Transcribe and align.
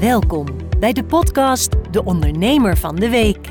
Welkom 0.00 0.46
bij 0.78 0.92
de 0.92 1.04
podcast 1.04 1.92
De 1.92 2.04
Ondernemer 2.04 2.76
van 2.76 2.96
de 2.96 3.08
Week. 3.08 3.48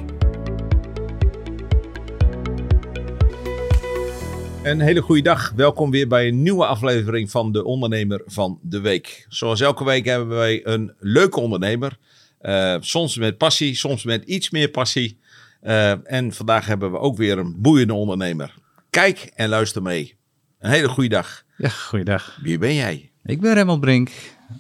Een 4.64 4.80
hele 4.80 5.02
goede 5.02 5.22
dag. 5.22 5.52
Welkom 5.56 5.92
weer 5.92 6.08
bij 6.08 6.28
een 6.28 6.42
nieuwe 6.42 6.66
aflevering 6.66 7.32
van 7.32 7.52
De 7.52 7.64
Ondernemer 7.64 8.22
van 8.26 8.60
de 8.62 8.80
Week. 8.80 9.26
Zoals 9.28 9.62
elke 9.62 9.84
week 9.84 10.06
hebben 10.06 10.28
wij 10.38 10.66
een 10.68 10.94
leuke 11.00 11.40
ondernemer. 11.40 11.98
Uh, 12.42 12.76
soms 12.80 13.18
met 13.18 13.38
passie, 13.38 13.76
soms 13.76 14.04
met 14.04 14.24
iets 14.24 14.50
meer 14.50 14.70
passie. 14.70 15.20
Uh, 15.64 16.12
en 16.12 16.34
vandaag 16.34 16.66
hebben 16.66 16.92
we 16.92 16.98
ook 16.98 17.18
weer 17.18 17.38
een 17.38 17.56
boeiende 17.58 17.94
ondernemer. 17.94 18.54
Kijk 18.90 19.32
en 19.36 19.50
luister 19.50 19.82
mee. 19.82 20.18
Een 20.60 20.72
hele 20.72 20.88
goede 20.88 21.10
dag. 21.10 21.44
Ja, 21.58 21.70
goeiedag. 21.70 22.38
Wie 22.42 22.58
ben 22.58 22.76
jij? 22.76 23.12
Ik 23.24 23.42
ben 23.42 23.54
Remmel 23.54 23.80
Brink, 23.80 24.12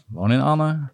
woon 0.07 0.31
in 0.31 0.41
Anne 0.41 0.91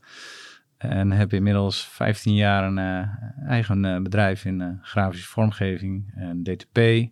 en 0.89 1.11
heb 1.11 1.33
inmiddels 1.33 1.87
15 1.91 2.33
jaar 2.33 2.63
een 2.63 2.77
uh, 2.77 3.49
eigen 3.49 3.85
uh, 3.85 4.01
bedrijf 4.01 4.45
in 4.45 4.59
uh, 4.59 4.67
grafische 4.81 5.27
vormgeving 5.27 6.11
en 6.15 6.43
DTP. 6.43 7.09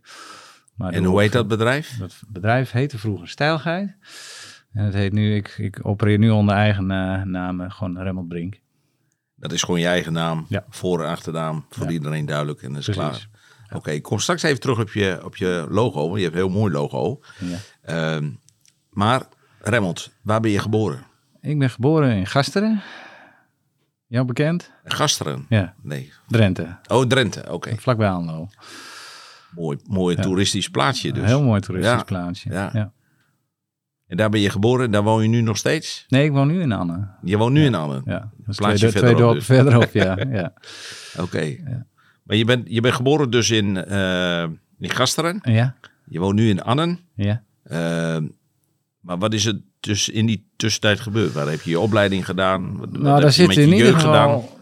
Maar 0.76 0.94
en 0.94 1.04
hoe 1.04 1.22
heet 1.22 1.31
dat 1.31 1.48
bedrijf? 1.48 1.98
Dat 1.98 2.23
bedrijf 2.28 2.72
heette 2.72 2.98
vroeger 2.98 3.28
Stijlgeit. 3.28 3.95
En 4.73 4.86
het 4.86 4.94
heet 4.94 5.14
nu, 5.14 5.36
ik, 5.36 5.55
ik 5.58 5.80
opereer 5.81 6.17
nu 6.17 6.30
onder 6.30 6.55
eigen 6.55 6.86
naam, 7.31 7.70
gewoon 7.70 8.02
Remmel 8.02 8.23
Brink. 8.23 8.62
Dat 9.36 9.52
is 9.52 9.64
gewoon 9.64 9.80
je 9.80 9.88
eigen 9.88 10.14
naam, 10.14 10.45
ja. 10.50 10.66
voor- 10.70 11.03
en 11.03 11.09
achternaam, 11.09 11.66
voor 11.70 11.86
ja. 11.86 11.92
iedereen 11.92 12.26
duidelijk 12.26 12.62
en 12.62 12.70
dat 12.70 12.78
is 12.78 12.86
Precies. 12.86 13.03
klaar. 13.03 13.28
Oké, 13.66 13.76
okay, 13.76 14.02
kom 14.02 14.20
straks 14.20 14.44
even 14.44 14.59
terug 14.59 14.80
op 14.80 14.90
je, 14.90 15.20
op 15.23 15.36
je 15.36 15.66
logo, 15.70 16.08
want 16.08 16.17
je 16.17 16.23
hebt 16.23 16.36
een 16.36 16.42
heel 16.42 16.52
mooi 16.59 16.72
logo. 16.72 17.20
Ja. 17.40 18.17
Uh, 18.22 18.28
maar 18.90 19.22
Remmelt, 19.59 20.12
waar 20.22 20.40
ben 20.40 20.52
je 20.52 20.59
geboren? 20.59 21.03
Ik 21.42 21.59
ben 21.59 21.70
geboren 21.70 22.16
in 22.16 22.26
Gasteren. 22.26 22.81
Jou 24.13 24.26
bekend? 24.26 24.72
Gasteren? 24.84 25.45
Ja. 25.49 25.73
Nee. 25.81 26.12
Drenthe. 26.27 26.78
Oh, 26.88 27.06
Drenthe, 27.06 27.39
oké. 27.39 27.52
Okay. 27.52 27.78
Vlakbij 27.78 28.09
Anlo. 28.09 28.47
Mooi, 29.55 29.78
mooi 29.88 30.16
ja. 30.16 30.22
toeristisch 30.22 30.70
plaatsje 30.70 31.11
dus. 31.11 31.22
Een 31.22 31.28
heel 31.28 31.44
mooi 31.44 31.61
toeristisch 31.61 31.94
ja. 31.94 32.03
plaatsje. 32.03 32.52
Ja. 32.52 32.70
ja. 32.73 32.92
En 34.08 34.17
daar 34.17 34.30
ben 34.30 34.39
je 34.39 34.50
geboren 34.50 34.86
en 34.86 34.92
daar 34.92 35.03
woon 35.03 35.22
je 35.22 35.28
nu 35.28 35.42
nog 35.42 35.58
steeds? 35.58 36.05
Nee, 36.08 36.25
ik 36.25 36.31
woon 36.31 36.47
nu 36.47 36.61
in 36.61 36.72
Anne. 36.72 37.08
Je 37.22 37.38
woont 37.38 37.53
nu 37.53 37.66
in 37.66 37.75
Anne? 37.75 38.02
Ja. 38.05 38.31
Dat 38.38 38.55
plaatsje 38.55 38.88
twee, 38.88 39.03
verderop, 39.03 39.39
twee 39.39 39.64
dus. 39.64 39.72
verderop, 39.72 39.94
ja. 39.94 40.17
ja. 40.39 40.53
Oké. 41.14 41.22
Okay. 41.22 41.64
Maar 42.23 42.36
je 42.36 42.45
bent, 42.45 42.70
je 42.70 42.81
bent 42.81 42.94
geboren 42.94 43.30
dus 43.30 43.50
in, 43.50 43.86
uh, 43.88 44.44
in 44.80 44.89
Gasteren. 44.89 45.39
Ja. 45.44 45.75
Je 46.05 46.20
woont 46.20 46.36
nu 46.36 46.50
in 46.50 46.61
Annen. 46.61 47.00
Ja. 47.16 47.44
Uh, 47.64 48.27
maar 49.00 49.17
wat 49.17 49.33
is 49.33 49.45
er 49.45 49.61
dus 49.84 50.09
in 50.09 50.26
die 50.26 50.45
tussentijd 50.56 51.00
gebeurd? 51.00 51.34
Waar 51.34 51.48
heb 51.48 51.62
je 51.62 51.70
je 51.70 51.80
opleiding 51.80 52.26
gedaan? 52.26 52.78
Wat, 52.78 52.92
nou, 52.92 53.22
daar 53.22 53.31
zit 53.31 53.58
in 53.58 53.73
ieder 53.73 53.94
geval, 53.94 54.58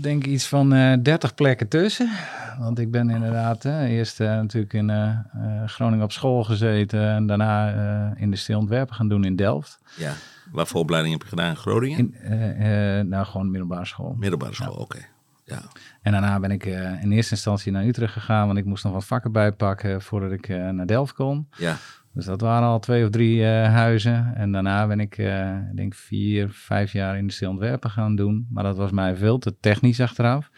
denk 0.00 0.24
ik, 0.24 0.32
iets 0.32 0.46
van 0.46 0.74
uh, 0.74 0.94
30 1.02 1.34
plekken 1.34 1.68
tussen. 1.68 2.10
Want 2.58 2.78
ik 2.78 2.90
ben 2.90 3.10
inderdaad 3.10 3.64
uh, 3.64 3.82
eerst 3.82 4.20
uh, 4.20 4.28
natuurlijk 4.28 4.72
in 4.72 4.88
uh, 4.88 5.18
Groningen 5.66 6.04
op 6.04 6.12
school 6.12 6.44
gezeten. 6.44 7.08
En 7.08 7.26
daarna 7.26 8.14
in 8.16 8.30
de 8.30 8.36
Steelontwerpen 8.36 8.94
gaan 8.94 9.08
doen 9.08 9.24
in 9.24 9.36
Delft. 9.36 9.78
Ja, 9.96 10.12
wat 10.50 10.68
voor 10.68 10.80
opleiding 10.80 11.12
heb 11.14 11.22
je 11.22 11.28
gedaan 11.28 11.50
in 11.50 11.56
Groningen? 11.56 11.98
In, 11.98 13.08
nou, 13.08 13.26
gewoon 13.26 13.50
middelbare 13.50 13.84
school. 13.84 14.16
Middelbare 14.18 14.54
school, 14.54 14.74
ja. 14.74 14.80
oké. 14.80 14.96
Okay. 14.96 15.08
Ja. 15.44 15.60
En 16.02 16.12
daarna 16.12 16.40
ben 16.40 16.50
ik 16.50 16.64
in 17.02 17.12
eerste 17.12 17.34
instantie 17.34 17.72
naar 17.72 17.84
Utrecht 17.84 18.12
gegaan. 18.12 18.46
Want 18.46 18.58
ik 18.58 18.64
moest 18.64 18.84
nog 18.84 18.92
wat 18.92 19.04
vakken 19.04 19.32
bijpakken 19.32 20.02
voordat 20.02 20.32
ik 20.32 20.48
naar 20.48 20.86
Delft 20.86 21.12
kon. 21.12 21.48
Ja. 21.56 21.76
Dus 22.14 22.24
dat 22.24 22.40
waren 22.40 22.68
al 22.68 22.78
twee 22.78 23.04
of 23.04 23.10
drie 23.10 23.38
uh, 23.38 23.46
huizen. 23.64 24.34
En 24.34 24.52
daarna 24.52 24.86
ben 24.86 25.00
ik, 25.00 25.18
uh, 25.18 25.56
denk 25.74 25.94
vier, 25.94 26.50
vijf 26.50 26.92
jaar 26.92 27.16
industrieel 27.16 27.50
ontwerpen 27.52 27.90
gaan 27.90 28.16
doen. 28.16 28.46
Maar 28.50 28.64
dat 28.64 28.76
was 28.76 28.90
mij 28.90 29.16
veel 29.16 29.38
te 29.38 29.54
technisch 29.60 30.00
achteraf. 30.00 30.50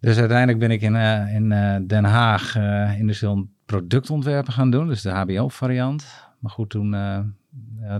Dus 0.00 0.18
uiteindelijk 0.18 0.58
ben 0.58 0.70
ik 0.70 0.82
in, 0.82 0.94
uh, 0.94 1.34
in 1.34 1.48
Den 1.86 2.04
Haag 2.04 2.56
industrieel 2.98 3.48
productontwerpen 3.64 4.52
gaan 4.52 4.70
doen. 4.70 4.86
Dus 4.86 5.02
de 5.02 5.10
HBO-variant. 5.10 6.28
Maar 6.38 6.50
goed, 6.50 6.70
toen, 6.70 6.96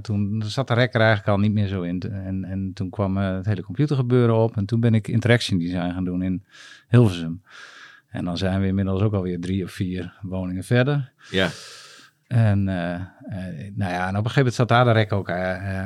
toen 0.02 0.42
zat 0.46 0.68
de 0.68 0.74
rekker 0.74 1.00
eigenlijk 1.00 1.28
al 1.28 1.38
niet 1.38 1.52
meer 1.52 1.66
zo 1.66 1.82
in. 1.82 2.00
En, 2.00 2.44
en 2.44 2.70
toen 2.74 2.90
kwam 2.90 3.16
het 3.16 3.46
hele 3.46 3.62
computergebeuren 3.62 4.36
op. 4.36 4.56
En 4.56 4.66
toen 4.66 4.80
ben 4.80 4.94
ik 4.94 5.08
interaction 5.08 5.58
design 5.58 5.92
gaan 5.92 6.04
doen 6.04 6.22
in 6.22 6.44
Hilversum. 6.88 7.42
En 8.10 8.24
dan 8.24 8.36
zijn 8.36 8.60
we 8.60 8.66
inmiddels 8.66 9.02
ook 9.02 9.14
alweer 9.14 9.40
drie 9.40 9.64
of 9.64 9.70
vier 9.70 10.18
woningen 10.22 10.64
verder. 10.64 11.12
Ja. 11.30 11.48
En, 12.30 12.68
uh, 12.68 12.92
uh, 12.94 13.70
nou 13.74 13.92
ja, 13.92 14.08
en 14.08 14.16
op 14.16 14.24
een 14.24 14.30
gegeven 14.30 14.36
moment 14.36 14.54
zat 14.54 14.68
daar 14.68 14.84
de 14.84 14.90
rek 14.90 15.12
ook 15.12 15.28
uh, 15.28 15.36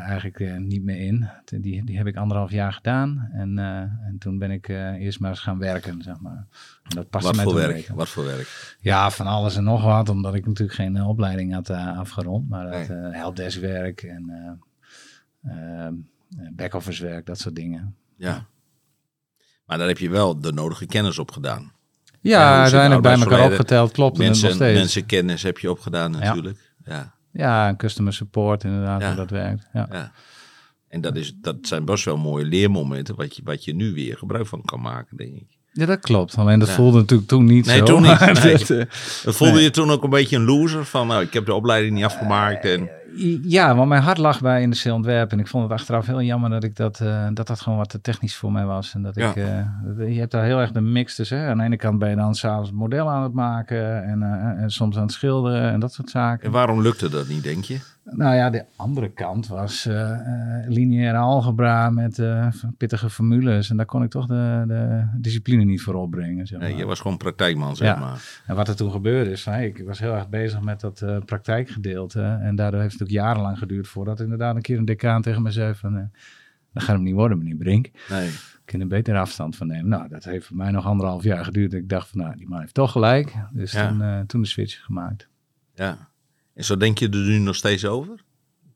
eigenlijk 0.08 0.58
niet 0.58 0.82
meer 0.84 0.96
in. 0.96 1.28
Die, 1.44 1.84
die 1.84 1.96
heb 1.96 2.06
ik 2.06 2.16
anderhalf 2.16 2.50
jaar 2.50 2.72
gedaan. 2.72 3.28
En, 3.32 3.58
en 3.58 4.16
toen 4.18 4.38
ben 4.38 4.50
ik 4.50 4.68
eerst 4.68 5.20
maar 5.20 5.30
eens 5.30 5.40
gaan 5.40 5.58
werken, 5.58 6.02
zeg 6.02 6.20
maar. 6.20 6.46
En 6.82 6.96
dat 6.96 7.10
paste 7.10 7.36
wat 7.36 7.42
voor 7.42 7.54
werk? 7.54 7.88
Wat 7.88 8.08
voor 8.08 8.24
werk? 8.24 8.76
Ja, 8.80 9.10
van 9.10 9.26
alles 9.26 9.56
en 9.56 9.64
nog 9.64 9.84
wat. 9.84 10.08
Omdat 10.08 10.34
ik 10.34 10.46
natuurlijk 10.46 10.78
geen 10.78 11.02
opleiding 11.02 11.52
had 11.52 11.70
afgerond. 11.70 12.48
Maar 12.48 12.70
dat 12.70 12.88
nee. 12.88 13.12
helpdeskwerk 13.12 14.02
en 14.02 14.60
back-office 16.52 17.04
werk, 17.04 17.26
dat 17.26 17.38
soort 17.38 17.56
dingen. 17.56 17.96
Ja. 18.16 18.46
Maar 19.66 19.78
daar 19.78 19.88
heb 19.88 19.98
je 19.98 20.10
wel 20.10 20.40
de 20.40 20.52
nodige 20.52 20.86
kennis 20.86 21.18
op 21.18 21.30
gedaan. 21.30 21.72
Ja, 22.30 22.60
uiteindelijk 22.60 23.02
bij 23.02 23.18
elkaar 23.18 23.44
opgeteld, 23.44 23.92
klopt 23.92 24.18
mensen, 24.18 24.48
het 24.48 24.58
nog 24.58 24.68
steeds. 24.68 24.78
Mensenkennis 24.78 25.42
heb 25.42 25.58
je 25.58 25.70
opgedaan 25.70 26.10
natuurlijk. 26.10 26.58
Ja, 26.84 26.92
ja. 26.92 27.14
ja 27.32 27.68
en 27.68 27.76
customer 27.76 28.12
support 28.12 28.64
inderdaad, 28.64 29.00
ja. 29.00 29.06
hoe 29.06 29.16
dat 29.16 29.30
werkt. 29.30 29.68
Ja. 29.72 29.88
ja. 29.90 30.12
En 30.88 31.00
dat, 31.00 31.16
is, 31.16 31.34
dat 31.40 31.56
zijn 31.62 31.84
best 31.84 32.04
wel 32.04 32.16
mooie 32.16 32.44
leermomenten 32.44 33.14
wat 33.14 33.36
je, 33.36 33.42
wat 33.44 33.64
je 33.64 33.74
nu 33.74 33.94
weer 33.94 34.16
gebruik 34.16 34.46
van 34.46 34.62
kan 34.64 34.80
maken, 34.80 35.16
denk 35.16 35.34
ik. 35.34 35.58
Ja, 35.72 35.86
dat 35.86 36.00
klopt. 36.00 36.36
Alleen 36.36 36.58
dat 36.58 36.68
ja. 36.68 36.74
voelde 36.74 36.98
natuurlijk 36.98 37.28
toen 37.28 37.44
niet 37.44 37.66
nee, 37.66 37.78
zo. 37.78 37.84
Toen 37.84 38.02
niet. 38.02 38.18
Nee, 38.42 38.86
dat, 39.24 39.36
voelde 39.36 39.54
nee. 39.54 39.62
je 39.62 39.70
toen 39.70 39.90
ook 39.90 40.04
een 40.04 40.10
beetje 40.10 40.36
een 40.36 40.44
loser? 40.44 40.84
Van 40.84 41.06
nou, 41.06 41.22
ik 41.22 41.32
heb 41.32 41.46
de 41.46 41.54
opleiding 41.54 41.94
niet 41.94 42.04
afgemaakt 42.04 42.64
en... 42.64 42.90
Ja, 43.42 43.74
want 43.74 43.88
mijn 43.88 44.02
hart 44.02 44.18
lag 44.18 44.40
bij 44.40 44.62
industrieel 44.62 44.96
ontwerpen. 44.96 45.38
En 45.38 45.44
ik 45.44 45.50
vond 45.50 45.62
het 45.62 45.72
achteraf 45.72 46.06
heel 46.06 46.22
jammer 46.22 46.50
dat 46.50 46.64
ik 46.64 46.76
dat, 46.76 47.00
uh, 47.00 47.26
dat, 47.32 47.46
dat 47.46 47.60
gewoon 47.60 47.78
wat 47.78 47.88
te 47.88 48.00
technisch 48.00 48.36
voor 48.36 48.52
mij 48.52 48.64
was. 48.64 48.94
En 48.94 49.02
dat 49.02 49.14
ja. 49.14 49.28
ik, 49.28 49.36
uh, 49.36 50.14
je 50.14 50.18
hebt 50.18 50.30
daar 50.30 50.44
heel 50.44 50.60
erg 50.60 50.72
de 50.72 50.80
mix 50.80 51.14
tussen. 51.14 51.38
Hè? 51.38 51.48
Aan 51.48 51.58
de 51.58 51.64
ene 51.64 51.76
kant 51.76 51.98
ben 51.98 52.10
je 52.10 52.16
dan 52.16 52.34
s'avonds 52.34 52.72
model 52.72 53.10
aan 53.10 53.22
het 53.22 53.32
maken 53.32 54.04
en, 54.04 54.20
uh, 54.20 54.62
en 54.62 54.70
soms 54.70 54.96
aan 54.96 55.02
het 55.02 55.12
schilderen 55.12 55.70
en 55.72 55.80
dat 55.80 55.92
soort 55.92 56.10
zaken. 56.10 56.46
En 56.46 56.52
waarom 56.52 56.82
lukte 56.82 57.08
dat 57.08 57.28
niet, 57.28 57.42
denk 57.42 57.64
je? 57.64 57.78
Nou 58.10 58.34
ja, 58.34 58.50
de 58.50 58.64
andere 58.76 59.08
kant 59.12 59.48
was 59.48 59.88
lineaire 60.66 61.18
algebra 61.18 61.90
met 61.90 62.22
pittige 62.76 63.10
formules. 63.10 63.70
En 63.70 63.76
daar 63.76 63.86
kon 63.86 64.02
ik 64.02 64.10
toch 64.10 64.26
de, 64.26 64.64
de 64.66 65.04
discipline 65.18 65.64
niet 65.64 65.82
voor 65.82 65.94
opbrengen. 65.94 66.46
Zeg 66.46 66.58
maar. 66.58 66.68
Nee, 66.68 66.78
je 66.78 66.86
was 66.86 67.00
gewoon 67.00 67.16
praktijkman, 67.16 67.76
zeg 67.76 67.88
ja. 67.88 68.00
maar. 68.00 68.42
En 68.46 68.56
wat 68.56 68.68
er 68.68 68.76
toen 68.76 68.90
gebeurde 68.90 69.30
is, 69.30 69.46
ik 69.46 69.82
was 69.86 69.98
heel 69.98 70.14
erg 70.14 70.28
bezig 70.28 70.60
met 70.60 70.80
dat 70.80 71.04
praktijkgedeelte. 71.24 72.38
En 72.40 72.56
daardoor 72.56 72.80
heeft 72.80 72.98
ook 73.04 73.10
jarenlang 73.10 73.58
geduurd 73.58 73.88
voordat 73.88 74.20
inderdaad 74.20 74.56
een 74.56 74.62
keer 74.62 74.78
een 74.78 74.84
decaan 74.84 75.22
tegen 75.22 75.42
me 75.42 75.50
zei 75.50 75.74
van... 75.74 75.96
Uh, 75.96 76.02
dat 76.72 76.82
gaat 76.82 76.94
hem 76.94 77.04
niet 77.04 77.14
worden, 77.14 77.38
meneer 77.38 77.56
Brink. 77.56 77.90
Nee. 78.08 78.28
Ik 78.28 78.62
kan 78.64 78.80
er 78.80 78.86
beter 78.86 79.16
afstand 79.18 79.56
van 79.56 79.66
nemen. 79.66 79.88
Nou, 79.88 80.08
dat 80.08 80.24
heeft 80.24 80.46
voor 80.46 80.56
mij 80.56 80.70
nog 80.70 80.86
anderhalf 80.86 81.22
jaar 81.22 81.44
geduurd. 81.44 81.72
Ik 81.72 81.88
dacht 81.88 82.08
van, 82.08 82.20
nou, 82.20 82.36
die 82.36 82.48
man 82.48 82.60
heeft 82.60 82.74
toch 82.74 82.92
gelijk. 82.92 83.34
Dus 83.52 83.72
Ja. 83.72 83.88
toen, 83.88 84.00
uh, 84.00 84.20
toen 84.20 84.40
de 84.40 84.46
switch 84.48 84.84
gemaakt. 84.84 85.28
Ja. 85.74 85.96
En 86.54 86.64
zo 86.64 86.76
denk 86.76 86.98
je 86.98 87.08
er 87.08 87.16
nu 87.16 87.38
nog 87.38 87.54
steeds 87.54 87.84
over? 87.86 88.24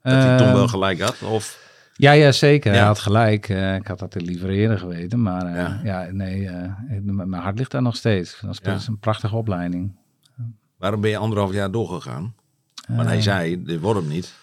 Dat 0.02 0.12
hij 0.12 0.36
toen 0.38 0.46
Ehm, 0.46 0.56
wel 0.56 0.68
gelijk 0.68 1.00
had? 1.00 1.22
Of... 1.22 1.66
Ja, 1.94 2.12
ja, 2.12 2.32
zeker. 2.32 2.72
Hij 2.72 2.80
had 2.82 2.98
gelijk. 2.98 3.48
Eh, 3.48 3.74
ik 3.74 3.86
had 3.86 3.98
dat 3.98 4.20
liever 4.20 4.48
eerder 4.50 4.78
geweten. 4.78 5.22
Maar 5.22 5.46
eh, 5.46 5.54
Ja. 5.54 5.80
ja. 5.84 6.10
nee, 6.12 6.48
eh, 6.48 6.72
mijn 7.00 7.32
hart 7.42 7.58
ligt 7.58 7.70
daar 7.70 7.82
nog 7.82 7.96
steeds. 7.96 8.40
Dat 8.40 8.50
is 8.50 8.60
Ja. 8.62 8.78
een 8.92 8.98
prachtige 8.98 9.36
opleiding. 9.36 9.96
Waarom 10.76 11.00
ben 11.00 11.10
je 11.10 11.16
anderhalf 11.16 11.52
jaar 11.52 11.70
doorgegaan? 11.70 12.34
Want 12.88 13.08
hij 13.08 13.16
Eh, 13.16 13.22
zei, 13.22 13.62
dit 13.62 13.80
wordt 13.80 14.00
hem 14.00 14.08
niet. 14.08 14.34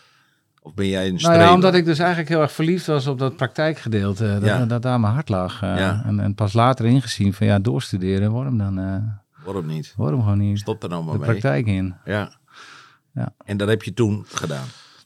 Of 0.61 0.73
ben 0.73 0.87
jij 0.87 1.03
een 1.03 1.07
Nou 1.09 1.19
streber? 1.19 1.41
ja, 1.41 1.53
omdat 1.53 1.75
ik 1.75 1.85
dus 1.85 1.99
eigenlijk 1.99 2.29
heel 2.29 2.41
erg 2.41 2.51
verliefd 2.51 2.85
was 2.85 3.07
op 3.07 3.19
dat 3.19 3.35
praktijkgedeelte. 3.35 4.23
Dat, 4.33 4.43
Ja. 4.43 4.65
dat 4.65 4.81
daar 4.81 4.99
mijn 4.99 5.13
hart 5.13 5.29
lag. 5.29 5.61
eh, 5.61 5.77
Ja. 5.77 6.01
en, 6.05 6.19
en 6.19 6.35
pas 6.35 6.53
later 6.53 6.85
ingezien 6.85 7.33
van 7.33 7.47
ja, 7.47 7.59
doorstuderen, 7.59 8.31
waarom 8.31 8.57
dan? 8.57 8.79
eh 8.79 9.43
Wordt 9.43 9.59
hem 9.59 9.67
niet. 9.69 9.93
waarom 9.97 10.21
gewoon 10.21 10.37
niet 10.37 10.59
Stop 10.59 10.83
er 10.83 10.89
nou 10.89 11.03
maar 11.03 11.13
de 11.13 11.19
mee. 11.19 11.29
praktijk 11.29 11.65
in? 11.67 11.95
Ja. 12.05 12.29
Ja. 13.13 13.33
En 13.45 13.57
dat 13.57 13.67
heb 13.67 13.83
je 13.83 13.93
toen 13.93 14.25
gedaan. 14.27 14.65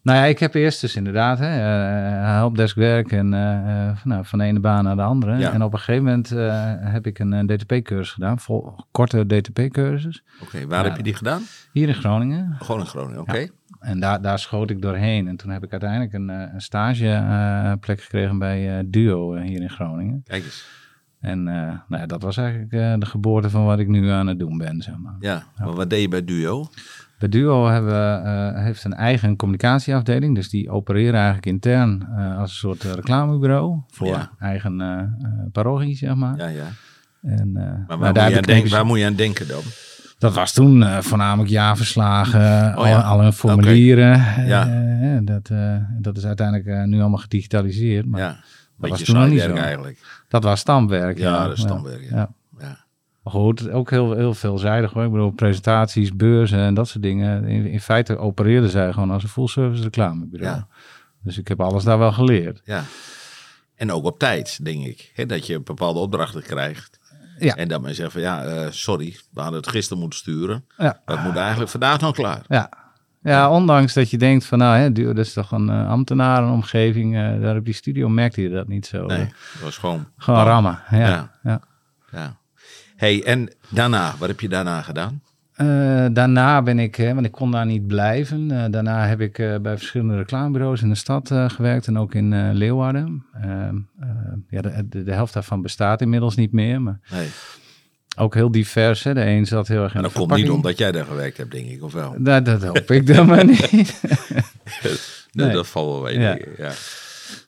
Nou 0.10 0.22
ja, 0.22 0.28
ik 0.28 0.40
heb 0.40 0.54
eerst 0.54 0.82
dus 0.82 0.96
inderdaad 0.96 1.40
hè, 1.40 1.46
eh, 1.60 2.24
helpdeskwerk 2.26 3.12
en 3.12 3.34
eh, 3.34 3.88
eh, 3.90 3.98
nou, 4.04 4.26
van 4.26 4.40
de 4.40 4.46
ene 4.46 4.60
baan 4.60 4.84
naar 4.84 4.96
de 4.96 5.02
andere. 5.02 5.38
Ja. 5.38 5.52
En 5.54 5.64
op 5.64 5.74
een 5.74 5.80
gegeven 5.80 6.04
moment 6.04 6.32
eh, 6.32 6.74
heb 6.78 7.08
ik 7.08 7.20
een, 7.20 7.48
DTP-cursus 7.48 8.12
gedaan, 8.14 8.40
vol, 8.40 8.76
korte 8.92 9.26
DTP-cursus, 9.26 10.24
Oké, 10.42 10.68
waar 10.68 10.84
heb 10.84 10.98
je 10.98 11.04
die 11.04 11.14
gedaan? 11.16 11.42
hier 11.72 11.88
in 11.88 11.94
Groningen. 11.96 12.56
Gewoon 12.60 12.82
in 12.82 12.88
Groningen, 12.88 13.22
oké. 13.22 13.48
En 13.80 14.00
daar, 14.00 14.22
daar 14.22 14.40
schoot 14.40 14.70
ik 14.70 14.82
doorheen. 14.82 15.28
En 15.28 15.36
toen 15.36 15.50
heb 15.52 15.64
ik 15.64 15.72
uiteindelijk 15.72 16.14
een, 16.14 16.30
eh, 16.30 16.54
een 16.54 16.62
stageplek 16.62 18.02
gekregen 18.02 18.40
bij 18.40 18.78
eh, 18.78 18.84
Duo 18.88 19.34
eh, 19.34 19.44
hier 19.44 19.62
in 19.62 19.70
Groningen. 19.70 20.24
Kijk 20.24 20.44
eens. 20.44 20.68
En 21.20 21.48
eh, 21.48 21.54
nou 21.88 22.02
ja, 22.02 22.06
dat 22.06 22.22
was 22.22 22.38
eigenlijk 22.38 22.72
eh, 22.72 22.94
de 22.98 23.06
geboorte 23.06 23.50
van 23.50 23.66
wat 23.66 23.80
ik 23.80 23.88
nu 23.88 24.10
aan 24.10 24.28
het 24.28 24.40
doen 24.40 24.58
ben, 24.58 24.82
zeg 24.82 24.98
maar. 24.98 25.16
Ja, 25.20 25.44
maar 25.58 25.74
wat 25.74 25.90
deed 25.90 26.02
je 26.02 26.08
bij 26.08 26.24
Duo? 26.24 26.70
Bij 27.20 27.30
Duo 27.30 27.68
hebben, 27.68 28.24
eh, 28.26 28.64
heeft 28.64 28.84
een 28.84 28.94
eigen 28.94 29.36
communicatieafdeling. 29.36 30.36
Dus 30.36 30.50
die 30.50 30.70
opereren 30.70 31.14
eigenlijk 31.14 31.46
intern 31.46 32.08
eh, 32.18 32.38
als 32.38 32.50
een 32.50 32.56
soort 32.58 32.84
eh, 32.86 32.92
reclamebureau. 32.92 33.82
Voor 33.88 34.08
Ja. 34.08 34.30
eigen 34.40 34.82
eh, 34.82 35.28
parochie, 35.52 35.96
zeg 35.96 36.16
maar. 36.16 36.38
Ja, 36.38 36.48
ja. 36.48 36.66
En, 37.22 37.52
Maar 37.52 37.84
nou, 37.88 38.00
waar, 38.00 38.14
daar 38.14 38.24
moet 38.24 38.32
je 38.32 38.38
aan 38.38 38.44
denken, 38.44 38.72
waar 38.72 38.86
moet 38.86 39.00
je 39.00 39.06
aan 39.06 39.16
denken 39.16 39.48
dan? 39.48 39.62
Dat 40.18 40.34
was 40.34 40.54
toen 40.54 40.86
voornamelijk 41.02 41.50
jaarverslagen, 41.50 42.78
Oh 42.78 42.88
ja. 42.88 42.96
al, 42.96 43.02
al 43.02 43.22
hun 43.22 43.34
formulieren. 43.34 44.46
Ja. 44.48 44.68
Eh, 44.68 45.18
dat, 45.22 45.50
dat 46.00 46.18
is 46.18 46.26
uiteindelijk 46.26 46.86
nu 46.88 47.00
allemaal 47.00 47.18
gedigitaliseerd. 47.18 48.06
Maar 48.06 48.20
ja. 48.22 48.28
was 48.76 48.90
Beetje 48.90 49.06
toen 49.06 49.16
nog 49.22 49.30
niet 49.30 49.42
zo. 49.42 49.54
eigenlijk. 49.54 50.24
dat 50.28 50.44
was 50.44 50.60
stamwerk. 50.60 51.18
Ja, 51.18 51.44
dat 51.44 51.54
is 51.58 51.60
stamwerk, 51.64 52.10
ja. 52.10 52.30
Maar 53.32 53.42
goed, 53.42 53.70
ook 53.70 53.90
heel, 53.90 54.14
heel 54.14 54.34
veelzijdig 54.34 54.92
hoor. 54.94 55.04
Ik 55.04 55.12
bedoel, 55.12 55.32
presentaties, 55.32 56.16
beurzen 56.16 56.60
en 56.60 56.74
dat 56.74 56.88
soort 56.88 57.04
dingen. 57.04 57.44
In, 57.46 57.66
in 57.66 57.82
feite 57.82 58.18
opereerden 58.18 58.70
zij 58.70 58.94
gewoon 58.94 59.12
als 59.12 59.24
een 59.24 59.30
full 59.30 59.48
service 59.48 59.84
reclamebureau. 59.84 60.56
Ja. 60.56 60.68
Dus 61.24 61.38
ik 61.38 61.48
heb 61.48 61.62
alles 61.62 61.84
daar 61.84 62.00
wel 62.00 62.12
geleerd. 62.12 62.62
ja. 62.64 62.84
En 63.76 63.92
ook 63.92 64.04
op 64.04 64.20
tijd, 64.20 64.66
denk 64.66 64.86
ik. 64.86 65.12
Hè, 65.14 65.26
dat 65.26 65.48
je 65.48 65.62
bepaalde 65.62 66.00
opdrachten 66.00 66.44
krijgt. 66.44 67.00
Ja. 67.38 67.56
En 67.56 67.68
dan 67.68 67.82
men 67.82 67.96
zegt 67.96 68.12
van 68.12 68.22
ja, 68.22 68.44
eh, 68.44 68.68
sorry, 68.70 69.16
we 69.34 69.42
hadden 69.42 69.60
het 69.60 69.70
gisteren 69.70 70.00
moeten 70.00 70.20
sturen. 70.20 70.66
Ja. 70.78 71.02
Dat 71.06 71.24
moet 71.24 71.36
eigenlijk 71.36 71.70
vandaag 71.70 72.00
nog 72.00 72.16
klaar. 72.16 72.42
Ja. 72.48 72.70
Ja, 73.22 73.50
ondanks 73.50 73.94
dat 73.94 74.10
je 74.10 74.18
denkt 74.18 74.46
van 74.46 74.58
nou, 74.58 74.78
hè, 74.78 74.92
duur, 74.92 75.16
dat 75.16 75.26
is 75.26 75.34
toch 75.34 75.52
een 75.52 75.70
uh, 75.70 75.90
ambtenarenomgeving. 75.90 77.16
eh, 77.16 77.42
daar 77.42 77.58
op 77.58 77.66
die 77.66 77.74
studio 77.74 78.10
merkte 78.10 78.42
je 78.42 78.50
dat 78.50 78.68
niet 78.68 78.86
zo. 78.86 79.06
Nee, 79.06 79.26
dat 79.54 79.62
was 79.62 79.78
gewoon... 79.78 80.08
Gewoon 80.18 80.44
rammen. 80.44 80.80
Ja. 80.92 81.32
Ja. 81.44 81.62
ja. 82.12 82.38
Hey, 83.00 83.24
en 83.24 83.54
daarna, 83.70 84.16
wat 84.18 84.28
heb 84.28 84.40
je 84.40 84.50
daarna 84.50 84.82
gedaan? 84.82 85.22
Eh, 85.54 86.06
daarna 86.12 86.62
ben 86.62 86.80
ik, 86.80 86.96
hè, 86.96 87.14
want 87.14 87.26
ik 87.26 87.32
kon 87.32 87.52
daar 87.52 87.66
niet 87.66 87.88
blijven. 87.88 88.52
eh, 88.52 88.72
daarna 88.72 89.08
heb 89.08 89.22
ik 89.22 89.40
eh, 89.40 89.56
bij 89.62 89.78
verschillende 89.78 90.16
reclamebureaus 90.18 90.82
in 90.82 90.90
de 90.90 90.96
stad 90.96 91.32
eh, 91.32 91.50
gewerkt 91.50 91.88
en 91.88 91.98
ook 91.98 92.14
in 92.14 92.34
eh, 92.34 92.50
Leeuwarden. 92.54 93.26
Eh, 93.42 93.70
ja, 94.50 94.62
de, 94.62 94.86
de, 94.90 95.04
de 95.04 95.12
helft 95.14 95.34
daarvan 95.34 95.62
bestaat 95.62 96.02
inmiddels 96.02 96.36
niet 96.36 96.52
meer, 96.52 96.82
maar 96.82 97.00
Nee, 97.12 97.28
ook 98.18 98.34
heel 98.34 98.52
divers. 98.52 99.04
Hè. 99.04 99.14
De 99.14 99.26
een 99.26 99.46
zat 99.46 99.68
heel 99.68 99.84
erg 99.84 99.94
in 99.96 100.02
maar 100.02 100.10
de 100.10 100.16
dat 100.18 100.28
komt 100.28 100.42
niet 100.42 100.50
omdat 100.50 100.78
jij 100.78 100.92
daar 100.92 101.06
gewerkt 101.06 101.38
hebt, 101.38 101.52
denk 101.52 101.70
ik, 101.70 101.84
of 101.84 101.94
wel? 101.94 102.16
Dat, 102.18 102.46
dat 102.46 102.64
hoop 102.64 102.92
ik 102.92 103.08
dan 103.08 103.26
maar 103.28 103.46
niet. 103.46 104.02
Nee, 105.32 105.46
Nee. 105.46 105.56
Dat 105.56 105.68
valt 105.68 105.92
wel 105.92 106.02
mee, 106.02 106.20
Ja. 106.20 106.38
ja. 106.58 106.72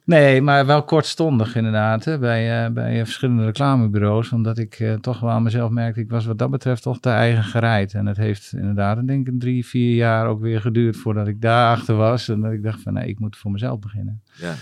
Nee, 0.06 0.42
maar 0.42 0.66
wel 0.66 0.84
kortstondig 0.84 1.56
inderdaad. 1.56 2.06
Hè, 2.06 2.20
bij, 2.20 2.66
eh, 2.66 2.72
bij 2.72 2.92
eh, 3.00 3.04
verschillende 3.04 3.46
reclamebureaus. 3.46 4.32
Omdat 4.32 4.58
ik 4.58 4.80
eh, 4.80 4.94
toch 4.94 5.20
wel 5.20 5.30
aan 5.30 5.44
mezelf 5.44 5.70
merkte, 5.72 6.00
ik 6.00 6.10
was 6.10 6.26
wat 6.26 6.38
dat 6.38 6.52
betreft 6.52 6.82
toch 6.82 7.00
te 7.00 7.10
eigen 7.10 7.44
gereid. 7.44 7.94
En 7.94 8.06
het 8.06 8.18
heeft 8.18 8.54
inderdaad, 8.54 9.08
denk 9.08 9.28
ik, 9.28 9.40
drie, 9.40 9.66
vier 9.66 9.96
jaar 9.96 10.28
ook 10.28 10.42
weer 10.42 10.62
geduurd 10.62 10.98
voordat 10.98 11.28
ik 11.28 11.42
daarachter 11.42 11.96
was. 11.96 12.30
En 12.30 12.42
dat 12.42 12.52
ik 12.52 12.64
dacht 12.64 12.82
van, 12.82 12.94
nee, 12.94 13.08
ik 13.08 13.20
moet 13.20 13.38
voor 13.38 13.52
mezelf 13.52 13.80
beginnen. 13.80 14.22
Ja. 14.36 14.54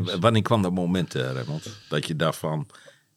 W- 0.00 0.16
wanneer 0.20 0.42
kwam 0.42 0.62
dat 0.62 0.72
moment, 0.72 1.14
Raymond, 1.14 1.80
dat 1.88 2.06
je 2.06 2.16
dacht 2.16 2.38
van, 2.38 2.66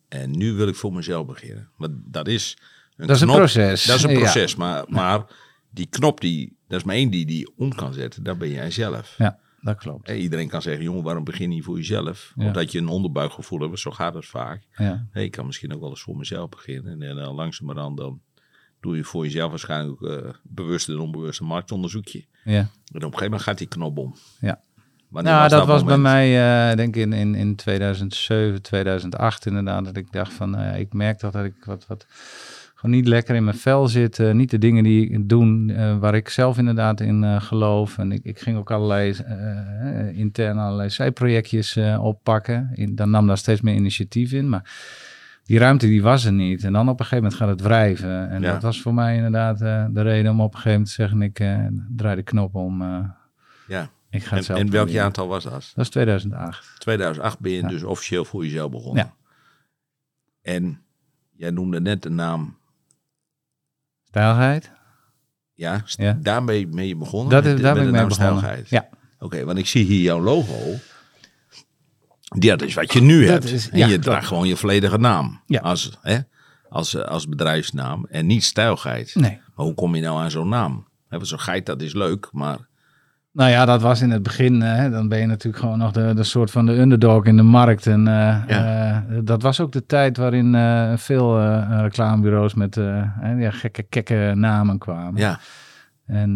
en 0.10 0.38
nu 0.38 0.54
wil 0.54 0.68
ik 0.68 0.76
voor 0.76 0.94
mezelf 0.94 1.26
beginnen? 1.26 1.70
Want 1.78 1.94
dat 2.06 2.28
is 2.28 2.58
een 2.98 3.08
Dat 3.08 3.16
is 3.16 3.22
een 3.22 3.28
proces. 3.28 3.84
Dat 3.84 3.96
is 3.98 4.04
een 4.04 4.10
Ja. 4.12 4.20
proces, 4.20 4.56
maar, 4.56 4.84
maar 4.88 5.22
die 5.70 5.88
knop, 5.90 6.22
die, 6.22 6.58
dat 6.68 6.80
is 6.80 6.86
maar 6.86 6.96
één 6.96 7.10
die 7.10 7.26
die 7.26 7.52
om 7.58 7.76
kan 7.76 7.94
zetten, 7.94 8.24
dat 8.24 8.38
ben 8.38 8.50
jij 8.52 8.72
zelf. 8.72 9.16
Ja, 9.18 9.40
dat 9.63 9.77
klopt. 9.77 10.10
Iedereen 10.10 10.48
kan 10.48 10.62
zeggen, 10.62 10.83
jongen, 10.83 11.04
waarom 11.04 11.24
begin 11.24 11.50
je 11.50 11.56
niet 11.56 11.63
voor 11.63 11.77
jezelf? 11.77 12.33
Ja. 12.36 12.45
Omdat 12.45 12.71
je 12.71 12.80
een 12.80 12.88
onderbuikgevoel 12.88 13.60
hebt, 13.60 13.80
zo 13.80 13.92
gaat 13.92 14.13
het 14.13 14.25
vaak. 14.25 14.63
Ja. 14.77 15.07
Hey, 15.12 15.24
ik 15.24 15.31
kan 15.31 15.45
misschien 15.45 15.74
ook 15.74 15.80
wel 15.80 15.89
eens 15.89 16.01
voor 16.01 16.18
mezelf 16.18 16.50
beginnen. 16.50 17.01
En 17.01 17.15
dan 17.15 17.36
langzamerhand 17.36 17.98
dan 17.98 18.21
doe 18.80 18.95
je 18.95 19.04
voor 19.04 19.24
jezelf 19.24 19.50
waarschijnlijk 19.50 20.01
eh 20.01 20.33
bewust 20.44 20.89
en 20.89 21.00
onbewust 21.00 21.39
een 21.39 21.45
marktonderzoekje. 21.45 22.25
Ja. 22.44 22.60
En 22.60 22.65
op 22.65 22.94
een 22.94 23.01
gegeven 23.01 23.24
moment 23.24 23.42
gaat 23.42 23.57
die 23.57 23.68
knop 23.68 23.98
om. 23.98 24.15
Ja. 24.39 24.62
Wanneer 25.10 25.33
Nou, 25.33 25.50
dat 25.50 25.68
was 25.68 25.83
bij 25.83 25.98
mij, 25.98 26.27
eh, 26.69 26.75
denk 26.75 26.95
ik, 26.95 27.01
in, 27.01 27.13
in, 27.13 27.36
in 27.36 27.56
2007, 27.56 28.62
2008 28.62 29.45
inderdaad. 29.45 29.86
Dat 29.86 29.98
ik 29.98 30.12
dacht 30.12 30.33
van, 30.33 30.50
nou 30.50 30.63
ja, 30.63 30.71
ik 30.71 30.94
merk 30.94 31.19
dat, 31.19 31.33
dat 31.33 31.45
ik 31.45 31.65
wat, 31.65 31.88
wat 31.88 32.06
gewoon 32.84 32.96
niet 32.98 33.08
lekker 33.08 33.36
in 33.36 33.44
mijn 33.44 33.58
vel 33.58 33.88
zit. 33.88 34.20
eh, 34.20 34.32
niet 34.32 34.50
de 34.50 34.58
dingen 34.58 34.84
die 34.84 35.10
ik 35.10 35.30
doe 35.30 35.74
eh, 35.74 35.98
waar 35.98 36.16
ik 36.16 36.30
zelf 36.30 36.58
inderdaad 36.58 37.00
in 37.02 37.24
eh, 37.24 37.42
geloof. 37.42 37.98
En 37.98 38.12
ik, 38.12 38.24
ik 38.24 38.40
ging 38.40 38.58
ook 38.58 38.72
allerlei 38.72 39.12
eh, 39.12 40.00
eh, 40.10 40.18
intern 40.18 40.58
allerlei 40.58 40.90
zijprojectjes 40.90 41.78
oppakken. 42.00 42.70
In, 42.74 42.96
dan 42.96 43.10
nam 43.10 43.28
daar 43.28 43.38
steeds 43.38 43.62
meer 43.62 43.76
initiatief 43.76 44.32
in. 44.32 44.50
Maar 44.50 44.72
die 45.44 45.60
ruimte 45.60 45.86
die 45.88 46.02
was 46.04 46.26
er 46.26 46.34
niet. 46.34 46.64
En 46.64 46.74
dan 46.74 46.90
op 46.90 47.00
een 47.00 47.06
gegeven 47.06 47.24
moment 47.24 47.42
gaat 47.42 47.50
het 47.50 47.62
wrijven. 47.62 48.30
En 48.30 48.42
Ja. 48.42 48.52
dat 48.52 48.62
was 48.62 48.82
voor 48.82 48.94
mij 48.94 49.16
inderdaad 49.16 49.58
de 49.94 50.02
reden 50.02 50.32
om 50.32 50.42
op 50.42 50.54
een 50.54 50.60
gegeven 50.60 50.72
moment 50.72 50.90
te 50.90 50.94
zeggen... 50.96 51.22
ik 51.22 51.38
draai 51.98 52.16
de 52.16 52.24
knop 52.24 52.56
om. 52.56 52.82
Ja. 53.68 53.90
ik 54.10 54.24
ga 54.24 54.30
En, 54.32 54.36
het 54.38 54.46
zelf 54.46 54.60
en 54.60 54.70
welk 54.70 54.90
jaartal 54.90 55.28
was 55.28 55.44
dat? 55.44 55.52
Dat 55.76 55.86
is 55.86 55.90
2008. 55.90 56.76
2008 56.80 57.40
ben 57.40 57.52
je 57.52 57.62
Ja. 57.62 57.68
dus 57.68 57.84
officieel 57.84 58.26
voor 58.26 58.44
jezelf 58.44 58.72
begonnen. 58.72 59.06
Ja. 59.06 59.14
En 60.42 60.82
jij 61.36 61.52
noemde 61.52 61.82
net 61.82 62.02
de 62.02 62.10
naam. 62.10 62.58
Stijlheid? 64.13 64.71
Ja, 65.54 65.81
st- 65.86 65.98
Ja. 66.01 66.18
daar 66.21 66.44
ben 66.44 66.88
je 66.88 66.95
begonnen. 66.95 67.30
Dat 67.30 67.45
is, 67.45 67.62
daar 67.62 67.62
met 67.62 67.74
ben 67.74 67.81
ik 67.81 67.86
de 67.86 67.92
mee 67.92 68.00
naam 68.00 68.07
begonnen. 68.10 68.38
Stijlgeit. 68.38 68.69
Ja, 68.69 68.88
Oké, 69.19 69.45
want 69.45 69.57
ik 69.57 69.68
zie 69.68 69.86
hier 69.86 70.01
jouw 70.01 70.21
logo. 70.21 70.54
Ja, 72.39 72.56
dat 72.56 72.68
is 72.68 72.74
wat 72.74 72.94
je 72.94 73.01
nu 73.01 73.27
hebt. 73.27 73.44
is- 73.44 73.69
en 73.69 73.77
ja, 73.77 73.88
je 73.88 74.00
draagt 74.00 74.27
gewoon 74.27 74.48
je 74.48 74.56
volledige 74.56 74.98
naam. 74.98 75.42
Ja. 75.45 75.60
Als, 75.62 75.98
hè, 76.01 76.19
als, 76.69 76.98
als 76.98 77.27
bedrijfsnaam. 77.27 78.06
En 78.10 78.25
niet 78.25 78.44
stijlgeit. 78.44 79.15
nee. 79.15 79.42
Maar 79.56 79.65
hoe 79.65 79.74
kom 79.74 79.95
je 79.95 80.01
nou 80.01 80.19
aan 80.21 80.31
zo'n 80.31 80.50
naam? 80.50 80.88
Zo'n 81.21 81.39
geit, 81.39 81.65
dat 81.65 81.81
is 81.81 81.94
leuk. 81.94 82.30
Maar 82.31 82.57
Nou 83.34 83.50
ja, 83.50 83.66
dat 83.66 83.82
was 83.82 84.02
in 84.02 84.10
het 84.12 84.24
begin. 84.24 84.62
eh, 84.62 84.76
Hè, 84.76 84.90
dan 84.90 85.08
ben 85.08 85.20
je 85.20 85.26
natuurlijk 85.26 85.64
gewoon 85.64 85.78
nog 85.78 85.92
de, 85.92 86.14
de 86.14 86.24
soort 86.24 86.52
van 86.52 86.66
de 86.66 86.72
underdog 86.80 87.26
in 87.26 87.36
de 87.36 87.42
markt. 87.44 87.88
En 87.88 88.08
eh, 88.08 88.44
Ja. 88.48 89.04
eh, 89.10 89.18
dat 89.24 89.42
was 89.42 89.60
ook 89.60 89.72
de 89.72 89.86
tijd 89.86 90.18
waarin 90.18 90.56
veel 90.98 91.42
reclamebureaus 91.82 92.54
met 92.54 92.76
ja, 93.38 93.52
gekke, 93.52 93.84
kekke 93.84 94.32
namen 94.36 94.78
kwamen. 94.78 95.16
ja, 95.22 95.40
En 96.06 96.36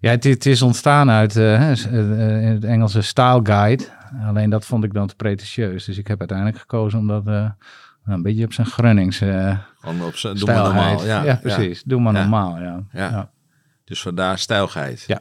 ja, 0.00 0.10
het, 0.10 0.24
het 0.24 0.46
is 0.46 0.62
ontstaan 0.62 1.10
uit 1.10 1.34
het 1.34 2.64
Engelse 2.64 3.02
style 3.02 3.40
guide. 3.42 3.84
Alleen 4.26 4.50
dat 4.50 4.64
vond 4.66 4.84
ik 4.84 4.92
dan 4.92 5.06
te 5.06 5.14
pretentieus. 5.16 5.84
Dus 5.84 5.98
ik 5.98 6.06
heb 6.08 6.18
uiteindelijk 6.18 6.58
gekozen 6.58 6.98
om 6.98 7.06
dat 7.06 7.26
eh, 7.26 7.50
een 8.04 8.22
beetje 8.22 8.44
op 8.44 8.52
zijn 8.52 8.66
Grunnings 8.66 9.18
gewoon 9.18 10.02
op 10.02 10.14
z'n- 10.16 10.34
doe 10.34 10.46
maar 10.46 10.62
normaal. 10.62 11.04
Ja, 11.06 11.22
ja, 11.22 11.34
precies. 11.34 11.82
Doe 11.82 12.00
maar 12.00 12.12
normaal, 12.12 12.58
ja. 12.60 12.80
Ja. 12.92 13.08
ja. 13.10 13.30
Dus 13.84 14.02
vandaar 14.02 14.38
stijlgeit. 14.38 15.04
Ja. 15.06 15.20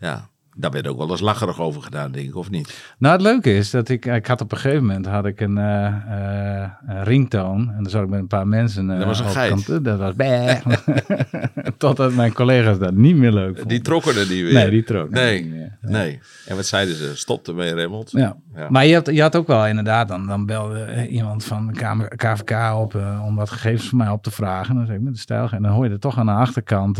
Ja, 0.00 0.27
daar 0.60 0.70
werd 0.70 0.86
ook 0.86 0.98
wel 0.98 1.10
eens 1.10 1.20
lacherig 1.20 1.60
over 1.60 1.82
gedaan, 1.82 2.12
denk 2.12 2.28
ik, 2.28 2.36
of 2.36 2.50
niet? 2.50 2.94
Nou, 2.98 3.12
het 3.14 3.22
leuke 3.22 3.56
is 3.56 3.70
dat 3.70 3.88
ik, 3.88 4.06
ik 4.06 4.26
had 4.26 4.40
op 4.40 4.52
een 4.52 4.58
gegeven 4.58 4.86
moment 4.86 5.06
had 5.06 5.26
ik 5.26 5.40
een, 5.40 5.56
een 5.56 7.04
ringtoon 7.04 7.60
en 7.76 7.82
dan 7.82 7.90
zat 7.90 8.02
ik 8.02 8.08
met 8.08 8.18
een 8.20 8.26
paar 8.26 8.46
mensen. 8.48 8.90
eh, 8.90 8.96
Dat 8.98 9.06
was 9.06 9.20
een 9.20 9.26
geit. 9.26 9.48
kant- 9.64 9.84
Dat 9.84 9.98
was. 9.98 10.14
Totdat 11.78 12.12
mijn 12.12 12.32
collega's 12.32 12.78
dat 12.78 12.92
niet 12.94 13.16
meer 13.16 13.32
leuk 13.32 13.46
vonden. 13.46 13.68
Die 13.68 13.80
trokken 13.80 14.12
er 14.16 14.28
niet 14.28 14.42
weer. 14.42 14.52
Nee, 14.52 14.70
die 14.70 14.82
trok 14.82 15.10
Nee. 15.10 15.42
niet 15.42 15.52
meer. 15.52 15.76
Nee. 15.80 16.20
En 16.46 16.56
wat 16.56 16.66
zeiden 16.66 16.94
ze? 16.94 17.16
Stop 17.16 17.48
ermee, 17.48 17.74
Remmelt. 17.74 18.10
Ja. 18.10 18.36
Ja. 18.54 18.66
Maar 18.70 18.86
je 18.86 18.94
had, 18.94 19.06
je 19.12 19.20
had 19.22 19.36
ook 19.36 19.46
wel 19.46 19.66
inderdaad, 19.66 20.08
dan, 20.08 20.26
dan 20.26 20.46
belde 20.46 21.08
iemand 21.08 21.44
van 21.44 21.66
de 21.66 21.72
Kamer- 21.72 22.16
KVK 22.16 22.74
op 22.74 22.94
om 23.26 23.36
wat 23.36 23.50
gegevens 23.50 23.88
van 23.88 23.98
mij 23.98 24.08
op 24.08 24.22
te 24.22 24.30
vragen. 24.30 24.74
Dan 24.74 24.86
zeg 24.86 24.96
ik 24.96 25.02
met 25.02 25.12
de 25.14 25.18
stijl. 25.20 25.48
En 25.50 25.62
dan 25.62 25.72
hoor 25.72 25.84
je 25.84 25.90
er 25.90 25.98
toch 25.98 26.18
aan 26.18 26.26
de 26.26 26.32
achterkant 26.32 26.98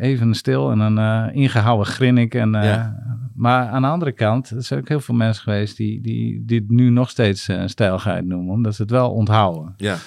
even 0.00 0.34
stil 0.34 0.70
en 0.70 0.78
een 0.80 0.98
eh, 0.98 1.36
ingehouden 1.36 1.86
grinnik. 1.86 2.34
En, 2.34 2.54
eh, 2.54 2.70
Ja. 2.74 3.00
Maar 3.34 3.68
aan 3.68 3.82
de 3.82 3.88
andere 3.88 4.12
kant, 4.12 4.50
er 4.50 4.62
zijn 4.62 4.80
ook 4.80 4.88
heel 4.88 5.00
veel 5.00 5.14
mensen 5.14 5.42
geweest 5.42 5.76
die, 5.76 6.00
die 6.00 6.44
dit 6.44 6.70
nu 6.70 6.90
nog 6.90 7.10
steeds 7.10 7.48
eh 7.48 7.62
stijlgeit 7.66 8.26
noemen, 8.26 8.52
omdat 8.54 8.74
ze 8.74 8.82
het 8.82 8.90
wel 8.90 9.10
onthouden. 9.10 9.74
Ja. 9.76 9.98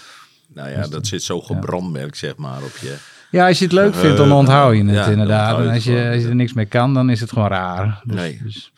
Nou 0.53 0.69
ja, 0.69 0.87
dat 0.87 1.07
zit 1.07 1.23
zo 1.23 1.41
gebrandmerkt, 1.41 2.17
zeg 2.17 2.35
maar, 2.35 2.63
op 2.63 2.77
je... 2.81 2.95
Ja, 3.31 3.47
als 3.47 3.59
je 3.59 3.65
het 3.65 3.73
leuk 3.73 3.93
Uh, 3.93 3.99
vindt, 3.99 4.17
dan 4.17 4.31
onthoud 4.31 4.75
je 4.75 4.83
het 4.83 4.95
ja, 4.95 5.05
inderdaad. 5.05 5.57
je 5.57 5.63
En 5.63 5.73
als 5.73 5.83
je, 5.83 6.09
als 6.13 6.21
je 6.21 6.27
er 6.27 6.35
niks 6.35 6.53
mee 6.53 6.65
kan, 6.65 6.93
dan 6.93 7.09
is 7.09 7.19
het 7.19 7.31
gewoon 7.31 7.47
raar. 7.47 8.01
Dus, 8.03 8.15
Nee. 8.15 8.39
dus, 8.43 8.71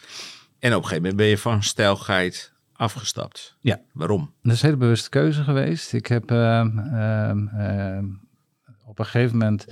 En 0.60 0.70
op 0.70 0.78
een 0.78 0.84
gegeven 0.84 0.96
moment 0.96 1.16
ben 1.16 1.26
je 1.28 1.38
van 1.38 1.64
stijlgeit 1.64 2.54
afgestapt. 2.74 3.56
Ja. 3.62 3.80
Waarom? 3.94 4.34
Dat 4.42 4.54
is 4.54 4.62
een 4.62 4.66
hele 4.68 4.80
bewuste 4.80 5.10
keuze 5.10 5.44
geweest. 5.44 5.94
Ik 5.94 6.08
heb 6.08 6.32
ehm, 6.32 6.80
ehm, 6.80 7.48
ehm, 7.48 8.06
op 8.86 9.00
een 9.00 9.06
gegeven 9.06 9.38
moment 9.38 9.66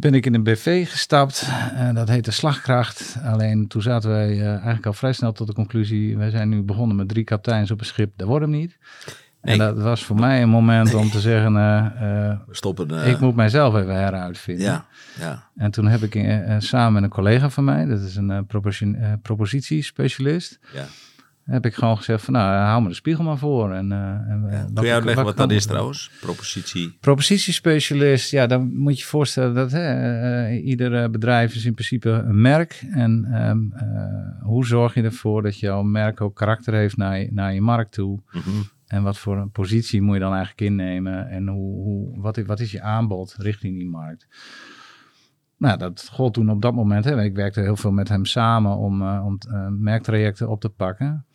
ben 0.00 0.14
ik 0.14 0.26
in 0.26 0.34
een 0.34 0.42
BV 0.42 0.90
gestapt. 0.90 1.48
En 1.74 1.94
dat 1.94 2.08
heette 2.08 2.30
Slagkracht. 2.30 3.16
Alleen 3.24 3.66
toen 3.68 3.82
zaten 3.82 4.10
wij 4.10 4.30
eh, 4.40 4.48
eigenlijk 4.52 4.86
al 4.86 4.92
vrij 4.92 5.12
snel 5.12 5.32
tot 5.32 5.46
de 5.46 5.52
conclusie. 5.52 6.16
Wij 6.16 6.30
zijn 6.30 6.48
nu 6.48 6.62
begonnen 6.62 6.96
met 6.96 7.08
drie 7.08 7.24
kapiteins 7.24 7.70
op 7.70 7.80
een 7.80 7.86
schip. 7.86 8.12
Dat 8.16 8.28
wordt 8.28 8.44
hem 8.44 8.54
niet. 8.54 8.78
Nee. 9.42 9.52
En 9.52 9.58
dat 9.58 9.78
was 9.78 10.04
voor 10.04 10.16
mij 10.16 10.42
een 10.42 10.48
moment 10.48 10.94
om 10.94 11.10
te 11.10 11.20
zeggen, 11.20 11.56
eh, 11.56 11.76
eh, 12.30 12.38
We 12.46 12.54
stoppen... 12.54 12.90
eh, 13.02 13.08
ik 13.10 13.20
moet 13.20 13.36
mijzelf 13.36 13.74
even 13.74 13.94
heruitvinden. 13.94 14.64
Ja, 14.64 14.86
ja. 15.20 15.48
En 15.56 15.70
toen 15.70 15.86
heb 15.86 16.02
ik 16.02 16.14
eh, 16.14 16.54
eh, 16.54 16.60
samen 16.60 16.92
met 16.92 17.02
een 17.02 17.08
collega 17.08 17.50
van 17.50 17.64
mij, 17.64 17.84
dat 17.84 18.00
is 18.00 18.16
een 18.16 18.30
eh, 18.30 18.38
propositie- 18.46 18.96
eh, 18.96 19.12
propositiespecialist. 19.22 20.58
Ja. 20.74 20.84
Heb 21.50 21.66
ik 21.66 21.74
gewoon 21.74 21.96
gezegd 21.96 22.24
van, 22.24 22.34
nou, 22.34 22.56
hou 22.56 22.82
me 22.82 22.88
de 22.88 22.94
spiegel 22.94 23.24
maar 23.24 23.38
voor. 23.38 23.72
En, 23.72 23.90
uh, 23.90 23.98
en, 23.98 24.46
ja. 24.50 24.66
Kun 24.74 24.84
je 24.84 24.92
uitleggen 24.92 25.24
wat, 25.24 25.36
dat 25.36 25.50
is 25.50 25.66
trouwens? 25.66 26.10
Propositie? 26.20 26.96
Propositiespecialist, 27.00 28.30
ja, 28.30 28.46
dan 28.46 28.76
moet 28.76 28.92
je 28.92 28.98
je 28.98 29.08
voorstellen 29.08 29.54
dat 29.54 29.72
hè, 29.72 30.48
uh, 30.48 30.66
ieder 30.66 31.10
bedrijf 31.10 31.54
is 31.54 31.64
in 31.64 31.74
principe 31.74 32.10
een 32.10 32.40
merk. 32.40 32.84
En 32.90 33.42
um, 33.48 33.72
uh, 33.74 34.44
hoe 34.46 34.66
zorg 34.66 34.94
je 34.94 35.02
ervoor 35.02 35.42
dat 35.42 35.58
jouw 35.58 35.82
merk 35.82 36.20
ook 36.20 36.36
karakter 36.36 36.74
heeft 36.74 36.96
naar 36.96 37.18
je, 37.18 37.28
naar 37.32 37.54
je 37.54 37.60
markt 37.60 37.92
toe? 37.92 38.20
Mm 38.32 38.40
-hmm. 38.40 38.68
En 38.86 39.02
wat 39.02 39.18
voor 39.18 39.36
een 39.36 39.50
positie 39.50 40.02
moet 40.02 40.14
je 40.14 40.20
dan 40.20 40.34
eigenlijk 40.34 40.60
innemen? 40.60 41.28
En 41.28 41.48
hoe, 41.48 41.82
hoe, 41.82 42.20
wat, 42.20 42.36
wat 42.36 42.60
is 42.60 42.70
je 42.70 42.82
aanbod 42.82 43.34
richting 43.38 43.78
die 43.78 43.88
markt? 43.88 44.26
Nou, 45.58 45.78
dat 45.78 46.08
gold 46.12 46.34
toen 46.34 46.50
op 46.50 46.62
dat 46.62 46.74
moment. 46.74 47.04
Hè. 47.04 47.22
Ik 47.22 47.34
werkte 47.34 47.60
heel 47.60 47.76
veel 47.76 47.90
met 47.90 48.08
hem 48.08 48.24
samen 48.24 48.76
om, 48.76 49.02
uh, 49.02 49.22
om 49.24 49.38
uh, 49.48 49.66
merktrajecten 49.70 50.48
op 50.48 50.60
te 50.60 50.68
pakken. 50.68 51.26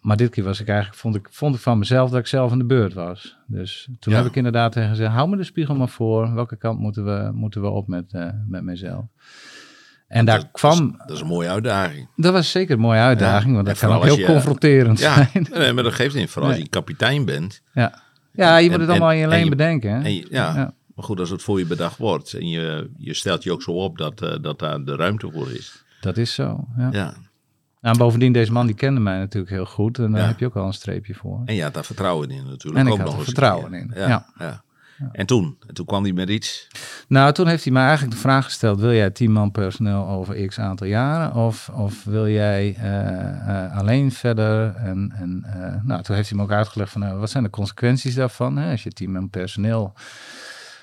Maar 0.00 0.16
dit 0.16 0.30
keer 0.30 0.44
was 0.44 0.60
ik 0.60 0.68
eigenlijk, 0.68 0.98
vond 0.98 1.14
ik, 1.14 1.28
vond 1.30 1.54
ik 1.54 1.60
van 1.60 1.78
mezelf 1.78 2.10
dat 2.10 2.18
ik 2.18 2.26
zelf 2.26 2.52
in 2.52 2.58
de 2.58 2.64
beurt 2.64 2.92
was. 2.92 3.36
Dus 3.46 3.88
toen 3.98 4.12
ja. 4.12 4.18
heb 4.18 4.28
ik 4.28 4.36
inderdaad 4.36 4.72
tegen 4.72 4.88
gezegd, 4.88 5.12
hou 5.12 5.28
me 5.28 5.36
de 5.36 5.44
spiegel 5.44 5.74
maar 5.74 5.88
voor. 5.88 6.34
Welke 6.34 6.56
kant 6.56 6.78
moeten 6.78 7.04
we, 7.04 7.30
moeten 7.32 7.60
we 7.60 7.68
op 7.68 7.88
met, 7.88 8.12
uh, 8.12 8.28
met 8.48 8.62
mezelf? 8.62 9.04
En 10.08 10.24
daar 10.24 10.38
dat, 10.38 10.48
kwam... 10.52 10.94
Dat 10.98 11.10
is, 11.10 11.20
een 11.20 11.26
mooie 11.26 11.48
uitdaging. 11.48 12.08
Dat 12.16 12.32
was 12.32 12.50
zeker 12.50 12.74
een 12.74 12.80
mooie 12.80 13.00
uitdaging, 13.00 13.48
ja, 13.48 13.54
want 13.54 13.66
dat 13.66 13.78
kan 13.78 13.92
ook 13.92 14.04
heel 14.04 14.18
je, 14.18 14.24
confronterend 14.24 14.98
ja, 14.98 15.14
zijn. 15.14 15.46
Nee, 15.50 15.72
maar 15.72 15.84
dat 15.84 15.92
geeft 15.92 16.14
niet. 16.14 16.30
Vooral 16.30 16.50
nee. 16.50 16.58
als 16.58 16.68
je 16.68 16.74
kapitein 16.74 17.24
bent. 17.24 17.62
Ja, 17.72 18.02
ja 18.32 18.56
je 18.56 18.64
en, 18.64 18.70
moet 18.70 18.80
het 18.80 18.90
allemaal 18.90 19.12
in 19.12 19.18
je 19.18 19.24
alleen 19.24 19.48
bedenken. 19.48 20.14
Je, 20.14 20.26
ja, 20.30 20.54
ja. 20.54 20.74
Maar 20.94 21.04
goed, 21.04 21.20
als 21.20 21.30
het 21.30 21.42
voor 21.42 21.58
je 21.58 21.66
bedacht 21.66 21.98
wordt 21.98 22.32
en 22.32 22.48
je, 22.48 22.90
je 22.96 23.14
stelt 23.14 23.42
je 23.42 23.52
ook 23.52 23.62
zo 23.62 23.70
op 23.70 23.98
dat, 23.98 24.22
uh, 24.22 24.34
dat 24.40 24.58
daar 24.58 24.84
de 24.84 24.96
ruimte 24.96 25.30
voor 25.30 25.50
is. 25.50 25.84
Dat 26.00 26.16
is 26.16 26.34
zo, 26.34 26.68
ja. 26.90 27.14
Ja. 27.80 27.88
Nou, 27.88 27.98
bovendien, 27.98 28.32
deze 28.32 28.52
man 28.52 28.66
die 28.66 28.74
kende 28.74 29.00
mij 29.00 29.18
natuurlijk 29.18 29.52
heel 29.52 29.66
goed. 29.66 29.98
En 29.98 30.10
daar 30.10 30.20
ja. 30.20 30.26
heb 30.26 30.38
je 30.38 30.46
ook 30.46 30.56
al 30.56 30.66
een 30.66 30.72
streepje 30.72 31.14
voor. 31.14 31.42
En 31.44 31.54
je 31.54 31.62
had 31.62 31.74
daar 31.74 31.84
vertrouwen 31.84 32.30
in 32.30 32.46
natuurlijk. 32.46 32.86
En 32.86 32.86
ook 32.86 32.98
ik 32.98 33.00
had 33.00 33.10
nog 33.10 33.18
er 33.18 33.24
vertrouwen 33.24 33.74
in, 33.74 33.90
ja. 33.94 34.08
ja. 34.08 34.26
ja. 34.38 34.62
En 35.12 35.26
toen? 35.26 35.56
En 35.66 35.74
toen 35.74 35.86
kwam 35.86 36.02
hij 36.02 36.12
met 36.12 36.28
iets? 36.28 36.68
Nou, 37.08 37.32
toen 37.32 37.46
heeft 37.46 37.64
hij 37.64 37.72
mij 37.72 37.84
eigenlijk 37.84 38.14
de 38.14 38.20
vraag 38.20 38.44
gesteld: 38.44 38.80
wil 38.80 38.92
jij 38.92 39.10
tien 39.10 39.32
man 39.32 39.50
personeel 39.50 40.06
over 40.06 40.46
x 40.46 40.58
aantal 40.58 40.86
jaren? 40.86 41.34
Of, 41.34 41.68
of 41.68 42.04
wil 42.04 42.28
jij 42.28 42.76
uh, 42.78 42.84
uh, 43.48 43.78
alleen 43.78 44.12
verder? 44.12 44.74
En, 44.74 45.12
en 45.14 45.44
uh, 45.46 45.82
nou, 45.82 46.02
toen 46.02 46.16
heeft 46.16 46.28
hij 46.28 46.38
me 46.38 46.44
ook 46.44 46.52
uitgelegd 46.52 46.92
van 46.92 47.18
wat 47.18 47.30
zijn 47.30 47.44
de 47.44 47.50
consequenties 47.50 48.14
daarvan? 48.14 48.56
Hè? 48.56 48.70
Als 48.70 48.82
je 48.82 48.90
tien 48.90 49.12
man 49.12 49.30
personeel 49.30 49.92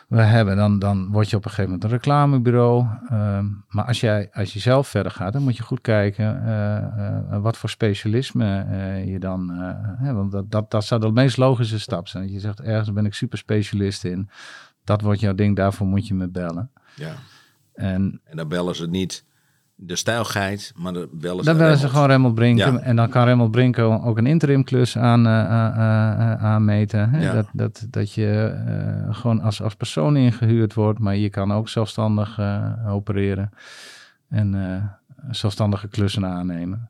we 0.08 0.22
hebben, 0.22 0.56
dan, 0.56 0.80
dan 0.80 1.12
word 1.12 1.30
je 1.30 1.36
op 1.36 1.44
een 1.44 1.50
gegeven 1.50 1.72
moment 1.72 1.84
een 1.84 1.98
reclamebureau. 1.98 2.86
Uh, 3.12 3.40
maar 3.68 3.86
als, 3.86 4.00
jij, 4.00 4.30
als 4.34 4.54
je 4.54 4.60
zelf 4.60 4.88
verder 4.88 5.12
gaat, 5.12 5.34
dan 5.34 5.44
moet 5.44 5.58
je 5.58 5.64
goed 5.64 5.82
kijken 5.82 6.44
uh, 6.46 7.32
uh, 7.32 7.42
wat 7.42 7.58
voor 7.58 7.70
specialisme 7.70 8.66
je 9.06 9.20
dan. 9.20 9.50
Hè, 9.98 10.14
want 10.14 10.32
dat, 10.32 10.52
dat, 10.52 10.72
dat 10.72 10.86
zou 10.86 11.02
de 11.02 11.12
meest 11.12 11.38
logische 11.38 11.80
stap 11.80 12.08
zijn. 12.08 12.24
Dat 12.24 12.34
je 12.34 12.40
zegt, 12.40 12.62
ergens 12.62 12.94
ben 12.94 13.06
ik 13.06 13.14
super 13.14 13.38
specialist 13.38 14.04
in. 14.04 14.30
Dat 14.84 15.02
wordt 15.02 15.20
jouw 15.20 15.34
ding, 15.34 15.56
daarvoor 15.56 15.88
moet 15.88 16.08
je 16.08 16.14
me 16.14 16.28
bellen. 16.28 16.72
Ja. 16.96 17.14
En, 17.74 18.22
en 18.24 18.38
dan 18.38 18.48
bellen 18.48 18.76
ze 18.76 18.88
niet 18.88 19.26
de 19.80 19.96
stijlgeit, 19.96 20.74
maar 20.76 20.94
bellen 20.94 21.44
ze 21.44 21.50
Dan 21.50 21.58
bellen 21.58 21.78
ze 21.78 21.90
gewoon 21.90 22.08
Remmel 22.08 22.34
Brinken. 22.34 22.74
Ja. 22.74 22.80
En 22.80 22.96
dan 22.96 23.10
kan 23.10 23.26
Remmel 23.26 23.50
Brinken 23.50 24.04
ook 24.04 24.18
een 24.18 24.26
interimklus 24.26 24.98
aan, 24.98 25.28
uh, 25.28 25.34
uh, 25.34 26.44
aanmeten. 26.44 27.10
Hè? 27.10 27.24
Ja. 27.24 27.34
Dat, 27.34 27.48
dat, 27.54 27.88
dat 27.90 28.14
je 28.14 28.56
uh, 29.08 29.16
gewoon 29.16 29.42
als, 29.42 29.62
als 29.62 29.76
persoon 29.76 30.16
ingehuurd 30.16 30.74
wordt, 30.74 31.00
maar 31.00 31.16
je 31.16 31.30
kan 31.30 31.52
ook 31.52 31.70
zelfstandig 31.70 32.40
opereren. 32.88 33.50
En 34.30 34.56
zelfstandige 35.30 35.88
klussen 35.88 36.26
aannemen. 36.26 36.90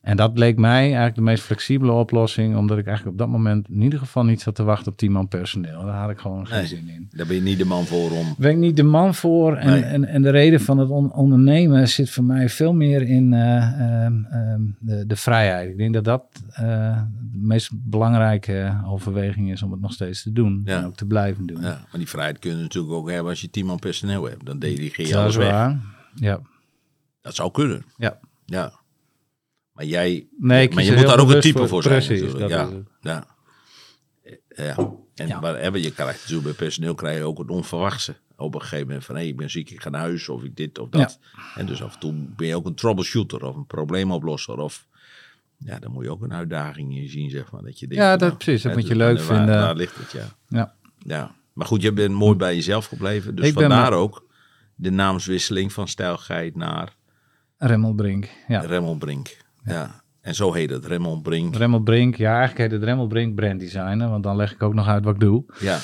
En 0.00 0.16
dat 0.16 0.34
bleek 0.34 0.58
mij 0.58 0.82
eigenlijk 0.84 1.14
de 1.14 1.20
meest 1.20 1.42
flexibele 1.42 1.92
oplossing, 1.92 2.56
omdat 2.56 2.78
ik 2.78 2.86
eigenlijk 2.86 3.16
op 3.16 3.22
dat 3.26 3.36
moment 3.36 3.68
in 3.68 3.82
ieder 3.82 3.98
geval 3.98 4.24
niet 4.24 4.40
zat 4.40 4.54
te 4.54 4.62
wachten 4.62 4.92
op 4.92 4.98
10 4.98 5.12
man 5.12 5.28
personeel. 5.28 5.84
Daar 5.84 6.00
had 6.00 6.10
ik 6.10 6.18
gewoon 6.18 6.46
geen 6.46 6.58
nee, 6.58 6.66
zin 6.66 6.88
in. 6.88 7.08
Daar 7.10 7.26
ben 7.26 7.36
je 7.36 7.42
niet 7.42 7.58
de 7.58 7.64
man 7.64 7.84
voor 7.84 8.10
om. 8.10 8.34
Ben 8.38 8.50
ik 8.50 8.56
niet 8.56 8.76
de 8.76 8.82
man 8.82 9.14
voor. 9.14 9.56
En, 9.56 9.70
Nee. 9.70 9.82
en, 9.82 10.04
en 10.04 10.22
de 10.22 10.30
reden 10.30 10.60
van 10.60 10.78
het 10.78 10.90
on- 10.90 11.12
ondernemen 11.12 11.88
zit 11.88 12.10
voor 12.10 12.24
mij 12.24 12.48
veel 12.48 12.72
meer 12.72 13.02
in 13.02 13.32
eh, 13.32 14.04
ehm, 14.04 14.24
ehm, 14.24 14.60
de, 14.78 15.06
de 15.06 15.16
vrijheid. 15.16 15.70
Ik 15.70 15.76
denk 15.76 15.94
dat 15.94 16.04
dat 16.04 16.24
eh, 16.50 17.02
de 17.32 17.38
meest 17.38 17.70
belangrijke 17.74 18.80
overweging 18.86 19.50
is 19.50 19.62
om 19.62 19.72
het 19.72 19.80
nog 19.80 19.92
steeds 19.92 20.22
te 20.22 20.32
doen. 20.32 20.62
Ja. 20.64 20.78
En 20.78 20.84
ook 20.86 20.96
te 20.96 21.06
blijven 21.06 21.46
doen. 21.46 21.60
Ja, 21.60 21.68
maar 21.68 21.98
die 21.98 22.08
vrijheid 22.08 22.38
kun 22.38 22.50
je 22.50 22.56
natuurlijk 22.62 22.94
ook 22.94 23.10
hebben 23.10 23.30
als 23.30 23.40
je 23.40 23.50
tien 23.50 23.66
man 23.66 23.78
personeel 23.78 24.24
hebt. 24.28 24.46
Dan 24.46 24.58
delegeer 24.58 25.06
je 25.06 25.12
dat 25.12 25.20
alles 25.22 25.36
is 25.36 25.42
weg. 25.42 25.50
waar. 25.52 25.80
Ja. 26.14 26.40
Dat 27.22 27.34
zou 27.34 27.50
kunnen. 27.50 27.84
Ja. 27.96 28.18
Ja. 28.46 28.72
Maar 29.72 29.84
jij, 29.84 30.26
Nee, 30.38 30.74
maar 30.74 30.84
je 30.84 30.92
moet 30.92 31.06
daar 31.06 31.20
ook 31.20 31.30
een 31.30 31.40
type 31.40 31.66
voor, 31.68 31.82
zijn 31.82 32.08
natuurlijk. 32.08 32.48
Ja. 32.48 32.68
Ja. 33.00 33.26
ja. 34.56 34.76
En 35.14 35.26
Ja. 35.26 35.40
Maar 35.40 35.60
hebben 35.60 35.80
je 35.82 35.90
krijgt 35.90 36.20
natuurlijk 36.20 36.44
bij 36.44 36.52
personeel 36.52 36.94
krijg 36.94 37.18
je 37.18 37.24
ook 37.24 37.38
het 37.38 37.48
onverwachte. 37.48 38.14
Op 38.36 38.54
een 38.54 38.60
gegeven 38.60 38.86
moment 38.86 39.04
van 39.04 39.16
hé, 39.16 39.22
ik 39.22 39.36
ben 39.36 39.50
ziek, 39.50 39.70
ik 39.70 39.82
ga 39.82 39.90
naar 39.90 40.00
huis 40.00 40.28
of 40.28 40.42
ik 40.42 40.56
dit 40.56 40.78
of 40.78 40.88
dat. 40.88 41.18
En 41.54 41.66
dus 41.66 41.82
af 41.82 41.94
en 41.94 42.00
toe 42.00 42.12
ben 42.36 42.46
je 42.46 42.56
ook 42.56 42.66
een 42.66 42.74
troubleshooter 42.74 43.44
of 43.44 43.56
een 43.56 43.66
probleemoplosser 43.66 44.58
of 44.58 44.86
ja, 45.64 45.78
dan 45.78 45.92
moet 45.92 46.04
je 46.04 46.10
ook 46.10 46.22
een 46.22 46.32
uitdaging 46.32 46.96
in 46.96 47.08
zien, 47.08 47.30
zeg 47.30 47.50
maar. 47.50 47.62
Dat 47.62 47.78
je 47.78 47.86
denkt, 47.86 48.04
Ja, 48.04 48.10
dat 48.10 48.20
nou, 48.20 48.34
precies, 48.34 48.62
dat 48.62 48.72
hè, 48.72 48.78
moet 48.78 48.88
je 48.88 48.94
dus 48.94 49.02
leuk 49.06 49.16
waar- 49.18 49.36
vinden. 49.36 49.60
Waar 49.60 49.74
ligt 49.76 49.96
het, 49.96 50.12
ja. 50.12 50.28
Ja. 50.48 50.74
Ja, 50.98 51.34
maar 51.52 51.66
goed, 51.66 51.82
je 51.82 51.92
bent 51.92 52.14
mooi 52.14 52.36
bij 52.36 52.54
jezelf 52.54 52.86
gebleven. 52.86 53.34
Dus 53.34 53.46
Ik 53.46 53.52
vandaar 53.52 53.92
ook 53.92 54.26
de 54.74 54.90
naamswisseling 54.90 55.72
van 55.72 55.88
Stijlgeit 55.88 56.56
naar 56.56 56.96
Remmel 57.58 57.94
Brink. 57.94 58.28
Ja. 58.48 58.60
Remmel 58.60 58.96
Brink. 58.96 59.36
Ja. 59.64 60.02
En 60.20 60.34
zo 60.34 60.52
heet 60.52 60.70
het, 60.70 60.84
Remmel 60.84 61.20
Brink. 61.20 61.56
Remmel 61.56 61.80
Brink, 61.80 62.16
ja, 62.16 62.30
eigenlijk 62.30 62.58
heet 62.58 62.70
het 62.70 62.82
Remmel 62.82 63.06
Brink 63.06 63.34
brand 63.34 63.60
designer, 63.60 64.08
want 64.08 64.22
dan 64.22 64.36
leg 64.36 64.52
ik 64.52 64.62
ook 64.62 64.74
nog 64.74 64.86
uit 64.88 65.04
wat 65.04 65.14
ik 65.14 65.20
doe. 65.20 65.44
Ja. 65.60 65.78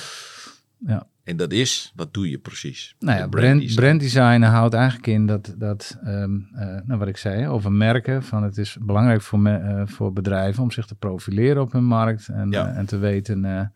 Ja. 0.78 1.06
En 1.24 1.36
dat 1.36 1.52
is, 1.52 1.92
wat 1.94 2.14
doe 2.14 2.30
je 2.30 2.38
precies? 2.38 2.94
Nou 2.98 3.18
ja, 3.18 3.26
brand, 3.28 3.74
brand 3.74 4.14
houdt 4.44 4.74
eigenlijk 4.74 5.06
in 5.06 5.26
dat, 5.26 5.54
dat 5.58 5.98
ehm, 6.04 6.38
eh, 6.54 6.66
nou 6.84 6.98
wat 6.98 7.08
ik 7.08 7.16
zei, 7.16 7.48
over 7.48 7.72
merken, 7.72 8.22
van 8.22 8.42
het 8.42 8.58
is 8.58 8.76
belangrijk 8.80 9.22
voor, 9.22 9.40
me, 9.40 9.56
eh, 9.56 9.82
voor 9.86 10.12
bedrijven 10.12 10.62
om 10.62 10.70
zich 10.70 10.86
te 10.86 10.94
profileren 10.94 11.62
op 11.62 11.72
hun 11.72 11.84
markt 11.84 12.28
en, 12.28 12.50
Ja. 12.50 12.68
eh, 12.68 12.76
en 12.76 12.86
te 12.86 12.98
weten 12.98 13.72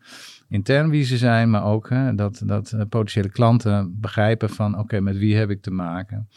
intern 0.49 0.89
wie 0.89 1.03
ze 1.03 1.17
zijn, 1.17 1.49
maar 1.49 1.63
ook 1.63 1.89
dat, 2.15 2.41
dat 2.45 2.75
potentiële 2.89 3.29
klanten 3.29 3.99
begrijpen 3.99 4.49
van 4.49 4.79
oké, 4.79 4.99
met 4.99 5.17
wie 5.17 5.35
heb 5.35 5.49
ik 5.49 5.61
te 5.61 5.71
maken. 5.71 6.27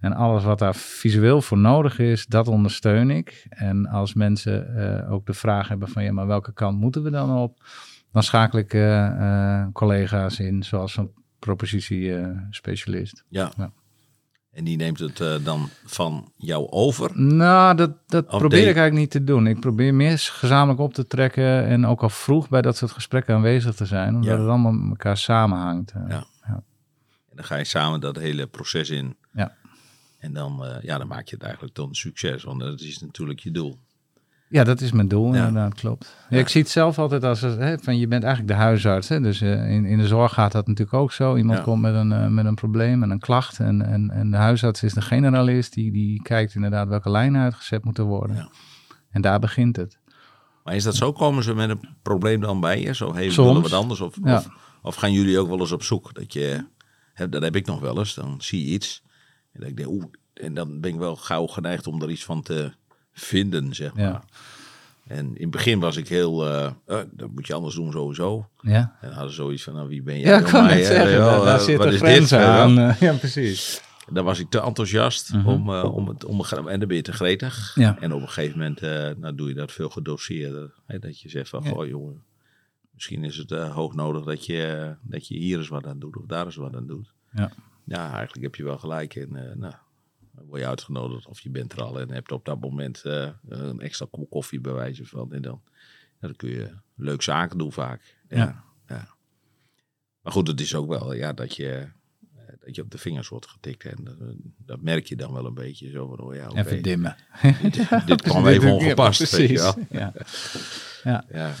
En 0.00 0.12
alles 0.12 0.44
wat 0.44 0.58
daar 0.58 0.74
visueel 0.74 1.42
voor 1.42 1.58
nodig 1.58 1.98
is, 1.98 2.26
dat 2.26 2.48
ondersteun 2.48 3.10
ik. 3.10 3.46
En 3.48 3.86
als 3.86 4.14
mensen 4.14 4.76
eh, 5.02 5.12
ook 5.12 5.26
de 5.26 5.32
vraag 5.34 5.68
hebben 5.68 5.88
van 5.88 6.04
ja, 6.04 6.12
maar 6.12 6.26
welke 6.26 6.52
kant 6.52 6.78
moeten 6.80 7.02
we 7.02 7.10
dan 7.10 7.36
op? 7.38 7.64
Dan 8.12 8.22
schakel 8.22 8.58
ik 8.58 8.74
eh, 8.74 9.06
eh, 9.06 9.66
collega's 9.72 10.38
in, 10.38 10.62
zoals 10.62 10.92
zo'n 10.92 11.10
propositiespecialist. 11.38 13.24
Ja. 13.28 13.50
Ja. 13.56 13.70
En 14.52 14.64
die 14.64 14.76
neemt 14.76 14.98
het 14.98 15.44
dan 15.44 15.68
van 15.84 16.32
jou 16.36 16.70
over. 16.70 17.10
Nou, 17.20 17.76
dat, 17.76 17.90
dat 18.06 18.26
Of 18.28 18.38
probeer 18.38 18.58
ik 18.58 18.64
eigenlijk 18.64 18.94
niet 18.96 19.10
te 19.10 19.24
doen. 19.24 19.46
Ik 19.46 19.60
probeer 19.60 19.94
meer 19.94 20.18
gezamenlijk 20.18 20.80
op 20.80 20.94
te 20.94 21.06
trekken 21.06 21.66
en 21.66 21.86
ook 21.86 22.02
al 22.02 22.08
vroeg 22.08 22.48
bij 22.48 22.62
dat 22.62 22.76
soort 22.76 22.90
gesprekken 22.92 23.34
aanwezig 23.34 23.74
te 23.74 23.86
zijn, 23.86 24.14
omdat 24.14 24.30
Ja. 24.30 24.38
het 24.40 24.48
allemaal 24.48 24.72
met 24.72 24.90
elkaar 24.90 25.16
samenhangt. 25.16 25.90
eh. 25.92 26.02
Ja. 26.08 26.24
En 27.30 27.42
dan 27.42 27.44
ga 27.44 27.56
je 27.56 27.64
samen 27.64 28.00
dat 28.00 28.16
hele 28.18 28.46
proces 28.46 28.90
in. 28.90 29.16
Ja. 29.32 29.52
En 30.26 30.32
dan, 30.32 30.64
eh, 30.64 30.82
ja, 30.82 30.98
dan 30.98 31.06
maak 31.08 31.26
je 31.28 31.34
het 31.34 31.44
eigenlijk 31.44 31.74
tot 31.74 31.88
een 31.88 31.94
succes. 31.94 32.42
Want 32.44 32.60
dat 32.60 32.80
is 32.80 32.98
natuurlijk 32.98 33.40
je 33.40 33.50
doel. 33.50 33.78
Ja, 34.48 34.64
dat 34.64 34.80
is 34.80 34.92
mijn 34.92 35.08
doel, 35.08 35.34
Ja. 35.34 35.46
inderdaad, 35.46 35.74
klopt. 35.74 36.16
Ja, 36.30 36.38
ik 36.38 36.48
zie 36.48 36.60
het 36.62 36.70
zelf 36.70 36.98
altijd 36.98 37.24
als, 37.24 37.40
hè, 37.40 37.78
van 37.78 37.98
je 37.98 38.08
bent 38.08 38.22
eigenlijk 38.24 38.52
de 38.54 38.58
huisarts. 38.62 39.08
Hè? 39.08 39.20
Dus 39.20 39.40
eh, 39.40 39.70
in, 39.70 39.84
in 39.84 39.98
de 39.98 40.06
zorg 40.06 40.32
gaat 40.32 40.52
dat 40.52 40.66
natuurlijk 40.66 40.96
ook 40.96 41.12
zo. 41.12 41.36
Iemand 41.36 41.58
Ja. 41.58 41.64
komt 41.64 41.82
met 41.82 41.94
een, 41.94 42.12
eh, 42.12 42.26
met 42.26 42.44
een 42.44 42.54
probleem 42.54 43.02
en 43.02 43.10
een 43.10 43.18
klacht. 43.18 43.58
En, 43.58 43.82
en, 43.82 44.10
en 44.10 44.30
de 44.30 44.36
huisarts 44.36 44.82
is 44.82 44.92
de 44.94 45.00
generalist. 45.00 45.72
Die, 45.74 45.92
die 45.92 46.22
kijkt 46.22 46.54
inderdaad 46.54 46.88
welke 46.88 47.10
lijnen 47.10 47.40
uitgezet 47.42 47.84
moeten 47.84 48.04
worden. 48.04 48.36
Ja. 48.36 48.48
En 49.10 49.20
daar 49.20 49.38
begint 49.38 49.76
het. 49.76 49.98
Maar 50.64 50.74
is 50.74 50.84
dat 50.84 50.94
zo? 50.96 51.12
Komen 51.12 51.42
ze 51.42 51.54
met 51.54 51.70
een 51.70 51.88
probleem 52.02 52.40
dan 52.40 52.60
bij 52.60 52.80
je? 52.80 52.94
Zo, 52.94 53.14
hey, 53.14 53.28
we 53.28 53.34
willen 53.34 53.62
wat 53.62 53.72
anders? 53.72 54.00
Of, 54.00 54.16
of 54.82 54.94
gaan 54.94 55.12
jullie 55.12 55.38
ook 55.38 55.48
wel 55.48 55.60
eens 55.60 55.72
op 55.72 55.82
zoek? 55.82 56.14
Dat 56.14 56.32
je, 56.32 56.66
hè, 57.12 57.28
dat 57.28 57.42
heb 57.42 57.56
ik 57.56 57.66
nog 57.66 57.80
wel 57.80 57.98
eens. 57.98 58.14
Dan 58.14 58.34
zie 58.38 58.64
je 58.66 58.72
iets. 58.72 59.02
En 59.58 59.60
dan, 59.66 59.74
denk 59.74 59.78
ik, 59.88 59.94
oeh, 59.94 60.04
en 60.34 60.54
dan 60.54 60.80
ben 60.80 60.92
ik 60.92 60.98
wel 60.98 61.16
gauw 61.16 61.46
geneigd 61.46 61.86
om 61.86 62.02
er 62.02 62.10
iets 62.10 62.24
van 62.24 62.42
te 62.42 62.72
vinden, 63.12 63.74
zeg 63.74 63.94
maar. 63.94 64.04
Ja. 64.04 64.22
En 65.06 65.26
in 65.36 65.42
het 65.42 65.50
begin 65.50 65.78
was 65.80 65.96
ik 65.96 66.08
heel, 66.08 66.46
eh, 66.46 66.66
eh, 66.86 66.98
dat 67.12 67.30
moet 67.30 67.46
je 67.46 67.54
anders 67.54 67.74
doen 67.74 67.92
sowieso. 67.92 68.48
Ja, 68.60 68.96
En 69.00 69.12
hadden 69.12 69.32
zoiets 69.34 69.62
van, 69.62 69.74
nou, 69.74 69.88
wie 69.88 70.02
ben 70.02 70.18
jij? 70.18 70.30
ja 70.30 70.38
ik 70.38 70.44
kan 70.44 70.64
mij, 70.64 70.82
zeggen. 70.84 71.18
daar, 71.18 71.44
daar 71.44 71.60
zit 71.60 71.80
een 71.80 71.92
grens 71.92 72.32
aan. 72.32 72.78
eh, 72.78 73.00
ja, 73.00 73.12
precies. 73.12 73.80
Dan 74.12 74.24
was 74.24 74.38
ik 74.38 74.50
te 74.50 74.60
enthousiast 74.60 75.32
Mhm. 75.32 75.48
om, 75.48 75.70
om 75.70 76.08
het 76.08 76.24
om 76.24 76.44
en 76.44 76.78
dan 76.78 76.88
ben 76.88 76.96
je 76.96 77.02
te 77.02 77.12
gretig. 77.12 77.72
Ja. 77.74 77.96
En 78.00 78.12
op 78.12 78.20
een 78.20 78.28
gegeven 78.28 78.58
moment 78.58 78.80
nou, 79.20 79.34
doe 79.34 79.48
je 79.48 79.54
dat 79.54 79.72
veel 79.72 79.88
gedoseerder. 79.88 80.74
Hè, 80.86 80.98
dat 80.98 81.20
je 81.20 81.28
zegt 81.28 81.48
van, 81.48 81.62
Ja. 81.62 81.70
goh 81.70 81.86
jongen, 81.88 82.22
misschien 82.94 83.24
is 83.24 83.36
het 83.36 83.50
hoog 83.50 83.94
nodig 83.94 84.24
dat 84.24 84.46
je, 84.46 84.94
dat 85.02 85.28
je 85.28 85.36
hier 85.36 85.58
eens 85.58 85.68
wat 85.68 85.86
aan 85.86 85.98
doet 85.98 86.16
of 86.16 86.24
daar 86.26 86.44
eens 86.44 86.56
wat 86.56 86.74
aan 86.76 86.86
doet. 86.86 87.12
Ja. 87.32 87.50
Ja, 87.86 88.12
eigenlijk 88.12 88.42
heb 88.42 88.54
je 88.54 88.64
wel 88.64 88.78
gelijk. 88.78 89.14
En, 89.14 89.36
eh, 89.50 89.56
nou, 89.56 89.74
word 90.32 90.60
je 90.60 90.66
uitgenodigd 90.66 91.26
of 91.26 91.40
je 91.40 91.50
bent 91.50 91.72
er 91.72 91.82
al 91.82 92.00
en 92.00 92.10
hebt 92.10 92.32
op 92.32 92.44
dat 92.44 92.60
moment 92.60 93.02
eh, 93.04 93.30
een 93.48 93.80
extra 93.80 94.06
kop 94.10 94.30
koffie 94.30 94.60
bij 94.60 94.72
wijze 94.72 95.04
van. 95.06 95.32
En 95.32 95.42
dan, 95.42 95.62
dan 96.20 96.36
kun 96.36 96.50
je 96.50 96.70
leuk 96.94 97.22
zaken 97.22 97.58
doen 97.58 97.72
vaak. 97.72 98.16
Ja, 98.28 98.36
Ja. 98.36 98.64
ja. 98.88 99.14
Maar 100.22 100.32
goed, 100.32 100.46
het 100.48 100.60
is 100.60 100.74
ook 100.74 100.88
wel 100.88 101.12
ja, 101.12 101.32
dat, 101.32 101.56
je, 101.56 101.68
eh, 102.36 102.54
dat 102.64 102.74
je 102.74 102.82
op 102.82 102.90
de 102.90 102.98
vingers 102.98 103.28
wordt 103.28 103.46
getikt. 103.46 103.84
En 103.84 104.04
dat, 104.04 104.16
dat 104.56 104.80
merk 104.80 105.06
je 105.06 105.16
dan 105.16 105.32
wel 105.32 105.46
een 105.46 105.54
beetje. 105.54 105.90
Zo 105.90 106.06
van, 106.08 106.20
oh 106.20 106.34
ja, 106.34 106.48
Even 106.54 106.82
dimmen. 106.82 107.16
dit 108.06 108.22
kwam 108.28 108.46
even 108.46 108.72
ongepast. 108.72 109.18
weet 109.18 109.30
je 109.30 109.36
Precies. 109.36 109.60
wel. 109.60 109.74
Ja. 109.90 110.12
Ja, 111.04 111.24
ja. 111.28 111.52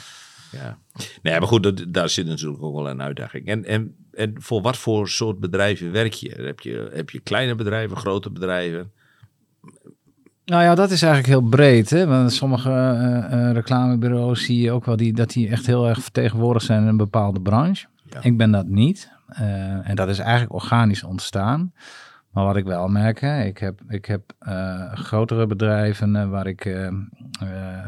Nee, 1.22 1.38
maar 1.38 1.48
goed, 1.48 1.62
dat, 1.62 1.84
daar 1.88 2.08
zit 2.08 2.26
natuurlijk 2.26 2.62
ook 2.62 2.74
wel 2.74 2.88
een 2.88 3.02
uitdaging. 3.02 3.46
En, 3.46 3.64
en, 3.64 3.96
en 4.12 4.34
voor 4.38 4.62
wat 4.62 4.76
voor 4.76 5.08
soort 5.08 5.40
bedrijven 5.40 5.92
werk 5.92 6.12
je? 6.12 6.30
Heb 6.30 6.60
je, 6.60 6.90
heb 6.92 7.10
je 7.10 7.20
kleine 7.20 7.54
bedrijven, 7.54 7.96
grote 7.96 8.30
bedrijven? 8.30 8.92
Nou 10.44 10.62
ja, 10.62 10.74
dat 10.74 10.90
is 10.90 11.02
eigenlijk 11.02 11.32
heel 11.32 11.48
breed. 11.48 11.90
Hè? 11.90 12.06
Want 12.06 12.32
sommige 12.32 12.70
eh, 12.70 13.52
reclamebureaus 13.52 14.44
zie 14.44 14.60
je 14.60 14.72
ook 14.72 14.84
wel 14.84 14.96
die, 14.96 15.12
dat 15.12 15.30
die 15.30 15.48
echt 15.48 15.66
heel 15.66 15.88
erg 15.88 16.02
vertegenwoordigd 16.02 16.64
zijn 16.64 16.82
in 16.82 16.88
een 16.88 16.96
bepaalde 16.96 17.40
branche. 17.40 17.86
Ja. 18.10 18.22
Ik 18.22 18.36
ben 18.36 18.50
dat 18.50 18.66
niet. 18.66 19.10
Eh, 19.28 19.88
en 19.88 19.94
dat 19.94 20.08
is 20.08 20.18
eigenlijk 20.18 20.52
organisch 20.52 21.02
ontstaan. 21.02 21.72
Maar 22.36 22.44
wat 22.44 22.56
ik 22.56 22.64
wel 22.64 22.88
merk, 22.88 23.20
hè, 23.20 23.44
ik 23.44 23.58
heb, 23.58 23.80
ik 23.88 24.04
heb 24.04 24.32
eh, 24.38 24.92
grotere 24.92 25.46
bedrijven 25.46 26.16
eh, 26.16 26.28
waar 26.28 26.46
ik 26.46 26.64
eh, 26.64 26.88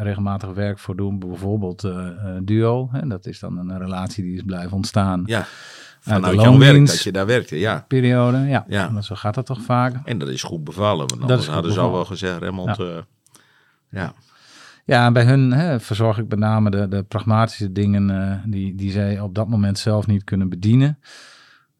regelmatig 0.00 0.52
werk 0.52 0.78
voor 0.78 0.96
doe. 0.96 1.18
Bijvoorbeeld 1.18 1.88
Duo. 2.42 2.88
Hè? 2.92 3.06
Dat 3.06 3.26
is 3.26 3.38
dan 3.38 3.58
een 3.58 3.78
relatie 3.78 4.24
die 4.24 4.34
is 4.34 4.42
blijven 4.42 4.72
ontstaan. 4.72 5.22
Ja, 5.26 5.46
vanuit 6.00 6.40
jouw 6.40 6.58
werk 6.58 6.86
dat 6.86 7.02
je 7.02 7.12
daar 7.12 7.26
werkte, 7.26 7.58
ja. 7.58 7.84
Periode, 7.88 8.38
ja. 8.38 8.64
Ja. 8.68 8.88
Maar 8.88 9.04
zo 9.04 9.14
gaat 9.14 9.34
dat 9.34 9.46
toch 9.46 9.62
vaak. 9.62 9.94
En 10.04 10.18
dat 10.18 10.28
is 10.28 10.42
goed 10.42 10.64
bevallen, 10.64 11.08
want 11.08 11.20
Dat 11.20 11.30
anders 11.30 11.48
hadden 11.48 11.72
ze 11.72 11.80
al 11.80 11.92
wel 11.92 12.04
gezegd, 12.04 12.38
Remmond, 12.38 12.76
ja. 12.76 13.04
ja. 13.90 14.12
Ja, 14.84 15.06
en 15.06 15.12
bij 15.12 15.24
hun 15.24 15.52
hè, 15.52 15.80
verzorg 15.80 16.18
ik 16.18 16.28
met 16.28 16.38
name 16.38 16.70
de, 16.70 16.88
de 16.88 17.02
pragmatische 17.02 17.72
dingen 17.72 18.42
die, 18.46 18.74
die 18.74 18.90
zij 18.90 19.20
op 19.20 19.34
dat 19.34 19.48
moment 19.48 19.78
zelf 19.78 20.06
niet 20.06 20.24
kunnen 20.24 20.48
bedienen. 20.48 20.98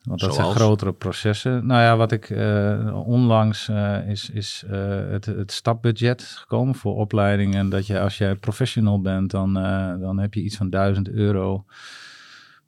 Want 0.08 0.20
dat 0.20 0.34
zijn 0.34 0.46
grotere 0.54 0.92
processen. 0.92 1.66
Nou 1.66 1.80
ja, 1.82 1.96
wat 1.96 2.12
ik 2.12 2.30
eh, 2.30 3.00
onlangs 3.06 3.68
eh, 3.68 4.08
is, 4.08 4.30
is 4.30 4.64
eh, 4.70 4.78
het, 5.10 5.26
het 5.26 5.52
stapbudget 5.52 6.22
gekomen 6.22 6.74
voor 6.74 6.94
opleidingen. 6.96 7.58
En 7.58 7.68
dat 7.68 7.86
je 7.86 8.00
als 8.00 8.18
jij 8.18 8.34
professional 8.34 9.00
bent, 9.00 9.30
dan, 9.30 9.52
dan 10.00 10.18
heb 10.18 10.34
je 10.34 10.42
iets 10.42 10.56
van 10.56 10.70
1000 10.70 11.08
euro 11.08 11.64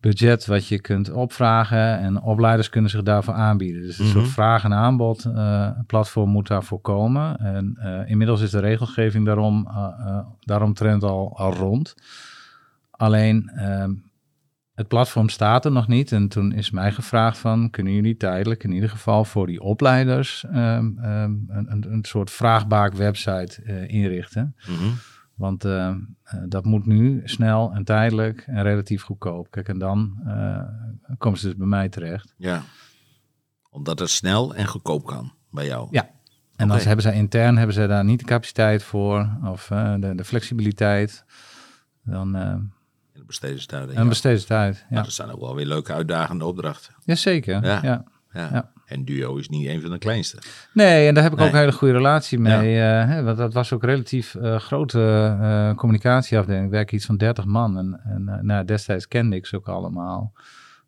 budget 0.00 0.46
wat 0.46 0.66
je 0.66 0.80
kunt 0.80 1.10
opvragen. 1.12 1.98
En 1.98 2.20
opleiders 2.22 2.68
kunnen 2.68 2.90
zich 2.90 3.02
daarvoor 3.02 3.34
aanbieden. 3.34 3.82
Dus 3.82 3.98
een 3.98 4.04
Mhm. 4.04 4.14
soort 4.18 4.28
vraag- 4.28 4.64
en 4.64 4.74
aanbod 4.74 5.26
platform 5.86 6.30
moet 6.30 6.48
daarvoor 6.48 6.80
komen. 6.80 7.38
En 7.38 7.78
inmiddels 8.06 8.40
is 8.40 8.50
de 8.50 8.60
regelgeving 8.60 9.26
daarom, 9.26 9.68
daaromtrent 10.40 11.02
al, 11.02 11.36
al 11.36 11.52
rond. 11.54 11.94
Alleen 12.90 13.50
ehm, 13.54 13.92
het 14.80 14.88
platform 14.88 15.28
staat 15.28 15.64
er 15.64 15.72
nog 15.72 15.88
niet. 15.88 16.12
En 16.12 16.28
toen 16.28 16.52
is 16.52 16.70
mij 16.70 16.92
gevraagd 16.92 17.38
van, 17.38 17.70
kunnen 17.70 17.92
jullie 17.92 18.16
tijdelijk 18.16 18.64
in 18.64 18.72
ieder 18.72 18.88
geval 18.88 19.24
voor 19.24 19.46
die 19.46 19.60
opleiders 19.60 20.44
ehm, 20.44 20.98
ehm, 20.98 21.32
een, 21.48 21.92
een, 21.92 22.04
soort 22.04 22.30
vraagbaak 22.30 22.94
website 22.94 23.62
eh, 23.62 23.88
inrichten. 23.88 24.56
Mhm. 24.66 24.88
Want 25.34 25.64
ehm, 25.64 25.98
eh, 26.22 26.40
dat 26.48 26.64
moet 26.64 26.86
nu 26.86 27.22
snel 27.24 27.72
en 27.74 27.84
tijdelijk 27.84 28.44
en 28.46 28.62
relatief 28.62 29.02
goedkoop. 29.02 29.50
Kijk, 29.50 29.68
en 29.68 29.78
dan 29.78 30.20
eh, 30.26 30.62
komen 31.18 31.38
ze 31.38 31.46
dus 31.46 31.56
bij 31.56 31.66
mij 31.66 31.88
terecht. 31.88 32.34
ja. 32.36 32.62
Omdat 33.70 33.98
het 33.98 34.10
snel 34.10 34.54
en 34.54 34.66
goedkoop 34.66 35.06
kan 35.06 35.32
bij 35.50 35.66
jou. 35.66 35.88
Ja. 35.90 36.10
En 36.56 36.68
dan 36.68 36.78
hebben 36.78 37.02
zij 37.02 37.14
intern 37.14 37.56
hebben 37.56 37.74
zij 37.74 37.86
daar 37.86 38.04
niet 38.04 38.18
de 38.18 38.24
capaciteit 38.24 38.82
voor 38.82 39.38
of 39.44 39.70
eh, 39.70 39.94
de, 39.98 40.14
de 40.14 40.24
flexibiliteit. 40.24 41.24
Dan, 42.04 42.36
En 43.30 43.58
ze 43.58 43.66
het 43.70 43.74
uit 43.96 44.08
besteden 44.08 44.38
ze 44.38 44.42
het 44.42 44.52
uit. 44.52 44.84
Maar 44.88 44.98
Ja. 44.98 45.04
dat 45.04 45.12
zijn 45.12 45.30
ook 45.30 45.40
wel 45.40 45.54
weer 45.54 45.66
leuke 45.66 45.92
uitdagende 45.92 46.44
opdrachten. 46.44 46.94
Jazeker. 47.04 47.64
Ja. 47.64 47.80
Ja. 47.82 48.04
Ja. 48.32 48.48
Ja. 48.52 48.70
En 48.86 49.04
Duo 49.04 49.36
is 49.36 49.48
niet 49.48 49.66
een 49.68 49.80
van 49.80 49.90
de 49.90 49.98
kleinste. 49.98 50.38
Nee, 50.72 51.08
en 51.08 51.14
daar 51.14 51.22
heb 51.22 51.32
ik 51.32 51.40
ook 51.40 51.52
een 51.52 51.58
hele 51.58 51.72
goede 51.72 51.94
relatie 51.94 52.38
mee. 52.38 52.76
eh, 52.80 53.06
hè, 53.08 53.22
want 53.22 53.36
dat 53.36 53.52
was 53.52 53.72
ook 53.72 53.84
relatief 53.84 54.34
eh, 54.34 54.58
grote 54.58 55.00
eh, 55.40 55.74
communicatieafdeling. 55.74 56.64
Ik 56.64 56.70
werk 56.70 56.92
iets 56.92 57.06
van 57.06 57.16
30 57.16 57.44
man. 57.44 57.78
En, 57.78 58.00
en 58.04 58.46
nou, 58.46 58.64
destijds 58.64 59.08
kende 59.08 59.36
ik 59.36 59.46
ze 59.46 59.56
ook 59.56 59.68
allemaal. 59.68 60.32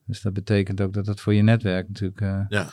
Dus 0.07 0.21
dat 0.21 0.33
betekent 0.33 0.81
ook 0.81 0.93
dat 0.93 1.07
het 1.07 1.21
voor 1.21 1.35
je 1.35 1.43
netwerk 1.43 1.89
natuurlijk 1.89 2.47
Ja. 2.49 2.67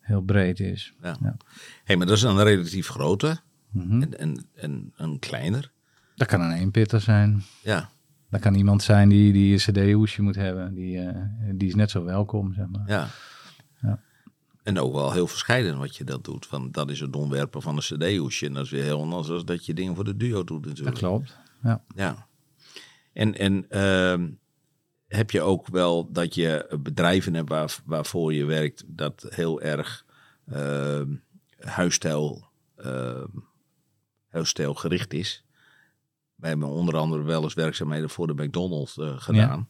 heel 0.00 0.20
breed 0.20 0.60
is. 0.60 0.92
ja. 1.02 1.16
Ja. 1.22 1.36
Hey, 1.84 1.96
maar 1.96 2.06
dat 2.06 2.16
is 2.16 2.22
dan 2.22 2.38
een 2.38 2.44
relatief 2.44 2.88
grote 2.88 3.38
Mhm. 3.70 4.02
en, 4.02 4.18
en, 4.18 4.44
en 4.54 4.92
een 4.96 5.18
kleiner. 5.18 5.70
Dat 6.14 6.28
kan 6.28 6.40
een 6.40 6.52
eenpitter 6.52 7.00
zijn. 7.00 7.42
Ja. 7.62 7.88
Dat 8.30 8.40
kan 8.40 8.54
iemand 8.54 8.82
zijn 8.82 9.08
die, 9.08 9.32
die 9.32 9.52
een 9.52 9.58
cd-hoesje 9.58 10.22
moet 10.22 10.34
hebben. 10.34 10.74
Die, 10.74 11.00
eh, 11.00 11.22
die 11.54 11.68
is 11.68 11.74
net 11.74 11.90
zo 11.90 12.04
welkom, 12.04 12.54
zeg 12.54 12.66
maar. 12.68 12.88
Ja. 12.88 13.08
Ja. 13.80 14.00
En 14.62 14.78
ook 14.78 14.92
wel 14.92 15.12
heel 15.12 15.26
verscheiden 15.26 15.78
wat 15.78 15.96
je 15.96 16.04
dat 16.04 16.24
doet. 16.24 16.48
Want 16.48 16.74
dat 16.74 16.90
is 16.90 17.00
het 17.00 17.16
ontwerpen 17.16 17.62
van 17.62 17.76
een 17.76 17.82
cd-hoesje. 17.82 18.46
En 18.46 18.52
dat 18.52 18.64
is 18.64 18.70
weer 18.70 18.82
heel 18.82 19.00
anders 19.00 19.26
dan 19.26 19.44
dat 19.44 19.66
je 19.66 19.74
dingen 19.74 19.94
voor 19.94 20.04
de 20.04 20.16
duo 20.16 20.44
doet 20.44 20.62
Dat 20.62 20.66
natuurlijk. 20.66 20.96
klopt. 20.96 21.38
Ja. 21.62 21.84
Ja. 21.94 22.26
En, 23.12 23.38
en 23.38 23.70
ehm, 23.70 24.28
heb 25.06 25.30
je 25.30 25.40
ook 25.40 25.66
wel 25.68 26.12
dat 26.12 26.34
je 26.34 26.78
bedrijven 26.82 27.34
hebt 27.34 27.48
waar, 27.48 27.78
waarvoor 27.84 28.34
je 28.34 28.44
werkt... 28.44 28.84
dat 28.86 29.26
heel 29.28 29.60
erg 29.60 30.04
ehm 30.46 31.14
huisstijl, 31.60 32.48
huisstijl 34.28 34.74
gericht 34.74 35.12
is? 35.12 35.44
Wij 36.40 36.50
hebben 36.50 36.68
onder 36.68 36.96
andere 36.96 37.22
wel 37.22 37.42
eens 37.42 37.54
werkzaamheden 37.54 38.10
voor 38.10 38.26
de 38.26 38.42
McDonald's 38.44 38.98
eh, 38.98 39.12
gedaan. 39.16 39.68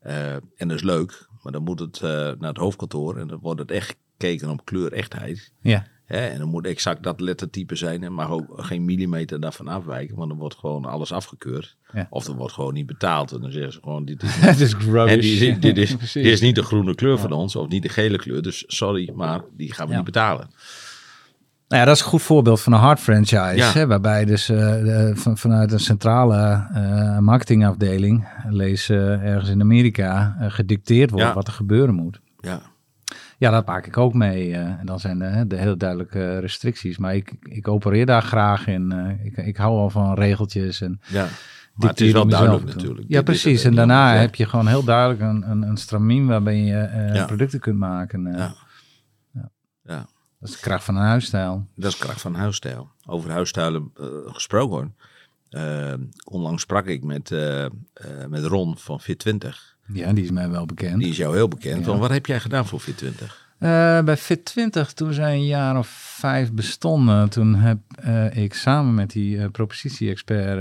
Eh, 0.00 0.32
en 0.32 0.68
dat 0.68 0.70
is 0.70 0.82
leuk, 0.82 1.28
maar 1.42 1.52
dan 1.52 1.62
moet 1.62 1.80
het 1.80 1.96
eh, 1.96 2.10
naar 2.10 2.48
het 2.48 2.56
hoofdkantoor... 2.56 3.16
en 3.16 3.28
dan 3.28 3.38
wordt 3.40 3.60
het 3.60 3.70
echt 3.70 3.96
gekeken 4.10 4.50
op 4.50 4.64
kleur 4.64 4.92
echtheid... 4.92 5.52
Ja. 5.60 5.86
Hè, 6.08 6.26
en 6.26 6.38
dan 6.38 6.48
moet 6.48 6.66
exact 6.66 7.02
dat 7.02 7.20
lettertype 7.20 7.76
zijn 7.76 8.02
en 8.02 8.12
mag 8.12 8.30
ook 8.30 8.46
geen 8.56 8.84
millimeter 8.84 9.40
daarvan 9.40 9.68
afwijken, 9.68 10.16
want 10.16 10.28
dan 10.28 10.38
wordt 10.38 10.54
gewoon 10.54 10.84
alles 10.84 11.12
afgekeurd. 11.12 11.76
Ja. 11.92 12.06
Of 12.10 12.26
er 12.26 12.34
wordt 12.34 12.54
gewoon 12.54 12.74
niet 12.74 12.86
betaald. 12.86 13.32
En 13.32 13.40
dan 13.40 13.52
zeggen 13.52 13.72
ze 13.72 13.78
gewoon, 13.82 14.04
dit 14.04 14.22
is, 14.22 14.34
Het 14.50 14.60
is 14.60 14.74
rubbish. 14.74 15.14
en 15.14 15.20
die, 15.20 15.58
dit, 15.58 15.76
is, 15.76 15.96
dit 16.12 16.24
is 16.24 16.40
niet 16.40 16.54
de 16.54 16.62
groene 16.62 16.94
kleur 16.94 17.18
van 17.18 17.32
ons, 17.32 17.56
of 17.56 17.68
niet 17.68 17.82
de 17.82 17.88
gele 17.88 18.18
kleur. 18.18 18.42
Dus 18.42 18.64
sorry, 18.66 19.10
maar 19.14 19.40
die 19.56 19.72
gaan 19.72 19.88
we 19.88 19.94
niet 19.94 20.04
betalen. 20.04 20.50
Nou 21.68 21.80
ja, 21.80 21.84
dat 21.86 21.96
is 21.96 22.02
een 22.02 22.08
goed 22.08 22.22
voorbeeld 22.22 22.60
van 22.60 22.72
een 22.72 22.78
hard 22.78 23.00
franchise. 23.00 23.56
Ja. 23.56 23.72
Hè, 23.72 23.86
waarbij 23.86 24.24
dus 24.24 24.48
eh, 24.48 24.56
de- 24.58 25.12
van, 25.14 25.38
vanuit 25.38 25.72
een 25.72 25.80
centrale 25.80 26.66
eh, 26.74 27.18
marketingafdeling, 27.18 28.28
lees 28.48 28.88
eh, 28.88 29.22
ergens 29.22 29.50
in 29.50 29.60
Amerika, 29.60 30.36
eh, 30.40 30.50
gedicteerd 30.50 31.10
wordt 31.10 31.26
Ja. 31.26 31.34
wat 31.34 31.46
er 31.46 31.52
gebeuren 31.52 31.94
moet. 31.94 32.20
Ja, 32.40 32.60
Ja, 33.38 33.50
dat 33.50 33.66
maak 33.66 33.86
ik 33.86 33.96
ook 33.96 34.14
mee. 34.14 34.52
eh, 34.52 34.60
en 34.60 34.80
dan 34.84 35.00
zijn 35.00 35.22
er 35.22 35.48
de 35.48 35.56
hele 35.56 35.76
duidelijke 35.76 36.38
restricties. 36.38 36.98
Maar 36.98 37.14
ik, 37.14 37.32
ik 37.42 37.68
opereer 37.68 38.06
daar 38.06 38.22
graag 38.22 38.66
in. 38.66 38.92
eh, 38.92 39.24
ik, 39.26 39.36
ik 39.36 39.56
hou 39.56 39.78
al 39.78 39.90
van 39.90 40.14
regeltjes 40.14 40.80
en 40.80 41.00
ja. 41.08 41.26
Maar 41.74 41.88
het 41.88 42.00
is 42.00 42.12
wel 42.12 42.28
duidelijk 42.28 42.64
toe. 42.66 42.74
natuurlijk. 42.74 43.06
Ja, 43.08 43.16
Dit 43.16 43.24
precies. 43.24 43.64
En 43.64 43.74
daarna 43.74 44.14
heb 44.14 44.34
je 44.34 44.46
gewoon 44.46 44.66
heel 44.66 44.84
duidelijk 44.84 45.20
een, 45.20 45.50
een, 45.50 45.62
een 45.62 45.76
stramien 45.76 46.26
waarbij 46.26 46.56
je 46.56 46.76
eh, 46.78 47.26
producten 47.26 47.60
kunt 47.60 47.78
maken. 47.78 48.26
eh. 48.26 48.38
Ja. 48.38 48.54
Ja. 49.82 50.06
Dat 50.40 50.48
is 50.48 50.54
de 50.54 50.60
kracht 50.60 50.84
van 50.84 50.96
een 50.96 51.02
huisstijl. 51.06 51.66
Dat 51.74 51.92
is 51.92 51.98
kracht 51.98 52.20
van 52.20 52.34
huisstijl. 52.34 52.90
Over 53.06 53.30
huisstijlen 53.30 53.90
eh, 54.00 54.06
gesproken. 54.24 54.94
eh, 55.48 55.92
onlangs 56.24 56.62
sprak 56.62 56.86
ik 56.86 57.02
met, 57.04 57.30
eh, 57.30 57.66
met 58.28 58.44
Ron 58.44 58.78
van 58.78 59.00
Fit20. 59.02 59.48
Ja, 59.92 60.12
die 60.12 60.24
is 60.24 60.30
mij 60.30 60.48
wel 60.50 60.66
bekend. 60.66 60.98
Die 61.00 61.08
is 61.10 61.16
jou 61.16 61.34
heel 61.34 61.48
bekend. 61.48 61.78
Ja. 61.78 61.84
Van, 61.84 61.98
wat 61.98 62.10
heb 62.10 62.26
jij 62.26 62.40
gedaan 62.40 62.66
voor 62.66 62.80
Fit20? 62.82 63.46
Eh, 63.58 64.00
bij 64.02 64.18
Fit20, 64.18 64.92
toen 64.94 65.12
zij 65.12 65.34
een 65.34 65.46
jaar 65.46 65.78
of 65.78 65.88
vijf 66.18 66.52
bestonden, 66.52 67.28
toen 67.30 67.54
heb 67.54 67.78
ik 68.32 68.54
samen 68.54 68.94
met 68.94 69.10
die 69.10 69.50
propositie-expert 69.50 70.58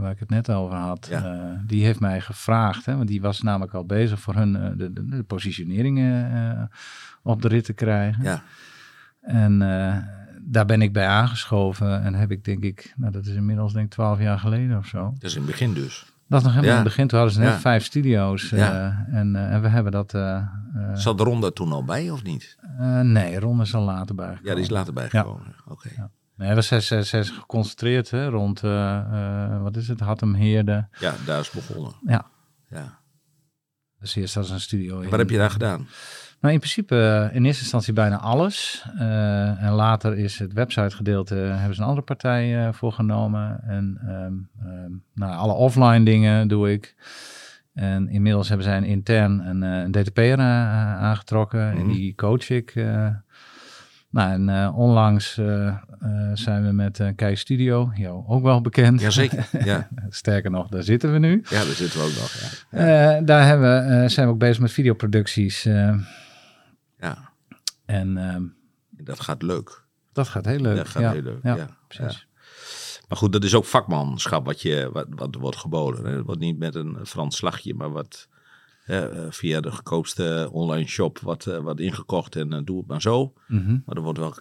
waar 0.00 0.10
ik 0.10 0.18
het 0.18 0.30
net 0.30 0.50
over 0.50 0.76
had, 0.76 1.06
Ja. 1.10 1.62
die 1.66 1.84
heeft 1.84 2.00
mij 2.00 2.20
gevraagd, 2.20 2.86
hè, 2.86 2.96
want 2.96 3.08
die 3.08 3.20
was 3.20 3.42
namelijk 3.42 3.74
al 3.74 3.84
bezig 3.84 4.20
voor 4.20 4.34
hun 4.34 4.52
de, 4.52 4.92
de, 4.92 5.04
de 5.08 5.22
positioneringen 5.22 6.70
op 7.22 7.42
de 7.42 7.48
rit 7.48 7.64
te 7.64 7.72
krijgen. 7.72 8.22
Ja, 8.24 8.42
En 9.20 9.62
eh, 9.62 9.96
daar 10.42 10.64
ben 10.66 10.82
ik 10.82 10.92
bij 10.92 11.06
aangeschoven 11.06 12.02
en 12.02 12.14
heb 12.14 12.30
ik 12.30 12.44
denk 12.44 12.62
ik, 12.64 12.92
nou 12.96 13.12
dat 13.12 13.26
is 13.26 13.34
inmiddels 13.34 13.72
denk 13.72 13.84
ik 13.86 13.90
twaalf 13.92 14.18
jaar 14.20 14.38
geleden 14.38 14.78
of 14.78 14.86
zo. 14.86 15.10
dat 15.14 15.22
is 15.22 15.32
in 15.34 15.40
het 15.42 15.50
begin 15.50 15.74
dus. 15.74 16.12
Dat 16.28 16.38
is 16.38 16.44
nog 16.46 16.54
helemaal 16.54 16.74
Ja. 16.74 16.78
in 16.80 16.84
het 16.84 16.94
begin, 16.96 17.08
toen 17.08 17.18
hadden 17.18 17.36
ze 17.36 17.42
net 17.42 17.52
Ja. 17.52 17.58
vijf 17.60 17.84
studio's 17.84 18.52
eh, 18.52 18.84
en, 19.14 19.36
eh, 19.36 19.52
en 19.52 19.62
we 19.62 19.68
hebben 19.68 19.92
dat... 19.92 20.14
eh, 20.14 20.46
Zat 20.94 21.20
Ron 21.20 21.40
daar 21.40 21.52
toen 21.52 21.72
al 21.72 21.84
bij 21.84 22.10
of 22.10 22.22
niet? 22.22 22.56
nee, 23.02 23.40
Ron 23.40 23.60
is 23.60 23.74
al 23.74 23.82
later 23.84 24.14
bij. 24.14 24.38
Ja, 24.42 24.54
die 24.54 24.62
is 24.62 24.70
later 24.70 24.92
bijgekomen. 24.92 25.54
Oké. 25.66 25.88
Ja. 25.96 26.10
Nee, 26.36 26.54
we 26.54 26.60
zijn, 26.62 26.82
zijn, 26.82 27.04
zijn 27.04 27.24
geconcentreerd 27.24 28.10
hè, 28.10 28.28
rond, 28.28 28.60
wat 29.62 29.76
is 29.76 29.88
het, 29.88 30.00
Hattem 30.00 30.34
Heerde. 30.34 30.88
Ja, 30.98 31.14
daar 31.26 31.40
is 31.40 31.50
begonnen. 31.50 31.92
Ja, 32.06 32.26
Ja. 32.70 32.98
dus 33.98 34.14
eerst 34.16 34.36
als 34.36 34.50
een 34.50 34.60
studio. 34.60 35.00
in- 35.00 35.10
Wat 35.10 35.18
heb 35.18 35.30
je 35.30 35.36
daar 35.36 35.50
gedaan? 35.50 35.86
Nou, 36.40 36.52
in 36.54 36.60
principe 36.60 36.96
eh, 37.30 37.36
in 37.36 37.44
eerste 37.44 37.62
instantie 37.62 37.92
bijna 37.92 38.18
alles. 38.18 38.84
Eh, 38.98 39.62
en 39.62 39.72
later 39.72 40.18
is 40.18 40.38
het 40.38 40.52
websitegedeelte, 40.52 41.34
hebben 41.34 41.74
ze 41.74 41.80
een 41.80 41.86
andere 41.88 42.06
partij 42.06 42.66
uh, 42.66 42.72
voor 42.72 42.92
genomen. 42.92 43.60
En 43.66 43.98
ehm, 44.06 44.68
ehm, 44.68 44.90
nou, 45.14 45.34
alle 45.34 45.52
offline 45.52 46.04
dingen 46.04 46.48
doe 46.48 46.72
ik. 46.72 46.94
En 47.74 48.08
inmiddels 48.08 48.48
hebben 48.48 48.66
zij 48.66 48.76
een 48.76 48.84
intern 48.84 49.46
een, 49.46 49.62
een 49.62 49.90
DTP'er 49.90 50.38
aangetrokken. 50.38 51.70
En 51.70 51.76
Mhm. 51.86 51.92
die 51.92 52.14
coach 52.14 52.50
ik. 52.50 52.74
nou, 54.10 54.32
en 54.32 54.72
onlangs 54.72 55.34
zijn 56.34 56.66
we 56.66 56.72
met 56.72 57.12
Kei 57.16 57.36
Studio, 57.36 57.90
jou 57.94 58.24
ook 58.26 58.42
wel 58.42 58.60
bekend. 58.60 59.00
Jazeker, 59.00 59.48
ja. 59.64 59.88
Sterker 60.08 60.50
nog, 60.50 60.68
daar 60.68 60.82
zitten 60.82 61.12
we 61.12 61.18
nu. 61.18 61.42
Ja, 61.50 61.64
daar 61.64 61.74
zitten 61.74 62.00
we 62.00 62.04
ook 62.06 62.14
nog, 62.14 62.32
ja. 62.70 63.20
Daar 63.20 63.46
hebben 63.46 64.10
zijn 64.10 64.26
we 64.26 64.32
ook 64.32 64.38
bezig 64.38 64.60
met 64.60 64.72
videoproducties. 64.72 65.68
Uh, 67.00 67.10
ja. 67.10 67.32
En 67.84 68.16
ehm, 68.16 68.44
dat 68.90 69.20
gaat 69.20 69.42
leuk. 69.42 69.84
Dat 70.12 70.28
gaat 70.28 70.44
heel 70.44 70.60
leuk. 70.60 70.76
Dat 70.76 70.88
gaat 70.88 71.02
ja. 71.02 71.12
heel 71.12 71.22
leuk, 71.22 71.42
ja. 71.42 71.56
ja. 71.56 71.76
Precies. 71.88 72.26
Maar 73.08 73.18
goed, 73.18 73.32
dat 73.32 73.44
is 73.44 73.54
ook 73.54 73.64
vakmanschap 73.64 74.44
wat, 74.44 74.62
je, 74.62 74.90
wat, 74.92 75.06
wat 75.10 75.34
wordt 75.34 75.56
geboden. 75.56 76.04
Hè. 76.04 76.16
Het 76.16 76.24
wordt 76.26 76.40
niet 76.40 76.58
met 76.58 76.74
een 76.74 76.98
Frans 77.06 77.36
slagje, 77.36 77.74
maar 77.74 77.90
wat 77.90 78.28
via 79.30 79.60
de 79.60 79.70
goedkoopste 79.70 80.48
online 80.52 80.88
shop 80.88 81.18
wat, 81.18 81.44
wat 81.44 81.80
ingekocht 81.80 82.36
en 82.36 82.64
doe 82.64 82.78
het 82.78 82.86
maar 82.86 83.00
zo. 83.00 83.32
Mm 83.46 83.64
-hmm. 83.64 83.82
Maar 83.86 83.96
er 83.96 84.02
wordt 84.02 84.18
wel 84.18 84.34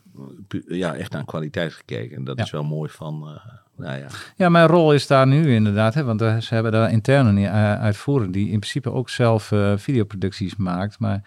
ja, 0.68 0.96
echt 0.96 1.12
naar 1.12 1.26
kwaliteit 1.26 1.74
gekeken. 1.74 2.18
En 2.18 2.24
dat 2.24 2.38
Ja. 2.38 2.44
is 2.44 2.52
wel 2.52 2.64
mooi 2.64 2.90
van, 2.90 3.40
nou 3.80 3.98
ja. 4.00 4.08
Ja, 4.36 4.50
mijn 4.50 4.68
rol 4.68 4.94
is 4.94 5.08
daar 5.08 5.28
nu 5.28 5.54
inderdaad, 5.54 5.94
hè, 5.94 6.04
want 6.04 6.22
uh, 6.22 6.38
ze 6.38 6.54
hebben 6.54 6.72
daar 6.72 6.92
interne 6.92 7.42
uh, 7.42 7.82
uitvoerend 7.82 8.34
die 8.34 8.50
in 8.50 8.60
principe 8.60 8.92
ook 8.92 9.10
zelf 9.10 9.52
uh, 9.52 9.78
videoproducties 9.78 10.56
maakt. 10.56 11.00
Maar 11.00 11.22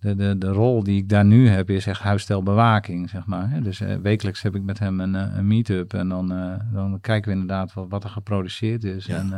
de, 0.00 0.14
de, 0.14 0.38
de 0.38 0.48
rol 0.48 0.82
die 0.82 0.96
ik 1.02 1.08
daar 1.08 1.24
nu 1.24 1.48
heb 1.48 1.70
is 1.70 1.86
echt 1.86 2.00
huisstelbewaking, 2.00 3.10
zeg 3.10 3.26
maar. 3.26 3.62
Dus 3.62 3.80
uh, 3.80 3.94
wekelijks 3.96 4.42
heb 4.42 4.54
ik 4.54 4.62
met 4.62 4.78
hem 4.78 5.00
een, 5.00 5.14
een 5.14 5.46
meet-up 5.46 5.94
en 5.94 6.08
dan, 6.08 6.32
uh, 6.32 6.54
dan 6.72 7.00
kijken 7.00 7.28
we 7.32 7.38
inderdaad 7.38 7.72
wat, 7.74 7.86
wat 7.88 8.04
er 8.04 8.10
geproduceerd 8.10 8.84
is. 8.84 9.06
Ja. 9.06 9.16
En 9.16 9.26
uh, 9.26 9.32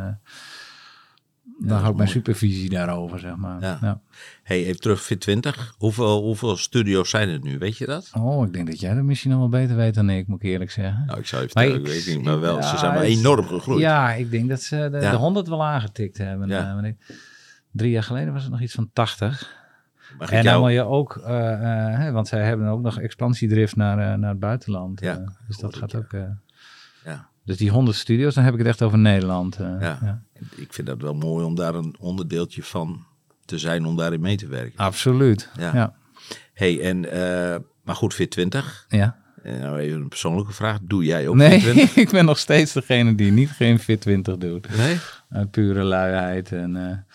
Ja, 1.60 1.66
dan 1.68 1.78
hou 1.78 1.90
ik 1.90 1.96
mijn 1.96 2.08
supervisie 2.08 2.70
daarover, 2.70 3.18
zeg 3.18 3.36
maar. 3.36 3.60
Ja. 3.60 3.78
Ja. 3.80 4.00
Hey, 4.42 4.64
even 4.64 4.80
terug 4.80 5.02
Fit 5.02 5.20
20. 5.20 5.74
Hoeveel, 5.78 6.22
hoeveel 6.22 6.56
studio's 6.56 7.10
zijn 7.10 7.28
er 7.28 7.40
nu? 7.42 7.58
Weet 7.58 7.78
je 7.78 7.86
dat? 7.86 8.10
Oh, 8.14 8.46
ik 8.46 8.52
denk 8.52 8.66
dat 8.66 8.80
jij 8.80 8.94
dat 8.94 9.04
misschien 9.04 9.30
nog 9.30 9.38
wel 9.38 9.48
beter 9.48 9.76
weet 9.76 9.94
dan 9.94 10.10
ik, 10.10 10.26
moet 10.26 10.42
ik 10.42 10.50
eerlijk 10.50 10.70
zeggen. 10.70 11.04
Nou, 11.06 11.18
ik 11.18 11.26
zou 11.26 11.42
Maar 11.42 11.50
vertellen, 11.50 11.80
ik, 11.80 11.86
ik- 11.86 12.04
weet 12.04 12.16
niet, 12.16 12.24
maar 12.24 12.40
wel, 12.40 12.62
ze 12.62 12.76
zijn 12.78 12.92
wel 12.92 13.02
enorm 13.02 13.46
gegroeid. 13.46 13.80
Ja, 13.80 14.12
ik 14.12 14.30
denk 14.30 14.48
dat 14.48 14.62
ze 14.62 14.88
de, 14.92 14.98
de 14.98 15.16
100 15.16 15.48
wel 15.48 15.64
aangetikt 15.64 16.18
hebben. 16.18 16.48
Ja. 16.48 16.80
Eh, 16.82 16.92
drie 17.72 17.90
jaar 17.90 18.02
geleden 18.02 18.32
was 18.32 18.42
het 18.42 18.50
nog 18.52 18.60
iets 18.60 18.74
van 18.74 18.90
80. 18.92 19.56
Mag 20.18 20.30
En 20.30 20.34
dan 20.34 20.44
jou- 20.44 20.60
wil 20.60 20.68
je 20.68 20.82
ook, 20.84 21.16
eh, 21.16 22.06
eh, 22.06 22.12
want 22.12 22.28
zij 22.28 22.44
hebben 22.44 22.68
ook 22.68 22.80
nog 22.82 22.98
expansiedrift 23.00 23.76
naar, 23.76 23.98
eh, 24.12 24.18
naar 24.18 24.30
het 24.30 24.38
buitenland. 24.40 25.00
Ja, 25.00 25.32
dus 25.46 25.56
dat 25.56 25.76
gaat 25.76 25.92
ik, 25.92 25.98
ook. 25.98 26.10
ja. 27.04 27.28
dus 27.44 27.56
die 27.56 27.70
100 27.70 27.96
studios, 27.96 28.34
dan 28.34 28.44
heb 28.44 28.52
ik 28.52 28.58
het 28.58 28.68
echt 28.68 28.82
over 28.82 28.98
Nederland. 28.98 29.56
Ja. 29.56 29.78
ja. 29.80 30.22
Ik 30.56 30.72
vind 30.72 30.86
dat 30.86 31.00
wel 31.02 31.14
mooi 31.14 31.44
om 31.44 31.54
daar 31.54 31.74
een 31.74 31.96
onderdeeltje 31.98 32.62
van 32.62 33.04
te 33.44 33.58
zijn, 33.58 33.84
om 33.86 33.96
daarin 33.96 34.20
mee 34.20 34.36
te 34.36 34.46
werken. 34.46 34.78
Absoluut. 34.78 35.50
Ja. 35.56 35.62
Ja. 35.66 35.72
Ja. 35.74 35.94
Hey, 36.54 36.80
en, 36.80 37.00
maar 37.82 37.94
goed, 37.94 38.14
Fit 38.14 38.30
20. 38.30 38.86
En 38.88 39.14
nou 39.60 39.78
even 39.78 40.00
een 40.00 40.08
persoonlijke 40.08 40.52
vraag. 40.52 40.78
Doe 40.82 41.04
jij 41.04 41.28
ook 41.28 41.34
Nee, 41.34 41.60
Fit 41.60 41.72
20? 41.72 41.96
ik 42.04 42.10
ben 42.10 42.24
nog 42.24 42.38
steeds 42.38 42.72
degene 42.72 43.14
die 43.14 43.32
niet 43.32 43.50
geen 43.50 43.78
Fit 43.78 44.00
20 44.00 44.36
doet. 44.36 44.76
Nee? 44.76 44.96
Uit 45.30 45.50
pure 45.50 45.82
luiheid. 45.82 46.52
En, 46.52 47.06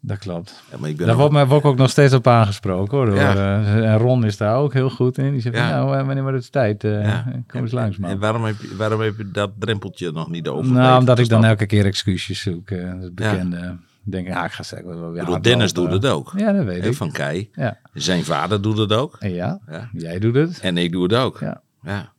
dat 0.00 0.18
klopt. 0.18 0.62
Ja, 0.70 0.76
maar 0.78 0.88
ik 0.90 0.96
ben 0.96 1.06
Daar 1.06 1.16
wordt, 1.16 1.32
mij- 1.32 1.46
word 1.46 1.60
ik 1.60 1.66
ook 1.66 1.76
nog 1.76 1.90
steeds 1.90 2.14
op 2.14 2.26
aangesproken 2.26 2.98
hoor. 2.98 3.14
Ja. 3.14 3.34
eh, 3.34 3.90
en 3.92 3.98
Ron 3.98 4.24
is 4.24 4.36
daar 4.36 4.56
ook 4.56 4.72
heel 4.72 4.90
goed 4.90 5.18
in. 5.18 5.32
Die 5.32 5.40
zegt, 5.40 5.56
Ja. 5.56 5.70
nou, 5.70 5.96
eh, 5.96 6.04
wanneer 6.06 6.22
wordt 6.22 6.38
het 6.42 6.52
tijd? 6.52 6.84
Eh, 6.84 7.02
Ja. 7.04 7.24
Kom 7.46 7.60
eens 7.60 7.70
En- 7.72 7.78
langs, 7.78 7.98
En 8.00 8.18
waarom 8.18 8.44
heb, 8.44 8.60
je, 8.60 8.76
waarom 8.76 9.00
heb 9.00 9.16
je 9.16 9.30
dat 9.30 9.50
drempeltje 9.58 10.10
nog 10.12 10.30
niet 10.30 10.48
over? 10.48 10.72
Nou, 10.72 10.98
omdat 11.00 11.18
ik 11.18 11.28
dan 11.28 11.44
elke 11.44 11.66
keer 11.66 11.84
excuses 11.84 12.40
zoek. 12.40 12.68
dat 12.68 12.78
Ja. 12.78 13.08
bekende. 13.12 13.76
Ik 14.04 14.12
denk, 14.12 14.26
ja, 14.26 14.44
ik 14.44 14.52
ga 14.52 14.76
Ik 14.76 14.86
bedoel, 14.86 15.14
hardlopen. 15.16 15.42
Dennis 15.42 15.72
doet 15.72 15.92
het 15.92 16.06
ook. 16.06 16.32
Ja, 16.36 16.52
dat 16.52 16.64
weet 16.64 16.86
ik. 16.86 16.94
van 16.94 17.10
Kei. 17.12 17.50
Ja. 17.54 17.78
Zijn 17.94 18.24
vader 18.24 18.62
doet 18.62 18.78
het 18.78 18.92
ook. 18.92 19.16
Ja, 19.20 19.60
Ja. 19.70 19.88
jij 19.92 20.18
doet 20.18 20.34
het. 20.34 20.60
En 20.60 20.76
ik 20.76 20.92
doe 20.92 21.02
het 21.02 21.14
ook. 21.14 21.38
Ja. 21.40 21.60
Ja. 21.82 22.12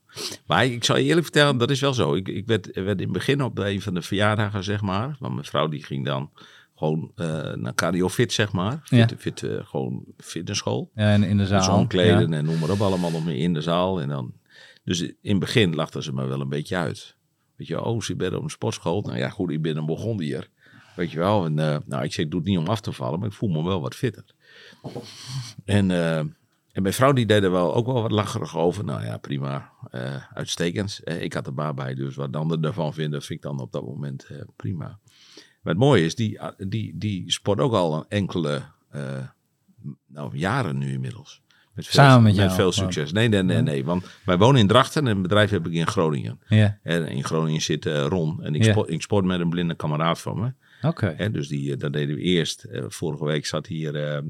Maar 0.47 0.65
ik 0.65 0.83
zal 0.83 0.97
je 0.97 1.03
eerlijk 1.03 1.23
vertellen, 1.23 1.57
dat 1.57 1.69
is 1.69 1.79
wel 1.79 1.93
zo. 1.93 2.13
Ik, 2.15 2.27
ik 2.27 2.47
werd, 2.47 2.69
werd 2.73 2.97
in 2.97 3.03
het 3.03 3.11
begin 3.11 3.41
op 3.43 3.57
een 3.57 3.81
van 3.81 3.93
de 3.93 4.01
verjaardagen, 4.01 4.63
zeg 4.63 4.81
maar. 4.81 5.15
Want 5.19 5.33
mijn 5.33 5.45
vrouw 5.45 5.67
die 5.67 5.83
ging 5.83 6.05
dan 6.05 6.29
gewoon 6.81 7.11
eh, 7.15 7.53
naar 7.53 7.73
Cardio 7.73 8.09
Fit, 8.09 8.33
zeg 8.33 8.51
maar. 8.51 8.81
Ja. 8.83 9.07
Fit, 9.07 9.19
fit, 9.19 9.43
eh, 9.43 9.65
gewoon 9.65 10.05
fitnessschool. 10.17 10.91
Ja, 10.95 11.11
en 11.13 11.23
in 11.23 11.37
de 11.37 11.45
zaal. 11.45 11.63
Zo 11.63 11.73
omkleden 11.73 12.29
Ja. 12.29 12.37
en 12.37 12.45
noem 12.45 12.59
maar 12.59 12.69
op, 12.69 12.81
allemaal 12.81 13.11
nog 13.11 13.25
meer 13.25 13.35
in 13.37 13.53
de 13.53 13.61
zaal. 13.61 14.01
En 14.01 14.09
dan, 14.09 14.33
dus 14.83 15.01
in 15.01 15.15
het 15.21 15.39
begin 15.39 15.75
lachten 15.75 16.03
ze 16.03 16.13
me 16.13 16.25
wel 16.25 16.41
een 16.41 16.49
beetje 16.49 16.75
uit. 16.77 17.15
Weet 17.55 17.67
je, 17.67 17.83
oh, 17.83 18.01
ze 18.01 18.15
bent 18.15 18.33
op 18.35 18.43
een 18.43 18.49
sportschool. 18.49 19.01
Nou 19.01 19.17
ja, 19.17 19.29
goed, 19.29 19.51
ik 19.51 19.61
ben 19.61 19.77
een 19.77 19.85
Burgondier. 19.85 20.49
Weet 20.95 21.11
je 21.11 21.19
wel, 21.19 21.45
en, 21.45 21.59
eh, 21.59 21.77
nou, 21.85 22.03
ik 22.03 22.13
zeg, 22.13 22.25
ik 22.25 22.31
doe 22.31 22.39
het 22.39 22.49
niet 22.49 22.57
om 22.57 22.67
af 22.67 22.81
te 22.81 22.91
vallen, 22.91 23.19
maar 23.19 23.27
ik 23.27 23.33
voel 23.33 23.49
me 23.49 23.63
wel 23.63 23.81
wat 23.81 23.95
fitter. 23.95 24.25
En, 25.65 25.91
en 26.71 26.81
mijn 26.81 26.93
vrouw 26.93 27.13
die 27.13 27.25
deed 27.25 27.43
er 27.43 27.51
wel 27.51 27.75
ook 27.75 27.85
wel 27.85 28.01
wat 28.01 28.11
lacherig 28.11 28.57
over. 28.57 28.85
Nou 28.85 29.03
ja, 29.05 29.17
prima, 29.17 29.71
uitstekend. 30.33 30.99
Ik 31.19 31.33
had 31.33 31.47
er 31.47 31.53
baat 31.53 31.75
bij, 31.75 31.93
dus 31.93 32.15
wat 32.15 32.31
de 32.31 32.37
anderen 32.37 32.63
ervan 32.65 32.93
vinden, 32.93 33.21
vind 33.21 33.39
ik 33.39 33.41
dan 33.41 33.59
op 33.59 33.71
dat 33.71 33.83
moment 33.85 34.27
prima. 34.55 34.99
Maar 35.61 35.73
het 35.73 35.81
mooie 35.83 36.05
is, 36.05 36.15
die, 36.15 36.39
die, 36.57 36.97
die 36.97 37.31
sport 37.31 37.59
ook 37.59 37.73
al 37.73 38.05
enkele 38.07 38.61
eh, 38.89 39.27
nou, 40.07 40.37
jaren 40.37 40.77
nu 40.77 40.91
inmiddels. 40.91 41.41
Met 41.73 41.85
veel, 41.87 42.03
Samen 42.03 42.23
met 42.23 42.35
jou, 42.35 42.47
veel 42.51 42.71
gewoon. 42.71 42.73
succes. 42.93 43.11
Nee, 43.11 43.27
nee, 43.27 43.43
nee, 43.43 43.61
nee. 43.61 43.85
Want 43.85 44.05
wij 44.25 44.37
wonen 44.37 44.61
in 44.61 44.67
Drachten 44.67 45.07
en 45.07 45.15
een 45.15 45.21
bedrijf 45.21 45.49
heb 45.49 45.67
ik 45.67 45.73
in 45.73 45.87
Groningen. 45.87 46.39
Ja, 46.47 46.79
En 46.83 47.07
in 47.07 47.23
Groningen 47.23 47.61
zit 47.61 47.85
eh, 47.85 48.05
Ron. 48.05 48.43
En 48.43 48.55
ik, 48.55 48.63
Ja. 48.63 48.71
sport, 48.71 48.89
ik 48.89 49.01
sport 49.01 49.25
met 49.25 49.39
een 49.39 49.49
blinde 49.49 49.75
kameraad 49.75 50.19
van 50.21 50.39
me. 50.39 50.53
oké. 50.87 51.29
Dus 51.31 51.47
die, 51.47 51.71
eh, 51.73 51.79
dat 51.79 51.93
deden 51.93 52.15
we 52.15 52.21
eerst. 52.21 52.67
Vorige 52.87 53.25
week 53.25 53.45
zat 53.45 53.67
hier 53.67 54.21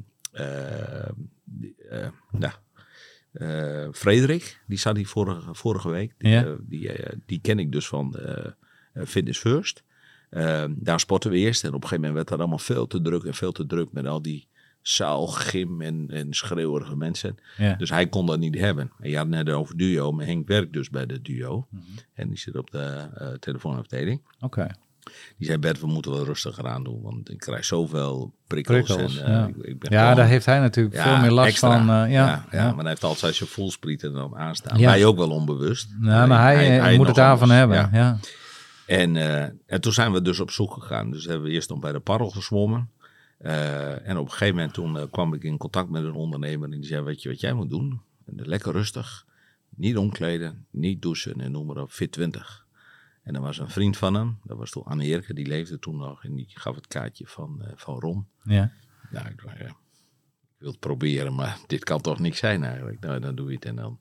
nou, 2.31 2.53
Frederik. 3.93 4.61
Die 4.67 4.77
zat 4.77 4.95
hier 4.95 5.07
vorige, 5.07 5.53
vorige 5.53 5.89
week. 5.89 6.13
Die, 6.17 6.31
Ja. 6.31 6.55
die, 6.61 6.91
die 7.25 7.39
ken 7.41 7.59
ik 7.59 7.71
dus 7.71 7.87
van 7.87 8.15
Fitness 9.05 9.39
First. 9.39 9.83
Eh, 10.31 10.63
daar 10.69 10.99
sporten 10.99 11.31
we 11.31 11.37
eerst. 11.37 11.63
En 11.63 11.69
op 11.69 11.73
een 11.75 11.81
gegeven 11.89 11.97
moment 11.99 12.15
werd 12.15 12.27
dat 12.27 12.39
allemaal 12.39 12.57
veel 12.65 12.87
te 12.87 13.01
druk. 13.01 13.23
En 13.23 13.33
veel 13.33 13.51
te 13.51 13.65
druk 13.65 13.91
met 13.91 14.05
al 14.05 14.21
die 14.21 14.47
zaal, 14.81 15.27
gym 15.27 15.81
en, 15.81 16.05
en 16.09 16.33
schreeuwerige 16.33 16.95
mensen. 16.95 17.37
Ja. 17.57 17.73
Dus 17.75 17.89
hij 17.89 18.07
kon 18.07 18.25
dat 18.25 18.39
niet 18.39 18.57
hebben. 18.59 18.91
En 18.99 19.09
je 19.09 19.15
had 19.17 19.25
het 19.25 19.45
net 19.45 19.49
over 19.55 19.77
duo. 19.77 20.11
Maar 20.11 20.25
Henk 20.25 20.47
werkt 20.47 20.73
dus 20.73 20.89
bij 20.89 21.05
de 21.05 21.21
duo. 21.21 21.67
Mhm. 21.69 21.81
En 22.13 22.27
die 22.29 22.37
zit 22.37 22.55
op 22.55 22.71
de 22.71 23.07
eh, 23.15 23.27
telefoonafdeling. 23.27 24.21
Oké. 24.39 24.67
Die 25.37 25.47
zei, 25.47 25.57
Bert, 25.59 25.79
we 25.79 25.87
moeten 25.87 26.11
wel 26.11 26.25
rustiger 26.25 26.67
aan 26.67 26.83
doen. 26.83 27.01
Want 27.01 27.29
ik 27.31 27.37
krijg 27.39 27.65
zoveel 27.65 28.33
prikkels. 28.47 28.85
Prikkels, 28.85 29.17
en, 29.19 29.25
eh, 29.25 29.31
ja. 29.31 29.47
ik, 29.47 29.55
ik 29.55 29.79
ben 29.79 29.91
Ja, 29.91 30.01
gewoon- 30.01 30.15
daar 30.15 30.27
heeft 30.27 30.45
hij 30.45 30.59
natuurlijk 30.59 30.95
Ja, 30.95 31.03
veel 31.03 31.21
meer 31.21 31.31
last 31.31 31.47
extra. 31.49 31.69
van. 31.77 31.81
eh, 31.81 32.11
ja, 32.11 32.25
ja, 32.27 32.45
ja, 32.51 32.65
maar 32.71 32.79
hij 32.79 32.89
heeft 32.89 33.03
altijd 33.03 33.35
zijn 33.35 33.49
voelsprieten 33.49 34.13
dan 34.13 34.35
aanstaan. 34.37 34.79
Ja. 34.79 34.85
Wij 34.89 35.05
ook 35.05 35.17
wel 35.17 35.29
onbewust. 35.29 35.89
Nou, 35.99 36.27
maar 36.27 36.41
hij, 36.41 36.79
eh, 36.79 36.97
moet 36.97 37.07
het 37.07 37.15
daarvan 37.15 37.49
hebben. 37.49 37.89
Ja. 37.93 38.17
En, 38.85 39.15
eh, 39.15 39.43
en 39.65 39.81
toen 39.81 39.93
zijn 39.93 40.11
we 40.11 40.21
dus 40.21 40.39
op 40.39 40.51
zoek 40.51 40.73
gegaan. 40.73 41.11
Dus 41.11 41.25
hebben 41.25 41.47
we 41.47 41.53
eerst 41.53 41.69
nog 41.69 41.79
bij 41.79 41.91
de 41.91 41.99
parrel 41.99 42.29
gezwommen. 42.29 42.89
Eh, 43.37 44.07
en 44.07 44.17
op 44.17 44.25
een 44.25 44.31
gegeven 44.31 44.55
moment 44.55 44.73
toen 44.73 44.97
eh, 44.97 45.03
kwam 45.11 45.33
ik 45.33 45.43
in 45.43 45.57
contact 45.57 45.89
met 45.89 46.03
een 46.03 46.13
ondernemer. 46.13 46.71
En 46.71 46.79
die 46.79 46.89
zei, 46.89 47.01
weet 47.01 47.21
je 47.21 47.29
wat 47.29 47.39
jij 47.39 47.53
moet 47.53 47.69
doen? 47.69 48.01
En 48.25 48.35
lekker 48.35 48.71
rustig. 48.71 49.25
Niet 49.69 49.97
omkleden, 49.97 50.65
niet 50.69 51.01
douchen 51.01 51.41
en 51.41 51.51
noem 51.51 51.65
maar 51.65 51.77
op. 51.77 51.91
Fit 51.91 52.11
20. 52.11 52.65
En 53.23 53.35
er 53.35 53.41
was 53.41 53.57
een 53.57 53.69
vriend 53.69 53.97
van 53.97 54.13
hem. 54.13 54.37
Dat 54.43 54.57
was 54.57 54.69
toen 54.71 54.83
Anne. 54.83 55.23
Die 55.27 55.47
leefde 55.47 55.79
toen 55.79 55.97
nog. 55.97 56.23
En 56.23 56.35
die 56.35 56.47
gaf 56.49 56.75
het 56.75 56.87
kaartje 56.87 57.27
van, 57.27 57.63
van 57.75 57.99
Ron. 57.99 58.27
Ja. 58.43 58.71
Nou, 59.09 59.27
ik, 59.27 59.41
dacht, 59.43 59.59
ik 59.59 59.75
wil 60.57 60.69
het 60.69 60.79
proberen, 60.79 61.35
maar 61.35 61.57
dit 61.67 61.83
kan 61.83 62.01
toch 62.01 62.19
niks 62.19 62.39
zijn 62.39 62.63
eigenlijk. 62.63 62.99
Nou, 62.99 63.19
dan 63.19 63.35
doe 63.35 63.49
je 63.49 63.55
het 63.55 63.65
en 63.65 63.75
dan. 63.75 63.99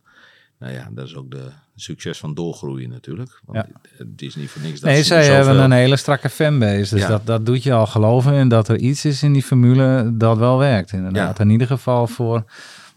Nou 0.61 0.73
ja, 0.73 0.88
dat 0.92 1.07
is 1.07 1.16
ook 1.16 1.31
de 1.31 1.49
succes 1.77 2.18
van 2.18 2.35
doorgroeien 2.35 2.90
natuurlijk. 2.90 3.40
Want 3.44 3.59
Ja. 3.59 3.81
het, 3.96 4.23
is 4.23 4.35
niet 4.35 4.51
voor 4.51 4.62
niks 4.62 4.81
dat 4.81 4.90
Nee, 4.90 4.99
ze 4.99 5.05
zij 5.05 5.23
zoveel- 5.23 5.37
hebben 5.44 5.64
een 5.64 5.73
hele 5.73 5.96
strakke 5.96 6.29
fanbase. 6.29 6.94
Dus 6.94 7.03
Ja. 7.03 7.09
dat, 7.09 7.27
dat 7.27 7.46
doet 7.46 7.62
je 7.62 7.73
al 7.73 7.87
geloven 7.87 8.35
in 8.35 8.49
dat 8.49 8.68
er 8.68 8.79
iets 8.79 9.05
is 9.05 9.23
in 9.23 9.33
die 9.33 9.42
formule 9.42 10.11
dat 10.16 10.38
wel 10.38 10.59
werkt. 10.59 10.92
Inderdaad. 10.92 11.38
Ja. 11.38 11.44
In 11.44 11.51
ieder 11.51 11.66
geval 11.66 12.07
voor. 12.07 12.44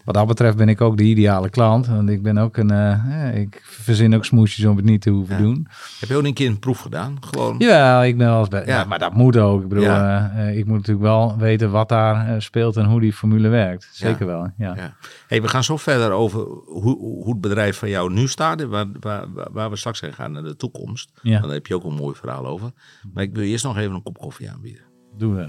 Wat 0.04 0.14
dat 0.14 0.26
betreft 0.26 0.56
ben 0.56 0.68
ik 0.68 0.80
ook 0.80 0.96
de 0.96 1.02
ideale 1.02 1.48
klant. 1.50 1.86
Want 1.86 2.08
ik 2.08 2.22
ben 2.22 2.38
ook 2.38 2.56
een. 2.56 2.70
eh, 2.70 3.36
ik 3.40 3.60
verzin 3.64 4.14
ook 4.14 4.24
smoesjes 4.24 4.64
om 4.64 4.76
het 4.76 4.84
niet 4.84 5.00
te 5.00 5.10
hoeven 5.10 5.36
Ja. 5.36 5.42
doen. 5.42 5.66
Heb 6.00 6.08
je 6.08 6.16
ook 6.16 6.24
een 6.24 6.34
keer 6.34 6.48
een 6.48 6.58
proef 6.58 6.78
gedaan? 6.78 7.16
Gewoon. 7.20 7.54
Ja, 7.58 8.02
ik 8.02 8.16
ben 8.18 8.26
wel 8.28 8.38
eens 8.38 8.48
bij. 8.48 8.66
Ja. 8.66 8.84
Maar 8.84 8.98
dat 8.98 9.14
moet 9.14 9.36
ook. 9.36 9.62
Ik 9.62 9.68
bedoel, 9.68 9.84
Ja. 9.84 10.30
eh, 10.34 10.48
eh, 10.48 10.58
ik 10.58 10.66
moet 10.66 10.76
natuurlijk 10.76 11.06
wel 11.06 11.36
weten 11.38 11.70
wat 11.70 11.88
daar 11.88 12.42
speelt 12.42 12.76
en 12.76 12.84
hoe 12.84 13.00
die 13.00 13.12
formule 13.12 13.48
werkt. 13.48 13.88
Zeker 13.92 14.26
Ja. 14.26 14.32
wel. 14.32 14.50
Ja. 14.58 14.74
Ja. 14.76 14.94
Hey, 15.26 15.42
we 15.42 15.48
gaan 15.48 15.64
zo 15.64 15.76
verder 15.76 16.10
over 16.10 16.40
hoe, 16.66 16.96
hoe 16.98 17.28
het 17.28 17.40
bedrijf 17.40 17.78
van 17.78 17.88
jou 17.88 18.12
nu 18.12 18.28
staat 18.28 18.60
en 18.60 18.68
waar, 18.68 18.86
waar, 19.00 19.24
waar- 19.52 19.70
we 19.70 19.76
straks 19.76 20.00
heen 20.00 20.12
gaan 20.12 20.32
naar 20.32 20.42
de 20.42 20.56
toekomst. 20.56 21.10
Ja. 21.22 21.40
Daar 21.40 21.50
heb 21.50 21.66
je 21.66 21.74
ook 21.74 21.84
een 21.84 21.94
mooi 21.94 22.14
verhaal 22.14 22.46
over. 22.46 22.70
Maar 23.12 23.22
ik 23.22 23.34
wil 23.34 23.44
eerst 23.44 23.64
nog 23.64 23.76
even 23.78 23.94
een 23.94 24.02
kop 24.02 24.18
koffie 24.18 24.50
aanbieden. 24.50 24.82
Doen 25.18 25.34
we. 25.36 25.46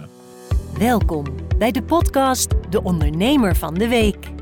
Welkom 0.79 1.25
bij 1.57 1.71
de 1.71 1.83
podcast 1.83 2.49
De 2.69 2.83
Ondernemer 2.83 3.55
van 3.55 3.73
de 3.73 3.87
Week. 3.87 4.33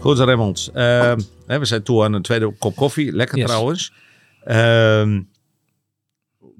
Goed, 0.00 0.18
Raymond. 0.18 0.70
Ehm, 0.74 1.20
we 1.46 1.64
zijn 1.64 1.82
toe 1.82 2.04
aan 2.04 2.12
een 2.12 2.22
tweede 2.22 2.52
kop 2.58 2.76
koffie. 2.76 3.12
Lekker 3.12 3.38
Yes. 3.38 3.46
trouwens. 3.46 3.92
Ehm, 4.44 5.22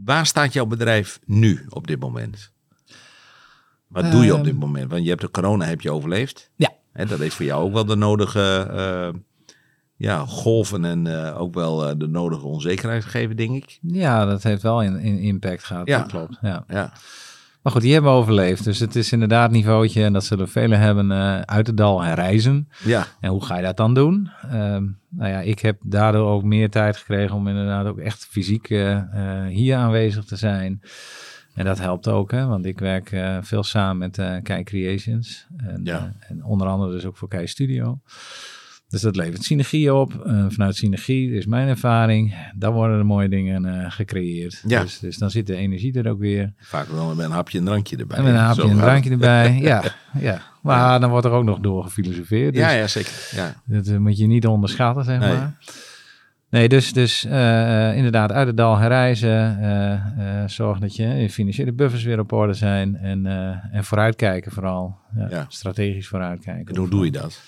waar 0.05 0.27
staat 0.27 0.53
jouw 0.53 0.67
bedrijf 0.67 1.21
nu 1.27 1.67
op 1.69 1.87
dit 1.87 2.01
moment? 2.01 2.53
Wat 3.89 4.11
doe 4.11 4.25
je 4.25 4.35
op 4.35 4.45
dit 4.45 4.53
Ehm. 4.53 4.61
moment? 4.61 4.91
Want 4.91 5.03
je 5.03 5.09
hebt 5.09 5.21
de 5.21 5.31
corona 5.31 5.65
heb 5.65 5.81
je 5.81 5.93
overleefd. 5.93 6.51
Ja. 6.57 6.73
Hè, 6.93 7.07
dat 7.07 7.19
heeft 7.19 7.35
voor 7.35 7.45
jou 7.45 7.63
ook 7.65 7.73
wel 7.73 7.85
de 7.85 7.97
nodige 7.97 9.21
ja, 9.97 10.27
golven 10.27 10.85
en 10.85 11.07
eh, 11.27 11.41
ook 11.41 11.55
wel 11.55 11.87
eh, 11.89 11.95
de 11.97 12.07
nodige 12.07 12.47
onzekerheid 12.47 13.05
gegeven, 13.05 13.37
denk 13.37 13.55
ik. 13.57 13.79
Ja, 13.83 14.25
dat 14.25 14.43
heeft 14.43 14.63
wel 14.63 14.83
in, 14.83 14.99
in 14.99 15.19
impact 15.19 15.65
gehad. 15.65 15.87
Ja. 15.89 15.99
Dat 15.99 16.09
klopt. 16.09 16.39
Ja. 16.41 16.65
Ja, 16.69 16.93
Maar 17.63 17.73
goed, 17.73 17.83
die 17.83 17.93
hebben 17.93 18.11
overleefd. 18.11 18.65
Dus 18.65 18.79
het 18.79 18.97
is 18.97 19.13
inderdaad 19.13 19.51
niveautje, 19.51 20.05
en 20.05 20.13
dat 20.13 20.25
zullen 20.25 20.49
velen 20.49 20.79
hebben, 20.79 21.13
eh, 21.13 21.41
uit 21.41 21.67
het 21.67 21.77
dal 21.77 22.05
en 22.05 22.15
reizen. 22.15 22.69
ja, 22.85 23.07
En 23.21 23.31
hoe 23.31 23.45
ga 23.45 23.57
je 23.57 23.63
dat 23.63 23.77
dan 23.77 23.95
doen? 23.95 24.31
Ehm, 24.43 24.85
nou 25.09 25.31
ja, 25.31 25.41
ik 25.41 25.59
heb 25.59 25.77
daardoor 25.83 26.29
ook 26.31 26.43
meer 26.43 26.71
tijd 26.71 26.97
gekregen 26.97 27.37
om 27.37 27.49
inderdaad 27.49 27.87
ook 27.87 27.99
echt 27.99 28.27
fysiek 28.31 28.71
eh, 28.71 28.97
eh, 28.97 29.47
hier 29.47 29.77
aanwezig 29.77 30.25
te 30.25 30.37
zijn. 30.37 30.81
En 31.55 31.65
dat 31.65 31.79
helpt 31.79 32.09
ook, 32.09 32.31
hè, 32.31 32.47
want 32.47 32.67
ik 32.67 32.79
werk 32.79 33.17
veel 33.43 33.63
samen 33.63 33.99
met 33.99 34.43
Kei 34.43 34.63
Creations. 34.63 35.47
En, 35.57 35.81
Ja. 35.85 36.13
en 36.21 36.45
onder 36.45 36.67
andere 36.69 36.93
dus 36.93 37.05
ook 37.05 37.17
voor 37.17 37.29
Kei 37.29 37.47
Studio. 37.47 38.01
Dus 38.89 39.01
dat 39.01 39.17
levert 39.17 39.43
synergie 39.43 39.95
op. 39.95 40.25
Eh, 40.27 40.45
vanuit 40.49 40.77
synergie 40.77 41.33
is 41.33 41.47
mijn 41.47 41.69
ervaring. 41.69 42.35
Dan 42.57 42.73
worden 42.73 42.99
er 42.99 43.07
mooie 43.07 43.29
dingen 43.29 43.65
eh, 43.65 43.91
gecreëerd. 43.91 44.63
Ja. 44.67 44.83
Dus, 44.83 44.99
dus 44.99 45.19
dan 45.19 45.31
zit 45.31 45.47
de 45.47 45.55
energie 45.57 45.93
er 46.03 46.11
ook 46.11 46.19
weer. 46.19 46.53
vaak 46.59 46.89
wel 46.89 47.15
met 47.15 47.27
een 47.27 47.33
hapje 47.33 47.59
en 47.59 47.65
drankje 47.65 47.97
erbij. 47.97 48.17
En 48.19 48.25
met 48.25 48.33
een 48.33 48.39
hapje 48.39 48.63
en 48.63 48.71
een 48.71 48.77
drankje 48.77 49.11
erbij. 49.11 49.59
Ja, 49.61 49.83
ja. 50.19 50.41
Maar 50.63 51.01
dan 51.01 51.11
wordt 51.11 51.27
er 51.27 51.33
ook 51.33 51.45
nog 51.45 51.59
door 51.59 51.83
gefilosofeerd. 51.85 52.53
Dus 52.55 52.63
Ja, 52.63 52.71
ja, 52.71 52.87
zeker. 52.87 53.13
Ja. 53.31 53.55
dat 53.65 53.87
eh, 53.87 53.97
moet 53.97 54.19
je 54.19 54.27
niet 54.27 54.47
onderschatten, 54.47 55.05
zeg 55.05 55.19
Nee. 55.19 55.33
maar. 55.37 55.55
Nee, 56.51 56.69
dus, 56.69 56.93
dus 56.93 57.25
inderdaad 57.95 58.33
uit 58.33 58.47
het 58.47 58.57
dal 58.57 58.77
herreizen. 58.79 59.59
zorgen 60.51 60.81
dat 60.81 60.97
je 60.97 61.07
je 61.07 61.31
financiële 61.31 61.73
buffers 61.73 62.03
weer 62.05 62.19
op 62.19 62.33
orde 62.33 62.53
zijn. 62.55 62.97
En, 62.97 63.27
en 63.73 63.85
vooruitkijken 63.85 64.53
vooral. 64.53 64.97
Ja, 65.17 65.27
Ja. 65.31 65.47
Strategisch 65.49 66.09
vooruitkijken. 66.09 66.75
En 66.75 66.81
hoe 66.81 66.91
doe 66.91 67.05
je 67.05 67.11
dat? 67.11 67.41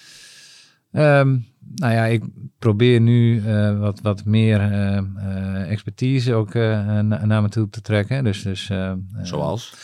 Ehm, 0.92 1.38
nou 1.74 1.92
ja, 1.92 2.04
ik 2.04 2.24
probeer 2.58 3.00
nu 3.00 3.42
eh, 3.46 3.78
wat, 3.78 4.00
wat 4.00 4.24
meer 4.24 4.60
eh, 4.60 4.96
eh, 4.96 5.70
expertise 5.70 6.34
ook 6.34 6.54
na- 6.54 7.24
naar 7.24 7.42
me 7.42 7.48
toe 7.48 7.68
te 7.68 7.80
trekken. 7.80 8.24
Dus, 8.24 8.42
dus, 8.42 8.70
Zoals? 9.22 9.74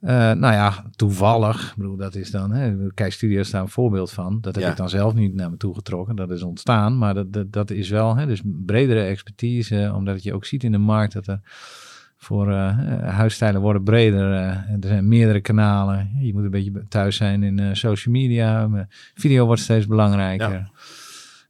nou 0.00 0.52
ja, 0.52 0.84
toevallig. 0.96 1.68
Ik 1.70 1.76
bedoel, 1.76 1.96
dat 1.96 2.14
is 2.14 2.30
dan. 2.30 2.50
Hè, 2.52 2.76
Kijk, 2.94 3.12
Studio 3.12 3.40
is 3.40 3.50
daar 3.50 3.62
een 3.62 3.68
voorbeeld 3.68 4.10
van. 4.10 4.38
Dat 4.40 4.54
heb 4.54 4.64
Ja. 4.64 4.70
ik 4.70 4.76
dan 4.76 4.88
zelf 4.88 5.14
niet 5.14 5.34
naar 5.34 5.50
me 5.50 5.56
toe 5.56 5.74
getrokken. 5.74 6.16
Dat 6.16 6.30
is 6.30 6.42
ontstaan. 6.42 6.98
Maar 6.98 7.14
dat, 7.14 7.32
dat, 7.32 7.52
dat 7.52 7.70
is 7.70 7.88
wel. 7.88 8.16
Hè, 8.16 8.26
dus 8.26 8.42
bredere 8.44 9.00
expertise. 9.02 9.92
Omdat 9.94 10.22
je 10.22 10.34
ook 10.34 10.44
ziet 10.44 10.64
in 10.64 10.72
de 10.72 10.78
markt 10.78 11.12
dat 11.12 11.26
er 11.26 11.40
voor 12.20 12.50
eh, 12.52 12.68
eh, 12.68 13.08
huisstijlen 13.14 13.60
worden 13.60 13.82
breder. 13.82 14.32
eh, 14.32 14.48
er 14.48 14.78
zijn 14.80 15.08
meerdere 15.08 15.40
kanalen. 15.40 16.10
Je 16.20 16.32
moet 16.32 16.44
een 16.44 16.50
beetje 16.50 16.84
thuis 16.88 17.16
zijn 17.16 17.42
in 17.42 17.76
social 17.76 18.14
media. 18.14 18.68
Video 19.14 19.46
wordt 19.46 19.60
steeds 19.62 19.86
belangrijker. 19.86 20.70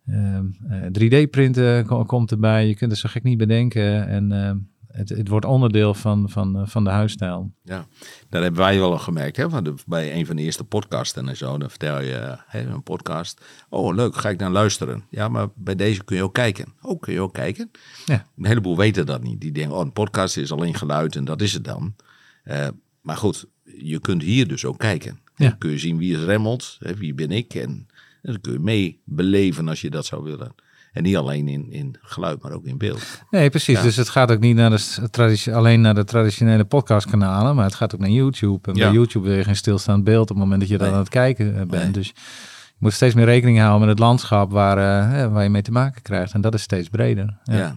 Ehm, 0.06 0.44
eh, 0.68 0.82
3D-printen 0.92 1.86
ko- 1.86 2.04
komt 2.04 2.30
erbij. 2.30 2.66
Je 2.68 2.74
kunt 2.76 2.90
het 2.90 3.00
zo 3.00 3.08
gek 3.12 3.22
niet 3.22 3.38
bedenken. 3.38 4.06
En 4.08 4.32
ehm, 4.32 4.56
het, 4.98 5.08
het 5.08 5.28
wordt 5.28 5.46
onderdeel 5.46 5.94
van, 5.94 6.30
van, 6.30 6.58
eh, 6.58 6.66
van 6.66 6.84
de 6.84 6.90
huisstijl. 6.90 7.52
Ja, 7.62 7.86
dat 8.28 8.42
hebben 8.42 8.60
wij 8.60 8.78
wel 8.78 8.92
al 8.92 8.98
gemerkt. 8.98 9.36
Hè? 9.36 9.48
Want 9.48 9.86
bij 9.86 10.14
een 10.14 10.26
van 10.26 10.36
de 10.36 10.42
eerste 10.42 10.64
podcasten 10.64 11.28
en 11.28 11.36
zo, 11.36 11.58
dan 11.58 11.70
vertel 11.70 12.00
je 12.00 12.38
hè, 12.46 12.60
een 12.60 12.82
podcast. 12.82 13.44
Oh, 13.68 13.94
leuk, 13.94 14.16
ga 14.16 14.28
ik 14.28 14.38
dan 14.38 14.52
luisteren. 14.52 15.04
Ja, 15.10 15.28
maar 15.28 15.48
bij 15.54 15.74
deze 15.74 16.04
kun 16.04 16.16
je 16.16 16.22
ook 16.22 16.34
kijken. 16.34 16.74
Oh, 16.82 17.00
kun 17.00 17.12
je 17.12 17.20
ook 17.20 17.34
kijken? 17.34 17.70
Ja. 18.04 18.26
Een 18.36 18.46
heleboel 18.46 18.76
weten 18.76 19.06
dat 19.06 19.22
niet. 19.22 19.40
Die 19.40 19.52
denken, 19.52 19.76
oh, 19.76 19.80
een 19.80 19.92
podcast 19.92 20.36
is 20.36 20.52
alleen 20.52 20.74
geluid 20.74 21.16
en 21.16 21.24
dat 21.24 21.42
is 21.42 21.52
het 21.52 21.64
dan. 21.64 21.94
Eh, 22.42 22.68
maar 23.00 23.16
goed, 23.16 23.46
je 23.64 24.00
kunt 24.00 24.22
hier 24.22 24.48
dus 24.48 24.64
ook 24.64 24.78
kijken. 24.78 25.20
Ja. 25.36 25.48
Dan 25.48 25.58
kun 25.58 25.70
je 25.70 25.78
zien 25.78 25.98
wie 25.98 26.16
is 26.16 26.24
Remmelt, 26.24 26.76
hè, 26.78 26.94
wie 26.94 27.14
ben 27.14 27.30
ik. 27.30 27.54
En, 27.54 27.88
en 28.22 28.32
dan 28.32 28.40
kun 28.40 28.52
je 28.52 28.58
mee 28.58 29.00
beleven 29.04 29.68
als 29.68 29.80
je 29.80 29.90
dat 29.90 30.06
zou 30.06 30.22
willen. 30.22 30.54
En 30.98 31.04
niet 31.04 31.16
alleen 31.16 31.48
in, 31.48 31.70
in 31.70 31.96
geluid, 32.00 32.42
maar 32.42 32.52
ook 32.52 32.64
in 32.64 32.78
beeld. 32.78 33.22
Nee, 33.30 33.50
precies. 33.50 33.76
Ja. 33.76 33.82
Dus 33.82 33.96
het 33.96 34.08
gaat 34.08 34.30
ook 34.30 34.40
niet 34.40 34.56
naar 34.56 34.70
de 34.70 35.50
alleen 35.52 35.80
naar 35.80 35.94
de 35.94 36.04
traditionele 36.04 36.64
podcastkanalen, 36.64 37.54
maar 37.54 37.64
het 37.64 37.74
gaat 37.74 37.94
ook 37.94 38.00
naar 38.00 38.10
YouTube. 38.10 38.70
En 38.70 38.76
Ja. 38.76 38.84
bij 38.84 38.94
YouTube 38.94 39.28
wil 39.28 39.36
je 39.36 39.44
geen 39.44 39.56
stilstaand 39.56 40.04
beeld 40.04 40.22
op 40.22 40.28
het 40.28 40.38
moment 40.38 40.60
dat 40.60 40.68
je 40.68 40.76
dan 40.76 40.86
Nee. 40.86 40.94
aan 40.96 41.02
het 41.02 41.10
kijken 41.12 41.46
eh, 41.58 41.66
bent. 41.66 41.82
Nee. 41.82 41.90
Dus 41.90 42.06
je 42.06 42.76
moet 42.78 42.92
steeds 42.92 43.14
meer 43.14 43.24
rekening 43.24 43.58
houden 43.58 43.80
met 43.80 43.88
het 43.88 43.98
landschap 43.98 44.50
waar, 44.52 44.78
eh, 44.78 45.32
waar 45.32 45.42
je 45.42 45.48
mee 45.48 45.62
te 45.62 45.72
maken 45.72 46.02
krijgt. 46.02 46.32
En 46.32 46.40
dat 46.40 46.54
is 46.54 46.62
steeds 46.62 46.88
breder. 46.88 47.38
Ja. 47.44 47.76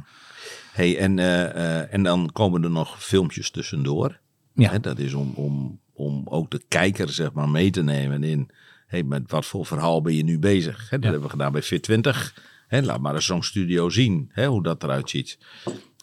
Hey, 0.72 0.98
en, 0.98 1.20
eh, 1.20 1.94
en 1.94 2.04
dan 2.04 2.30
komen 2.34 2.64
er 2.64 2.72
nog 2.72 3.04
filmpjes 3.04 3.52
tussendoor. 3.52 4.20
Ja. 4.54 4.70
Hè, 4.70 4.80
dat 4.80 5.00
is 5.00 5.14
om, 5.14 5.32
om, 5.36 5.80
om 5.94 6.22
ook 6.26 6.52
de 6.52 6.62
kijker 6.68 7.10
zeg 7.10 7.32
maar, 7.32 7.50
mee 7.50 7.70
te 7.70 7.84
nemen 7.84 8.24
in 8.24 8.50
hey, 8.88 9.04
met 9.04 9.32
wat 9.32 9.46
voor 9.46 9.66
verhaal 9.66 10.02
ben 10.02 10.16
je 10.16 10.24
nu 10.24 10.40
bezig. 10.40 10.90
Hè, 10.90 11.00
dat 11.00 11.04
hebben 11.04 11.22
we 11.22 11.30
gedaan 11.30 11.52
bij 11.52 11.64
Fit20. 11.64 12.34
Hè, 12.72 12.82
laat 12.82 13.00
maar 13.00 13.16
eens 13.16 13.26
zo'n 13.26 13.44
studio 13.44 13.90
zien 13.90 14.30
hè, 14.34 14.46
hoe 14.46 14.64
dat 14.64 14.84
eruit 14.84 15.10
ziet. 15.10 15.38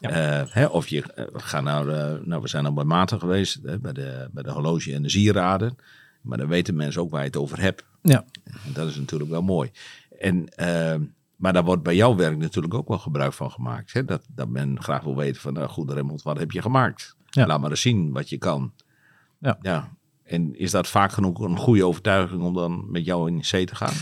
Eh, 0.01 0.43
hè, 0.49 0.67
of 0.67 0.89
je 0.89 1.03
eh, 1.03 1.25
gaat 1.33 1.63
nou, 1.63 1.93
eh, 1.93 2.15
nou, 2.25 2.43
we 2.43 2.49
zijn 2.49 2.67
al 2.67 2.73
bij 2.73 2.85
Maarten 2.85 3.21
geweest, 3.21 3.59
hè, 3.63 3.79
bij, 3.79 3.93
de, 3.93 4.29
bij 4.33 4.43
de 4.43 4.51
horloge 4.51 4.95
en 4.95 5.03
de 5.03 5.09
sieraden. 5.09 5.77
Maar 6.23 6.39
dan 6.39 6.49
weten 6.49 6.77
mensen 6.77 7.01
ook 7.01 7.11
waar 7.11 7.21
je 7.21 7.27
het 7.27 7.37
over 7.37 7.61
hebt. 7.61 7.85
Ja. 8.03 8.25
En 8.45 8.73
dat 8.73 8.89
is 8.89 8.97
natuurlijk 8.97 9.31
wel 9.31 9.43
mooi. 9.43 9.71
En, 10.19 10.49
eh, 10.49 10.95
maar 11.37 11.53
daar 11.53 11.65
wordt 11.65 11.83
bij 11.83 11.97
jouw 11.97 12.17
werk 12.17 12.37
natuurlijk 12.37 12.75
ook 12.75 12.89
wel 12.89 12.99
gebruik 12.99 13.33
van 13.33 13.51
gemaakt. 13.51 13.93
Hè? 13.93 14.05
Dat, 14.05 14.27
dat 14.29 14.49
men 14.49 14.83
graag 14.83 15.03
wil 15.03 15.17
weten 15.17 15.41
van, 15.41 15.53
nou 15.53 15.69
goed 15.69 15.91
Remmelt, 15.91 16.23
wat 16.23 16.39
heb 16.39 16.51
je 16.51 16.63
gemaakt? 16.63 17.17
Ja. 17.27 17.47
Laat 17.47 17.61
maar 17.61 17.71
eens 17.71 17.81
zien 17.81 18.13
wat 18.13 18.29
je 18.29 18.39
kan. 18.39 18.73
Ja. 19.39 19.59
ja. 19.61 19.97
En 20.25 20.59
is 20.59 20.71
dat 20.71 20.89
vaak 20.89 21.13
genoeg 21.13 21.41
een 21.41 21.57
goede 21.57 21.87
overtuiging 21.87 22.43
om 22.43 22.55
dan 22.55 22.91
met 22.91 23.05
jou 23.05 23.31
in 23.31 23.41
C 23.41 23.67
te 23.67 23.75
gaan? 23.75 23.95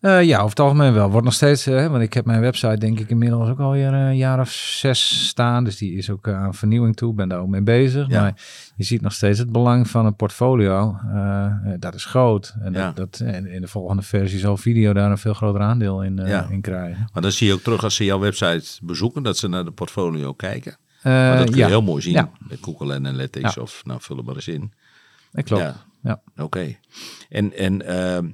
Eh, 0.00 0.22
ja, 0.22 0.36
over 0.36 0.48
het 0.50 0.60
algemeen 0.60 0.92
wel. 0.92 1.10
Wordt 1.10 1.24
nog 1.24 1.34
steeds, 1.34 1.66
eh, 1.66 1.86
want 1.86 2.02
ik 2.02 2.12
heb 2.14 2.24
mijn 2.24 2.40
website 2.40 2.76
denk 2.78 3.00
ik 3.00 3.10
inmiddels 3.10 3.48
ook 3.48 3.58
alweer 3.60 3.92
een 3.92 4.16
jaar 4.16 4.40
of 4.40 4.50
zes 4.50 5.26
staan. 5.28 5.64
Dus 5.64 5.76
die 5.76 5.96
is 5.96 6.10
ook 6.10 6.26
eh, 6.26 6.34
aan 6.36 6.54
vernieuwing 6.54 6.96
toe. 6.96 7.14
Ben 7.14 7.28
daar 7.28 7.38
ook 7.40 7.48
mee 7.48 7.62
bezig. 7.62 8.08
Ja. 8.08 8.20
Maar 8.20 8.34
je 8.76 8.84
ziet 8.84 9.00
nog 9.00 9.12
steeds 9.12 9.38
het 9.38 9.52
belang 9.52 9.88
van 9.90 10.06
een 10.06 10.16
portfolio. 10.16 10.96
Dat 11.78 11.94
is 11.94 12.04
groot. 12.04 12.54
En, 12.60 12.72
Ja. 12.72 12.92
dat, 12.92 12.96
dat, 12.96 13.20
en 13.28 13.46
in 13.46 13.60
de 13.60 13.68
volgende 13.68 14.02
versie 14.02 14.38
zal 14.38 14.56
video 14.56 14.92
daar 14.92 15.10
een 15.10 15.18
veel 15.18 15.34
groter 15.34 15.60
aandeel 15.60 16.02
in, 16.02 16.16
Ja. 16.26 16.46
in 16.50 16.60
krijgen. 16.60 17.08
Maar 17.12 17.22
dan 17.22 17.32
zie 17.32 17.46
je 17.46 17.52
ook 17.52 17.60
terug 17.62 17.84
als 17.84 17.94
ze 17.94 18.04
jouw 18.04 18.18
website 18.18 18.78
bezoeken, 18.82 19.22
dat 19.22 19.36
ze 19.36 19.48
naar 19.48 19.64
de 19.64 19.70
portfolio 19.70 20.32
kijken. 20.32 20.76
Maar 21.02 21.36
dat 21.38 21.46
kun 21.50 21.58
je 21.58 21.64
heel 21.66 21.82
mooi 21.82 22.02
zien 22.02 22.28
met 22.38 22.58
Google 22.60 22.94
Analytics 22.94 23.58
of 23.58 23.82
nou 23.84 24.00
vul 24.02 24.16
er 24.18 24.24
maar 24.24 24.34
eens 24.34 24.48
in. 24.48 24.72
dat 25.32 25.44
klopt. 25.44 25.62
Ja. 25.62 25.74
Ja. 26.02 26.20
Oké. 26.44 26.76
En, 27.28 27.52
en 27.56 27.86
ehm, 27.86 28.26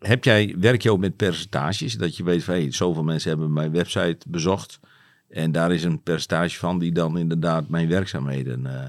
heb 0.00 0.24
jij, 0.24 0.54
werk 0.58 0.82
je 0.82 0.92
ook 0.92 1.00
met 1.00 1.16
percentages? 1.16 1.94
Dat 1.94 2.16
je 2.16 2.22
weet 2.22 2.44
van 2.44 2.54
hey, 2.54 2.72
zoveel 2.72 3.02
mensen 3.02 3.30
hebben 3.30 3.52
mijn 3.52 3.72
website 3.72 4.18
bezocht. 4.28 4.80
En 5.28 5.52
daar 5.52 5.72
is 5.72 5.84
een 5.84 6.02
percentage 6.02 6.58
van 6.58 6.78
die 6.78 6.92
dan 6.92 7.18
inderdaad 7.18 7.68
mijn 7.68 7.88
werkzaamheden 7.88 8.66
eh, 8.66 8.84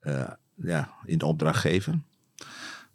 eh, 0.00 0.30
ja, 0.54 0.90
in 1.04 1.22
opdracht 1.22 1.60
geven. 1.60 2.04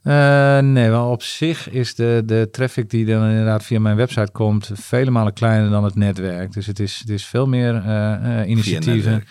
Eh, 0.02 0.60
nee, 0.60 0.90
wel 0.90 1.12
op 1.12 1.24
zich 1.24 1.70
is 1.70 1.96
de, 1.96 2.24
de 2.26 2.48
traffic 2.52 2.90
die 2.90 3.06
dan 3.06 3.30
inderdaad 3.30 3.66
via 3.66 3.80
mijn 3.80 3.96
website 3.96 4.32
komt 4.32 4.72
vele 4.74 5.12
malen 5.12 5.34
kleiner 5.34 5.70
dan 5.70 5.84
het 5.84 5.96
netwerk. 5.96 6.54
Dus 6.54 6.66
het 6.66 6.80
is, 6.80 7.00
het 7.00 7.10
is 7.10 7.26
veel 7.26 7.48
meer 7.48 7.84
initiatieven. 8.46 9.24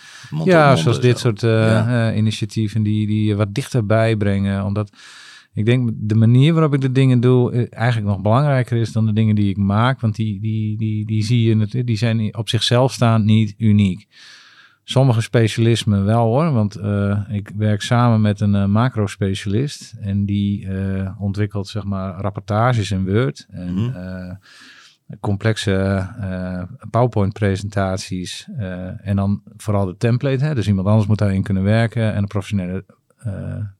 ja, 0.44 0.76
zoals 0.76 1.00
dit 1.00 1.18
zo. 1.18 1.28
soort 1.28 1.40
Ja. 1.40 2.12
initiatieven 2.12 2.82
die, 2.82 3.06
die 3.06 3.24
je 3.24 3.34
wat 3.34 3.54
dichterbij 3.54 4.16
brengen. 4.16 4.64
Omdat 4.64 4.90
ik 5.58 5.64
denk 5.64 5.90
de 5.94 6.14
manier 6.14 6.52
waarop 6.52 6.74
ik 6.74 6.80
de 6.80 6.92
dingen 6.92 7.20
doe 7.20 7.52
eh, 7.52 7.66
eigenlijk 7.70 8.12
nog 8.12 8.20
belangrijker 8.20 8.76
is 8.76 8.92
dan 8.92 9.06
de 9.06 9.12
dingen 9.12 9.34
die 9.34 9.50
ik 9.50 9.56
maak. 9.56 10.00
Want 10.00 10.16
die, 10.16 10.40
die, 10.40 10.76
die, 10.76 11.06
die 11.06 11.24
zie 11.24 11.42
je, 11.42 11.84
die 11.84 11.96
zijn 11.96 12.36
op 12.36 12.48
zichzelf 12.48 12.92
staand 12.92 13.24
niet 13.24 13.54
uniek. 13.58 14.06
Sommige 14.84 15.20
specialismen 15.20 16.04
wel 16.04 16.24
hoor, 16.24 16.52
want 16.52 16.76
eh, 16.76 17.20
ik 17.28 17.50
werk 17.56 17.82
samen 17.82 18.20
met 18.20 18.40
een 18.40 18.54
eh, 18.54 18.66
macro-specialist 18.66 19.94
en 20.00 20.24
die 20.24 20.68
ontwikkelt 21.18 21.68
zeg 21.68 21.84
maar 21.84 22.20
rapportages 22.20 22.90
in 22.90 23.04
Word 23.04 23.46
en 23.50 23.74
Mhm. 23.74 24.34
complexe 25.20 26.06
PowerPoint-presentaties 26.90 28.48
en 29.02 29.16
dan 29.16 29.42
vooral 29.56 29.86
de 29.86 29.96
template. 29.96 30.44
Hè? 30.44 30.54
Dus 30.54 30.68
iemand 30.68 30.86
anders 30.86 31.06
moet 31.06 31.18
daarin 31.18 31.42
kunnen 31.42 31.62
werken 31.62 32.12
en 32.12 32.18
een 32.18 32.26
professionele 32.26 32.84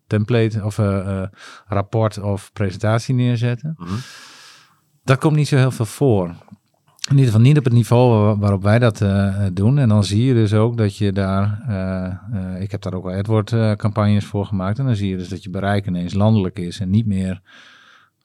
template 0.09 0.65
of 0.65 0.79
eh, 0.79 1.23
eh, 1.23 1.29
rapport 1.67 2.19
of 2.21 2.53
presentatie 2.53 3.15
neerzetten. 3.15 3.75
Mhm. 3.79 3.91
Dat 5.05 5.19
komt 5.19 5.37
niet 5.37 5.49
zo 5.49 5.57
heel 5.57 5.71
veel 5.71 5.85
voor. 5.85 6.27
In 6.29 7.15
ieder 7.15 7.25
geval 7.27 7.41
niet 7.41 7.59
op 7.59 7.65
het 7.65 7.73
niveau 7.73 8.25
wa- 8.25 8.39
waarop 8.39 8.63
wij 8.63 8.79
dat 8.79 9.01
eh, 9.01 9.45
doen. 9.53 9.79
En 9.79 9.89
dan 9.89 10.05
zie 10.05 10.25
je 10.25 10.35
dus 10.35 10.55
ook 10.55 10.77
dat 10.77 10.97
je 10.97 11.13
daar... 11.13 11.61
ik 12.61 12.71
heb 12.71 12.83
daar 12.83 12.93
ook 12.95 13.05
wel 13.05 13.19
AdWord-campagnes 13.19 14.25
voor 14.25 14.47
gemaakt. 14.47 14.79
En 14.79 14.85
dan 14.87 14.97
zie 14.97 15.09
je 15.09 15.17
dus 15.17 15.29
dat 15.29 15.43
je 15.43 15.51
bereik 15.51 15.87
ineens 15.87 16.15
landelijk 16.15 16.59
is 16.59 16.81
en 16.81 16.91
niet 16.91 17.07
meer 17.07 17.41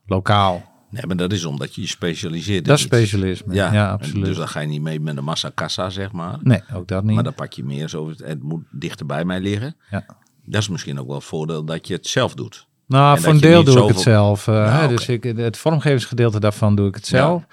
lokaal. 0.06 0.72
Nee, 0.90 1.06
maar 1.08 1.16
dat 1.16 1.32
is 1.32 1.46
omdat 1.46 1.76
je 1.76 1.82
je 1.82 1.88
specialiseert. 1.88 2.66
Dat 2.66 2.78
is 2.78 2.84
specialisme. 2.84 3.54
Ja, 3.54 3.92
absoluut. 3.92 4.26
Dus 4.26 4.38
dan 4.38 4.48
ga 4.48 4.60
je 4.60 4.68
niet 4.68 4.82
mee 4.82 5.00
met 5.00 5.18
een 5.18 5.24
massa 5.24 5.52
kassa, 5.54 5.90
zeg 5.90 6.12
maar. 6.12 6.38
Nee, 6.42 6.62
ook 6.74 6.88
dat 6.88 7.04
niet. 7.04 7.16
Maar 7.16 7.24
dan 7.24 7.34
pak 7.34 7.54
je 7.54 7.64
meer 7.64 7.88
zo, 7.90 8.10
het- 8.10 8.24
het 8.26 8.44
moet 8.44 8.64
dichter 8.72 9.06
bij 9.06 9.26
mij 9.26 9.40
liggen. 9.40 9.76
Ja. 9.92 10.06
Dat 10.46 10.62
is 10.62 10.70
misschien 10.70 11.00
ook 11.00 11.08
wel 11.08 11.16
een 11.16 11.22
voordeel 11.22 11.64
dat 11.66 11.88
je 11.88 11.94
het 11.94 12.08
zelf 12.08 12.34
doet. 12.34 12.68
Nou, 12.88 13.16
En 13.16 13.22
voor 13.22 13.34
een 13.34 13.40
deel 13.40 13.64
doe 13.64 13.82
ik 13.82 13.88
het 13.88 14.00
zelf. 14.00 14.48
eh, 14.48 14.78
hè, 14.78 14.84
oké. 14.84 14.96
Dus 14.96 15.08
ik, 15.10 15.24
het 15.24 15.58
vormgevingsgedeelte 15.58 16.40
daarvan 16.40 16.76
doe 16.76 16.88
ik 16.88 16.96
het 16.96 17.06
zelf. 17.06 17.44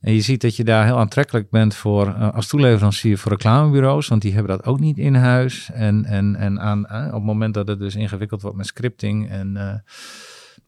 En 0.00 0.14
je 0.14 0.20
ziet 0.20 0.40
dat 0.40 0.56
je 0.56 0.64
daar 0.64 0.84
heel 0.84 0.98
aantrekkelijk 0.98 1.50
bent 1.50 1.74
voor, 1.74 2.06
eh, 2.06 2.34
als 2.34 2.46
toeleverancier 2.46 3.18
voor 3.18 3.32
reclamebureaus, 3.32 4.08
want 4.08 4.22
die 4.22 4.32
hebben 4.32 4.56
dat 4.56 4.66
ook 4.66 4.80
niet 4.80 4.98
in 4.98 5.14
huis. 5.14 5.70
En, 5.72 6.04
en, 6.04 6.36
en 6.36 6.60
aan, 6.60 6.86
eh, 6.86 7.06
op 7.06 7.12
het 7.12 7.22
moment 7.22 7.54
dat 7.54 7.68
het 7.68 7.78
dus 7.78 7.94
ingewikkeld 7.94 8.42
wordt 8.42 8.56
met 8.56 8.66
scripting 8.66 9.30
en, 9.30 9.82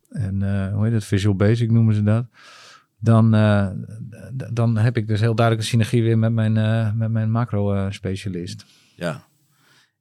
en 0.09 0.71
hoe 0.73 0.85
heet 0.85 0.92
het, 0.92 1.05
Visual 1.05 1.35
Basic 1.35 1.71
noemen 1.71 1.95
ze 1.95 2.03
dat. 2.03 2.25
Dan, 2.99 3.31
dan 4.53 4.77
heb 4.77 4.97
ik 4.97 5.07
dus 5.09 5.21
heel 5.21 5.35
duidelijk 5.35 5.64
een 5.66 5.71
synergie 5.73 6.03
weer 6.03 6.19
met 6.19 6.33
mijn, 6.33 6.53
met 6.97 7.11
mijn 7.11 7.31
macro-specialist. 7.31 8.64
Ja. 8.97 9.25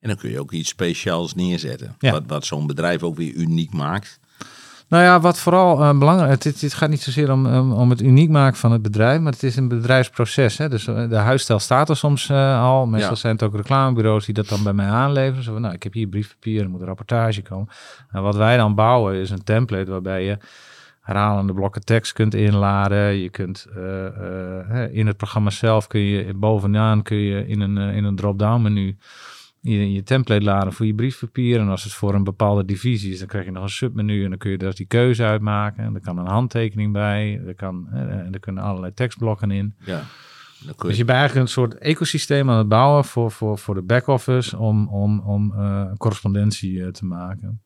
En 0.06 0.12
dan 0.12 0.20
kun 0.20 0.30
je 0.30 0.39
ook 0.39 0.52
iets 0.52 0.70
speciaals 0.70 1.36
neerzetten. 1.36 1.96
Ja. 2.00 2.12
Wat, 2.12 2.24
wat 2.28 2.46
zo'n 2.46 2.68
bedrijf 2.68 3.04
ook 3.04 3.15
weer 3.15 3.34
uniek 3.34 3.74
maakt. 3.74 4.20
Nou 4.88 5.04
ja, 5.04 5.20
wat 5.20 5.39
vooral 5.39 5.82
eh, 5.82 5.98
belangrijk 5.98 6.44
is, 6.46 6.62
het 6.62 6.74
gaat 6.74 6.89
niet 6.89 7.02
zozeer 7.02 7.32
om, 7.32 7.46
om, 7.46 7.72
om 7.74 7.89
het 7.89 8.02
uniek 8.02 8.30
maken 8.30 8.58
van 8.58 8.72
het 8.72 8.82
bedrijf, 8.82 9.20
maar 9.20 9.32
het 9.32 9.44
is 9.44 9.56
een 9.56 9.68
bedrijfsproces. 9.68 10.58
Hè? 10.58 10.70
Dus 10.70 10.88
eh, 10.88 11.10
de 11.10 11.15
huisstijl 11.15 11.60
staat 11.60 11.89
er 11.89 11.98
soms 11.98 12.30
eh, 12.30 12.62
al. 12.62 12.86
Meestal 12.86 13.10
Ja. 13.10 13.15
zijn 13.15 13.34
het 13.34 13.44
ook 13.44 13.56
reclamebureaus 13.56 14.26
die 14.26 14.34
dat 14.34 14.48
dan 14.48 14.63
bij 14.63 14.74
mij 14.74 14.88
aanleveren. 14.88 15.44
Zo 15.44 15.52
van, 15.52 15.62
nou, 15.62 15.74
ik 15.74 15.84
heb 15.84 15.94
hier 15.94 16.08
briefpapier, 16.08 16.62
er 16.62 16.70
moet 16.70 16.80
een 16.80 16.88
rapportage 16.88 17.41
komen. 17.41 17.68
En 18.12 18.22
wat 18.22 18.36
wij 18.36 18.58
dan 18.58 18.76
bouwen 18.76 19.15
is 19.15 19.30
een 19.30 19.44
template 19.44 19.91
waarbij 19.91 20.26
je 20.26 20.38
herhalende 21.02 21.54
blokken 21.54 21.86
tekst 21.86 22.13
kunt 22.13 22.34
inladen. 22.34 23.15
Je 23.15 23.30
kunt 23.30 23.68
in 24.91 25.08
het 25.08 25.18
programma 25.18 25.50
zelf 25.50 25.88
kun 25.88 26.00
je 26.00 26.34
bovenaan 26.34 27.02
kun 27.02 27.18
je 27.18 27.48
in 27.48 27.62
een, 27.62 27.78
in 27.78 28.04
een 28.04 28.15
drop-down 28.15 28.62
menu 28.62 28.98
je, 29.71 29.91
je 29.91 30.04
template 30.04 30.43
laden 30.43 30.73
voor 30.73 30.86
je 30.86 30.93
briefpapier. 30.95 31.60
En 31.60 31.67
als 31.69 31.84
het 31.84 31.93
voor 31.93 32.13
een 32.13 32.23
bepaalde 32.23 32.65
divisie 32.65 33.12
is, 33.12 33.19
dan 33.19 33.28
krijg 33.28 33.45
je 33.45 33.51
nog 33.51 33.63
een 33.63 33.69
submenu 33.69 34.23
en 34.23 34.30
dan 34.30 34.38
kun 34.38 34.51
je 34.51 34.58
daar 34.58 34.73
die 34.73 34.86
keuze 34.86 35.23
uitmaken. 35.23 35.84
En 35.84 35.95
er 35.95 36.01
kan 36.01 36.17
een 36.17 36.28
handtekening 36.28 36.93
bij, 36.93 37.41
er, 37.47 37.56
kan, 37.56 37.88
eh, 37.91 37.99
en 37.99 38.28
er 38.34 38.39
kunnen 38.39 38.63
allerlei 38.63 38.93
tekstblokken 38.93 39.51
in. 39.51 39.75
Ja. 39.86 40.01
Dan 40.65 40.75
kun 40.75 40.88
Dus 40.88 40.97
je, 40.97 40.97
je 40.97 41.06
bent 41.06 41.17
eigenlijk 41.17 41.47
een 41.47 41.54
soort 41.54 41.78
ecosysteem 41.78 42.49
aan 42.49 42.58
het 42.58 42.67
bouwen 42.67 43.06
voor, 43.06 43.32
voor, 43.32 43.58
voor 43.58 43.75
de 43.75 43.82
back-office 43.82 44.58
om, 44.58 44.88
om, 44.88 45.19
om 45.19 45.54
eh, 45.58 45.86
correspondentie 45.97 46.84
eh, 46.84 46.88
te 46.91 47.06
maken. 47.06 47.62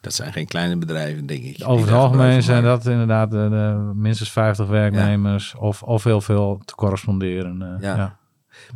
dat 0.00 0.14
zijn 0.14 0.32
geen 0.32 0.46
kleine 0.46 0.76
bedrijven, 0.76 1.26
denk 1.26 1.42
ik. 1.44 1.56
Over 1.64 1.86
het 1.86 1.96
algemeen 1.96 2.42
zijn 2.42 2.62
dat 2.62 2.86
inderdaad 2.86 3.30
de, 3.30 3.48
de 3.50 3.92
minstens 3.94 4.30
50 4.32 4.66
werknemers 4.66 5.54
of, 5.54 5.82
of 5.82 6.04
heel 6.04 6.20
veel 6.20 6.62
te 6.64 6.74
corresponderen. 6.74 7.62
eh, 7.62 7.80
Ja. 7.80 7.96
ja. 7.96 8.16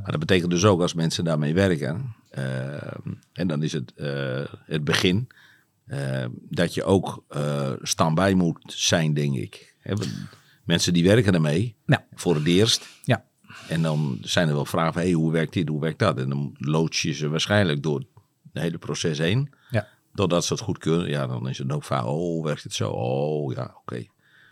Maar 0.02 0.10
dat 0.10 0.20
betekent 0.20 0.50
dus 0.50 0.64
ook 0.64 0.80
als 0.80 0.94
mensen 0.94 1.24
daarmee 1.24 1.54
werken. 1.54 2.14
Eh, 2.36 2.92
en 3.32 3.46
dan 3.46 3.62
is 3.62 3.72
het 3.72 3.94
eh, 3.94 4.44
het 4.64 4.84
begin. 4.84 5.28
eh, 5.86 6.24
dat 6.48 6.74
je 6.74 6.84
ook 6.84 7.24
eh 7.28 7.72
standbij 7.82 8.34
moet 8.34 8.62
zijn, 8.66 9.14
denk 9.14 9.34
ik. 9.36 9.74
Mensen 10.64 10.92
die 10.92 11.04
werken 11.04 11.34
ermee. 11.34 11.76
Ja. 11.86 12.06
Voor 12.14 12.34
het 12.34 12.46
eerst. 12.46 12.88
Ja. 13.04 13.24
En 13.68 13.82
dan 13.82 14.18
zijn 14.20 14.48
er 14.48 14.54
wel 14.54 14.64
vragen 14.64 15.00
hey, 15.00 15.12
hoe 15.12 15.32
werkt 15.32 15.52
dit, 15.52 15.68
hoe 15.68 15.80
werkt 15.80 15.98
dat? 15.98 16.18
En 16.18 16.28
dan 16.28 16.54
loods 16.58 17.02
je 17.02 17.12
ze 17.12 17.28
waarschijnlijk 17.28 17.82
door 17.82 17.98
het 17.98 18.62
hele 18.62 18.78
proces 18.78 19.18
heen. 19.18 19.52
Ja. 19.70 19.88
Doordat 20.12 20.44
ze 20.44 20.52
het 20.52 20.62
goed 20.62 20.78
kunnen, 20.78 21.08
ja, 21.08 21.26
dan 21.26 21.48
is 21.48 21.58
het 21.58 21.72
ook 21.72 21.84
vaak, 21.84 22.04
oh, 22.04 22.44
werkt 22.44 22.62
het 22.62 22.74
zo? 22.74 22.90
Oh, 22.90 23.52
ja, 23.54 23.74
oké. 23.80 24.06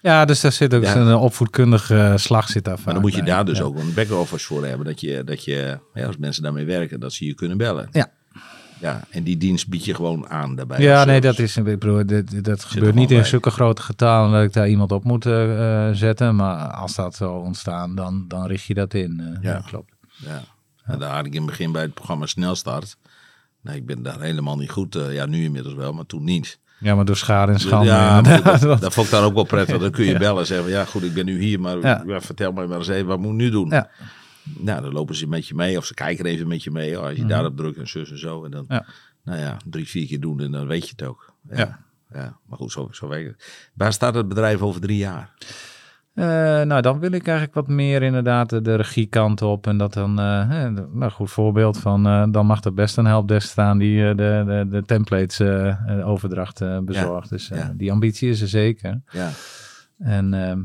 Ja, 0.05 0.25
dus 0.25 0.41
daar 0.41 0.53
zit 0.53 0.75
ook 0.75 0.83
Ja. 0.83 0.97
een 0.97 1.15
opvoedkundige 1.15 1.97
eh, 1.97 2.17
slag 2.17 2.49
zit 2.49 2.65
daar 2.65 2.79
Maar 2.85 2.95
dan 2.95 3.03
moet 3.03 3.13
je 3.15 3.23
bij. 3.23 3.27
daar 3.27 3.45
dus 3.45 3.59
Ja. 3.59 3.65
ook 3.65 3.79
een 3.79 3.95
back-office 3.95 4.47
voor 4.47 4.67
hebben. 4.67 4.87
Dat 4.87 5.01
je, 5.01 5.25
dat 5.25 5.45
je 5.45 5.79
ja, 5.95 6.07
als 6.07 6.17
mensen 6.17 6.43
daarmee 6.43 6.65
werken, 6.65 7.01
dat 7.01 7.13
ze 7.13 7.25
je 7.27 7.35
kunnen 7.35 7.57
bellen. 7.57 7.89
Ja. 7.93 8.11
Ja, 8.81 9.01
en 9.11 9.23
die 9.23 9.37
dienst 9.37 9.69
bied 9.69 9.85
je 9.85 9.95
gewoon 9.95 10.29
aan 10.29 10.55
daarbij. 10.57 10.81
Ja, 10.81 11.05
nee, 11.05 11.21
dat 11.21 11.39
is, 11.39 11.57
ik 11.57 11.65
bedoel, 11.65 12.03
dat 12.43 12.63
er 12.63 12.69
gebeurt 12.69 12.95
niet 12.95 13.11
in 13.11 13.25
zulke 13.25 13.51
grote 13.51 13.83
getalen 13.83 14.33
dat 14.33 14.43
ik 14.43 14.53
daar 14.53 14.69
iemand 14.69 14.93
op 14.93 15.05
moet 15.05 15.27
eh, 15.27 15.89
eh, 15.89 15.95
zetten. 15.95 16.37
Maar 16.37 16.71
als 16.71 16.95
dat 16.95 17.15
zou 17.15 17.45
ontstaan, 17.45 17.95
dan, 17.95 18.25
dan 18.29 18.47
richt 18.47 18.65
je 18.65 18.75
dat 18.75 18.95
in. 18.95 19.21
eh, 19.21 19.43
Ja. 19.43 19.63
klopt. 19.67 19.93
Ja. 20.17 20.43
En 20.85 20.99
daar 20.99 21.15
had 21.17 21.27
ik 21.27 21.33
in 21.33 21.41
het 21.41 21.51
begin 21.51 21.73
bij 21.73 21.83
het 21.83 21.95
programma 21.95 22.27
Snelstart. 22.27 22.97
Nou, 23.63 23.77
ik 23.77 23.87
ben 23.87 24.03
daar 24.03 24.21
helemaal 24.21 24.57
niet 24.57 24.71
goed. 24.71 24.95
eh, 24.95 25.13
ja, 25.15 25.27
nu 25.27 25.45
inmiddels 25.45 25.75
wel, 25.75 25.93
maar 25.93 26.07
toen 26.07 26.25
niet. 26.25 26.59
Ja, 26.85 26.95
maar 26.95 27.05
door 27.05 27.17
schade 27.17 27.53
en 27.53 27.61
schande. 27.61 27.87
ja, 27.87 28.23
goed, 28.23 28.61
dat, 28.61 28.81
dat 28.81 28.95
vond 28.95 29.07
ik 29.07 29.13
dan 29.13 29.25
ook 29.25 29.35
wel 29.35 29.45
prettig. 29.45 29.79
Dan 29.79 29.91
kun 29.91 30.05
je 30.05 30.19
bellen 30.19 30.41
en 30.41 30.47
zeggen, 30.47 30.67
van, 30.67 30.75
ja 30.77 30.85
goed, 30.85 31.03
ik 31.03 31.15
ben 31.15 31.25
nu 31.25 31.41
hier, 31.41 31.61
maar 31.61 31.79
Ja. 31.81 32.21
vertel 32.21 32.53
mij 32.53 32.67
maar 32.67 32.79
eens 32.79 32.89
even, 32.89 33.07
wat 33.07 33.19
moet 33.19 33.31
ik 33.31 33.37
nu 33.37 33.51
doen? 33.51 33.69
Ja. 33.71 33.91
Nou, 34.59 34.83
dan 34.83 34.93
lopen 34.93 35.15
ze 35.17 35.27
met 35.29 35.47
je 35.49 35.55
mee 35.55 35.77
of 35.77 35.85
ze 35.85 35.95
kijken 35.95 36.25
even 36.25 36.47
met 36.49 36.63
je 36.63 36.71
mee. 36.71 36.99
Oh, 36.99 37.05
als 37.07 37.17
je 37.17 37.27
daarop 37.27 37.57
drukt 37.57 37.79
en 37.79 37.89
zus 37.89 38.11
en 38.11 38.19
zo. 38.19 38.45
En 38.45 38.51
dan, 38.51 38.65
Mhm. 38.69 38.81
Nou 39.25 39.39
ja, 39.39 39.57
drie, 39.65 39.89
vier 39.89 40.07
keer 40.07 40.21
doen 40.21 40.41
en 40.41 40.51
dan 40.51 40.67
weet 40.67 40.85
je 40.85 40.93
het 40.97 41.03
ook. 41.09 41.33
Ja. 41.51 41.57
Ja. 41.59 41.79
ja. 42.13 42.37
maar 42.47 42.59
goed, 42.59 42.73
zo, 42.73 42.89
zo 42.93 43.09
werkt 43.09 43.27
het. 43.31 43.71
Waar 43.75 43.93
staat 43.93 44.15
het 44.15 44.29
bedrijf 44.29 44.61
over 44.61 44.81
drie 44.81 44.97
jaar? 44.97 45.31
Eh, 46.15 46.25
nou, 46.63 46.81
dan 46.81 46.99
wil 46.99 47.13
ik 47.13 47.27
eigenlijk 47.27 47.55
wat 47.57 47.69
meer 47.69 48.03
inderdaad 48.03 48.65
de, 48.65 48.75
regiekant 48.75 49.43
op. 49.43 49.67
En 49.67 49.77
dat 49.79 49.93
dan, 49.95 50.19
eh, 50.21 50.49
hè, 50.49 50.71
nou, 50.71 50.89
een 51.01 51.11
goed 51.11 51.31
voorbeeld 51.31 51.79
van, 51.79 52.07
eh, 52.07 52.25
dan 52.31 52.47
mag 52.47 52.65
er 52.65 52.75
best 52.75 52.97
een 52.99 53.07
helpdesk 53.07 53.49
staan 53.51 53.79
die 53.79 54.09
eh, 54.09 54.17
de, 54.17 54.43
de, 54.47 54.67
de 54.71 54.83
templates 54.83 55.41
eh, 55.41 55.69
eh, 55.69 56.09
overdracht 56.09 56.61
eh, 56.61 56.79
bezorgt. 56.79 57.31
Dus 57.31 57.51
eh, 57.51 57.59
ja. 57.59 57.73
die 57.77 57.93
ambitie 57.93 58.29
is 58.29 58.41
er 58.41 58.49
zeker. 58.49 59.01
Ja, 59.11 59.29
En, 59.99 60.35
ehm, 60.35 60.59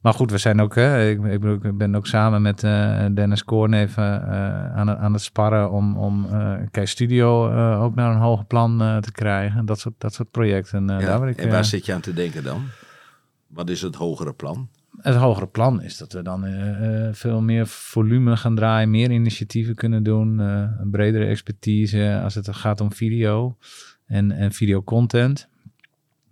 maar 0.00 0.12
goed, 0.14 0.30
we 0.30 0.38
zijn 0.38 0.60
ook, 0.60 0.76
ik, 0.76 1.24
ik, 1.24 1.40
bedoel, 1.40 1.54
ik 1.62 1.76
ben 1.78 1.94
ook 1.94 2.06
samen 2.06 2.42
met 2.42 2.64
eh, 2.64 3.04
Dennis 3.14 3.44
Koorn 3.44 3.72
even 3.72 4.28
eh, 4.28 4.74
aan, 4.76 4.88
het- 4.88 4.98
aan 4.98 5.12
het 5.12 5.22
sparren 5.22 5.70
om, 5.70 5.96
om 5.96 6.26
eh 6.32 6.52
Kei 6.70 6.86
Studio 6.86 7.50
eh, 7.50 7.82
ook 7.82 7.94
naar 7.94 8.10
een 8.10 8.20
hoger 8.20 8.44
plan 8.44 8.82
eh, 8.82 8.96
te 8.96 9.12
krijgen. 9.12 9.66
Dat 9.66 9.78
soort, 9.80 9.94
dat 9.98 10.14
soort 10.14 10.30
projecten. 10.30 10.90
eh, 10.90 11.00
ja. 11.00 11.06
daar 11.18 11.28
ik, 11.28 11.36
en 11.36 11.48
waar 11.48 11.58
eh, 11.58 11.64
zit 11.64 11.86
je 11.86 11.94
aan 11.94 12.00
te 12.00 12.12
denken 12.14 12.42
dan? 12.44 12.62
Wat 13.52 13.70
is 13.70 13.82
het 13.82 13.94
hogere 13.94 14.32
plan? 14.32 14.68
het 14.96 15.16
hogere 15.16 15.46
plan 15.46 15.82
is 15.82 15.96
dat 15.96 16.12
we 16.12 16.22
dan 16.22 16.44
eh, 16.44 17.06
eh, 17.06 17.14
veel 17.14 17.40
meer 17.40 17.66
volume 17.66 18.36
gaan 18.36 18.54
draaien, 18.54 18.90
meer 18.90 19.10
initiatieven 19.10 19.74
kunnen 19.74 20.02
doen, 20.02 20.40
eh, 20.40 20.68
een 20.78 20.90
bredere 20.90 21.24
expertise 21.26 22.20
als 22.24 22.34
het 22.34 22.56
gaat 22.56 22.80
om 22.80 22.92
video 22.92 23.56
en, 24.06 24.30
en 24.30 24.52
videocontent. 24.52 25.48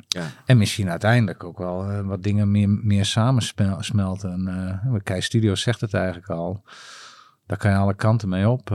Ja. 0.09 0.27
En 0.47 0.59
misschien 0.59 0.91
uiteindelijk 0.91 1.45
ook 1.45 1.59
wel 1.59 2.03
wat 2.03 2.23
dingen 2.23 2.51
meer, 2.51 2.69
meer 2.69 3.05
samensmelten. 3.05 4.47
Uh, 4.87 4.95
Kei 5.03 5.21
Studios 5.21 5.61
zegt 5.61 5.81
het 5.81 5.95
eigenlijk 5.95 6.29
al. 6.29 6.63
Daar 7.47 7.59
kan 7.59 7.71
je 7.71 7.77
alle 7.77 7.95
kanten 7.95 8.29
mee 8.29 8.49
op. 8.49 8.69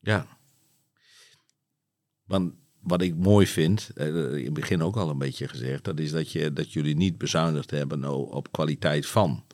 Ja. 0.00 0.26
Want 2.24 2.52
wat 2.82 3.02
ik 3.02 3.16
mooi 3.16 3.46
vind, 3.46 3.90
eh, 3.94 4.06
in 4.36 4.44
het 4.44 4.52
begin 4.52 4.82
ook 4.82 4.96
al 4.96 5.10
een 5.10 5.18
beetje 5.18 5.48
gezegd, 5.48 5.84
dat 5.84 5.98
is 5.98 6.10
dat, 6.10 6.32
je, 6.32 6.52
dat 6.52 6.72
jullie 6.72 6.96
niet 6.96 7.18
bezuinigd 7.18 7.70
hebben 7.70 8.04
op 8.30 8.52
kwaliteit 8.52 9.06
van 9.06 9.44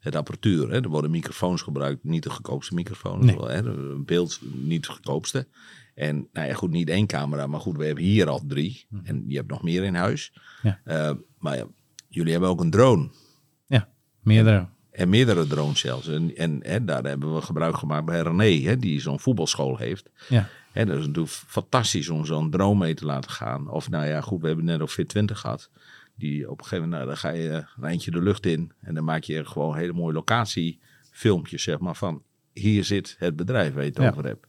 het 0.00 0.16
apparatuur. 0.16 0.70
Hè. 0.70 0.82
Er 0.82 0.88
worden 0.88 1.10
microfoons 1.10 1.62
gebruikt, 1.62 2.04
niet 2.04 2.22
de 2.22 2.30
goedkoopste 2.30 2.74
Nee. 2.74 3.36
wel, 3.36 3.48
hè. 3.48 3.62
Een 3.62 4.04
beeld 4.04 4.40
niet 4.54 4.86
de 4.86 4.92
goedkoopste. 4.92 5.46
En 5.94 6.28
nou 6.32 6.48
ja, 6.48 6.54
goed, 6.54 6.70
niet 6.70 6.88
één 6.88 7.06
camera, 7.06 7.46
maar 7.46 7.60
goed, 7.60 7.76
we 7.76 7.84
hebben 7.84 8.04
hier 8.04 8.28
al 8.28 8.42
drie. 8.46 8.86
En 9.04 9.24
je 9.26 9.36
hebt 9.36 9.50
nog 9.50 9.62
meer 9.62 9.84
in 9.84 9.94
huis. 9.94 10.32
Ja. 10.62 10.80
Eh, 10.84 11.14
maar 11.38 11.56
ja, 11.56 11.66
jullie 12.08 12.32
hebben 12.32 12.50
ook 12.50 12.60
een 12.60 12.70
drone. 12.70 13.08
Meerdere. 14.22 14.68
En 14.90 15.08
meerdere 15.08 15.46
drones 15.46 15.80
zelfs. 15.80 16.08
En, 16.08 16.62
en, 16.62 16.86
daar 16.86 17.04
hebben 17.04 17.34
we 17.34 17.40
gebruik 17.40 17.76
gemaakt 17.76 18.04
bij 18.04 18.20
René, 18.20 18.68
hè, 18.68 18.76
die 18.76 19.00
zo'n 19.00 19.20
voetbalschool 19.20 19.76
heeft. 19.76 20.10
Ja. 20.28 20.48
Hè, 20.78 20.84
dat 20.86 20.98
is 20.98 21.06
natuurlijk 21.06 21.34
fantastisch 21.34 22.08
om 22.08 22.24
zo'n 22.24 22.50
drone 22.50 22.78
mee 22.78 22.94
te 22.94 23.04
laten 23.04 23.30
gaan. 23.30 23.70
Of 23.70 23.90
nou 23.90 24.06
ja, 24.06 24.20
goed, 24.20 24.40
we 24.40 24.46
hebben 24.46 24.64
net 24.64 24.80
ook 24.80 24.90
Fit 24.90 25.08
20 25.08 25.38
gehad. 25.40 25.70
Die 26.14 26.50
op 26.50 26.58
een 26.58 26.64
gegeven 26.64 26.88
moment, 26.88 27.04
nou, 27.04 27.06
dan 27.06 27.16
ga 27.16 27.30
je 27.38 27.64
een 27.76 27.84
eindje 27.84 28.10
de 28.10 28.22
lucht 28.22 28.46
in. 28.46 28.72
En 28.80 28.94
dan 28.94 29.04
maak 29.04 29.22
je 29.22 29.44
gewoon 29.44 29.76
hele 29.76 29.92
mooie 29.92 30.12
locatiefilmpjes, 30.14 31.62
zeg 31.62 31.78
maar, 31.78 31.96
van 31.96 32.22
hier 32.52 32.84
zit 32.84 33.16
het 33.18 33.36
bedrijf 33.36 33.74
waar 33.74 33.82
je 33.82 33.88
het 33.88 33.98
Ja. 33.98 34.08
over 34.10 34.24
hebt. 34.24 34.46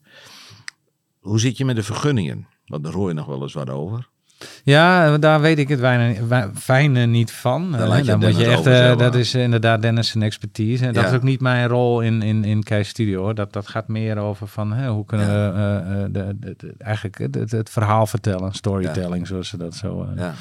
Hoe 1.19 1.39
zit 1.39 1.57
je 1.57 1.65
met 1.65 1.75
de 1.75 1.83
vergunningen? 1.83 2.47
Want 2.65 2.83
daar 2.83 2.93
hoor 2.93 3.07
je 3.07 3.13
nog 3.13 3.25
wel 3.25 3.41
eens 3.41 3.53
wat 3.53 3.69
over. 3.69 4.08
Ja, 4.63 5.17
daar 5.17 5.41
weet 5.41 5.57
ik 5.59 5.67
het 5.67 5.79
weinig, 5.79 6.49
fijne 6.55 7.05
niet 7.05 7.31
van. 7.31 7.71
Dan 7.71 8.19
moet 8.19 8.37
je 8.37 8.45
echt, 8.45 8.65
eh, 8.65 8.97
dat 8.97 9.15
is 9.15 9.33
inderdaad 9.35 9.81
Dennis 9.81 10.07
zijn 10.09 10.23
expertise. 10.23 10.85
En 10.85 10.93
dat 10.93 11.03
Ja. 11.03 11.09
is 11.09 11.15
ook 11.15 11.23
niet 11.23 11.41
mijn 11.41 11.67
rol 11.67 12.01
in, 12.01 12.21
in, 12.21 12.43
in 12.43 12.63
Kei 12.63 12.83
Studio. 12.83 13.21
Hoor. 13.21 13.35
Dat, 13.35 13.53
dat 13.53 13.67
gaat 13.67 13.87
meer 13.87 14.17
over 14.17 14.47
van 14.47 14.73
hè, 14.73 14.89
hoe 14.89 15.05
kunnen 15.05 15.27
Ja. 15.27 15.51
we 15.51 15.57
eh, 15.59 16.03
eh, 16.03 16.09
de, 16.11 16.35
de, 16.39 16.53
de- 16.57 16.73
eigenlijk 16.77 17.17
het, 17.17 17.35
het, 17.35 17.51
het 17.51 17.69
verhaal 17.69 18.05
vertellen, 18.07 18.53
storytelling, 18.53 19.27
zoals 19.27 19.47
ze 19.47 19.57
dat 19.57 19.75
zo. 19.75 20.01
eh, 20.03 20.17
Ja. 20.17 20.33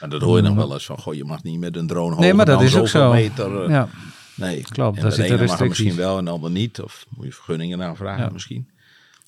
En 0.00 0.08
dat 0.10 0.20
hoor 0.22 0.36
je 0.36 0.42
nog 0.42 0.54
wel 0.56 0.72
eens 0.72 0.86
van, 0.86 0.98
goh, 0.98 1.14
je 1.14 1.24
mag 1.24 1.42
niet 1.42 1.60
met 1.60 1.76
een 1.76 1.86
drone 1.86 2.08
hoger 2.08 2.20
Nee, 2.20 2.34
maar 2.34 2.46
dat 2.46 2.62
is 2.62 2.76
ook 2.76 2.88
zo. 2.88 3.12
meter. 3.12 3.70
ja. 3.70 3.88
Nee, 4.34 4.62
Klopt, 4.62 4.96
En 4.96 5.02
daar 5.02 5.10
de 5.10 5.16
ene 5.16 5.28
mag 5.30 5.40
er 5.40 5.46
restricties. 5.46 5.68
misschien 5.84 5.96
wel 6.04 6.18
en 6.18 6.24
de 6.24 6.30
ander 6.30 6.50
niet. 6.50 6.80
Of 6.82 7.06
moet 7.08 7.26
je 7.26 7.32
vergunningen 7.32 7.82
aanvragen 7.82 8.24
Ja. 8.24 8.30
misschien. 8.32 8.68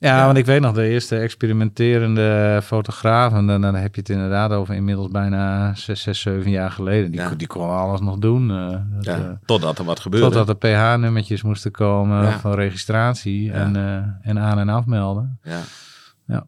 Ja, 0.01 0.24
want 0.26 0.38
ik 0.38 0.46
weet 0.46 0.61
nog, 0.61 0.74
de 0.74 0.88
eerste 0.88 1.16
experimenterende 1.18 2.61
fotografen, 2.64 3.46
dan, 3.46 3.61
dan 3.61 3.74
heb 3.74 3.94
je 3.94 4.01
het 4.01 4.11
inderdaad 4.11 4.51
over 4.51 4.74
inmiddels 4.74 5.09
bijna 5.11 5.74
zes, 5.74 6.03
zes 6.03 6.20
zeven 6.20 6.51
jaar 6.51 6.70
geleden. 6.70 7.11
Die, 7.11 7.36
die 7.36 7.46
konden 7.46 7.76
alles 7.76 8.01
nog 8.01 8.18
doen. 8.18 8.51
eh, 8.51 8.68
dat, 8.94 9.05
Ja, 9.05 9.16
eh, 9.18 9.30
totdat 9.44 9.78
er 9.78 9.84
wat 9.84 10.01
gebeurde. 10.01 10.26
totdat 10.26 10.49
er 10.49 10.57
pH-nummertjes 10.57 11.42
moesten 11.42 11.70
komen 11.70 12.32
van 12.32 12.55
registratie 12.55 13.53
en, 13.53 13.76
eh, 13.76 14.28
en 14.30 14.38
aan- 14.38 14.59
en 14.59 14.68
afmelden. 14.68 15.38
Ja. 15.42 15.61
Ja. 16.26 16.46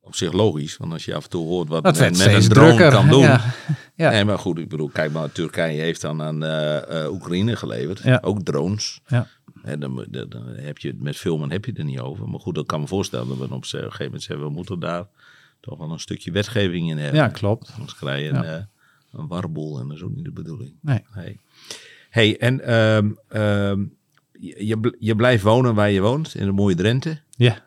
Op 0.00 0.14
zich 0.14 0.32
logisch, 0.32 0.76
want 0.76 0.92
als 0.92 1.04
je 1.04 1.14
af 1.14 1.24
en 1.24 1.30
toe 1.30 1.46
hoort 1.46 1.68
wat 1.68 1.82
Dat 1.84 1.98
men 1.98 2.10
met 2.10 2.20
een 2.20 2.48
drone 2.48 2.66
drukker. 2.66 2.90
kan 2.90 3.08
doen. 3.08 3.20
Ja. 3.22 3.40
Ja. 3.94 4.10
Nee, 4.10 4.24
maar 4.24 4.38
goed, 4.38 4.58
ik 4.58 4.68
bedoel, 4.68 4.88
kijk 4.92 5.12
maar, 5.12 5.32
Turkije 5.32 5.80
heeft 5.80 6.00
dan 6.00 6.22
aan 6.22 6.44
Oekraïne 7.10 7.56
geleverd. 7.56 8.00
Ja. 8.02 8.18
Ook 8.22 8.42
drones. 8.42 9.00
Ja. 9.06 9.26
Hè, 9.68 9.78
dan, 9.78 10.06
heb 10.56 10.78
je 10.78 10.94
met 10.98 11.16
filmen 11.16 11.50
heb 11.50 11.64
je 11.64 11.70
het 11.70 11.80
er 11.80 11.86
niet 11.86 12.00
over. 12.00 12.28
Maar 12.28 12.40
goed, 12.40 12.54
dat 12.54 12.66
kan 12.66 12.80
me 12.80 12.86
voorstellen 12.86 13.28
dat 13.28 13.36
we 13.38 13.44
op 13.44 13.50
een 13.50 13.64
gegeven 13.64 14.04
moment 14.04 14.22
zeggen, 14.22 14.46
we 14.46 14.52
moeten 14.52 14.78
daar 14.80 15.06
toch 15.60 15.78
wel 15.78 15.90
een 15.90 16.00
stukje 16.00 16.30
wetgeving 16.30 16.90
in 16.90 16.98
hebben. 16.98 17.20
ja, 17.20 17.28
klopt. 17.28 17.70
Anders 17.74 17.94
krijg 17.96 18.22
je 18.22 18.28
een, 18.28 18.44
eh, 18.44 18.62
een 19.12 19.26
warboel 19.26 19.78
en 19.80 19.88
dat 19.88 19.96
is 19.96 20.02
ook 20.02 20.14
niet 20.14 20.24
de 20.24 20.30
bedoeling. 20.30 20.72
Nee. 20.80 21.02
Nee. 21.14 21.38
Hey, 22.10 22.38
en 22.38 22.60
ehm, 22.60 23.10
ehm, 23.28 23.84
je, 24.40 24.66
je 24.66 24.78
bl- 24.78 24.96
je 24.98 25.16
blijft 25.16 25.42
wonen 25.42 25.74
waar 25.74 25.90
je 25.90 26.00
woont, 26.00 26.34
in 26.34 26.46
de 26.46 26.52
mooie 26.52 26.74
Drenthe. 26.74 27.18
Ja, 27.36 27.64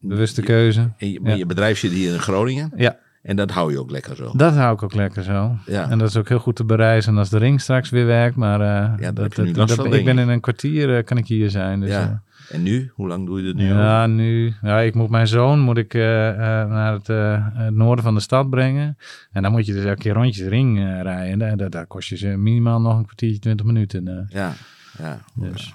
bewuste 0.00 0.42
keuze. 0.42 0.92
En 0.98 1.10
je, 1.10 1.20
Ja. 1.22 1.34
je 1.34 1.46
bedrijf 1.46 1.78
zit 1.78 1.92
hier 1.92 2.12
in 2.12 2.18
Groningen. 2.20 2.72
Ja, 2.76 2.98
En 3.22 3.36
dat 3.36 3.50
hou 3.50 3.72
je 3.72 3.78
ook 3.80 3.90
lekker 3.90 4.16
zo. 4.16 4.32
dat 4.36 4.54
hou 4.54 4.74
ik 4.74 4.82
ook 4.82 4.94
lekker 4.94 5.22
zo. 5.22 5.56
Ja. 5.66 5.90
En 5.90 5.98
dat 5.98 6.08
is 6.08 6.16
ook 6.16 6.28
heel 6.28 6.38
goed 6.38 6.56
te 6.56 6.64
bereizen 6.64 7.18
als 7.18 7.28
de 7.28 7.38
ring 7.38 7.60
straks 7.60 7.90
weer 7.90 8.06
werkt. 8.06 8.36
Maar 8.36 8.60
eh, 8.60 8.90
heb 9.04 9.14
dat, 9.16 9.34
dat- 9.76 9.94
ik 9.94 10.04
ben 10.04 10.18
in 10.18 10.28
een 10.28 10.40
kwartier 10.40 10.96
eh, 10.96 11.04
kan 11.04 11.16
ik 11.16 11.26
hier 11.26 11.50
zijn. 11.50 11.80
Dus, 11.80 11.90
ja. 11.90 12.22
eh, 12.48 12.54
En 12.56 12.62
nu? 12.62 12.90
Hoe 12.94 13.08
lang 13.08 13.26
doe 13.26 13.38
je 13.38 13.44
dit 13.44 13.54
nu? 13.54 13.66
Ja, 13.66 14.06
nu. 14.06 14.54
Ja, 14.62 14.78
ik 14.80 14.94
moet 14.94 15.10
mijn 15.10 15.26
zoon 15.26 15.58
moet 15.60 15.76
ik, 15.78 15.94
naar 15.94 16.92
het, 16.92 17.06
het 17.06 17.74
noorden 17.74 18.04
van 18.04 18.14
de 18.14 18.20
stad 18.20 18.50
brengen. 18.50 18.96
En 19.32 19.42
dan 19.42 19.52
moet 19.52 19.66
je 19.66 19.72
dus 19.72 19.84
elke 19.84 19.98
keer 20.00 20.12
rondjes 20.14 20.46
ring 20.48 20.78
rijden. 21.02 21.48
En 21.48 21.56
daar, 21.58 21.70
daar 21.70 21.86
kost 21.86 22.08
je 22.08 22.16
ze 22.16 22.26
minimaal 22.26 22.80
nog 22.80 22.96
een 22.98 23.04
kwartiertje, 23.04 23.38
twintig 23.40 23.66
minuten. 23.66 24.26
Ja, 24.28 24.52
ja. 24.98 25.18
Dus. 25.34 25.64
Ja. 25.66 25.74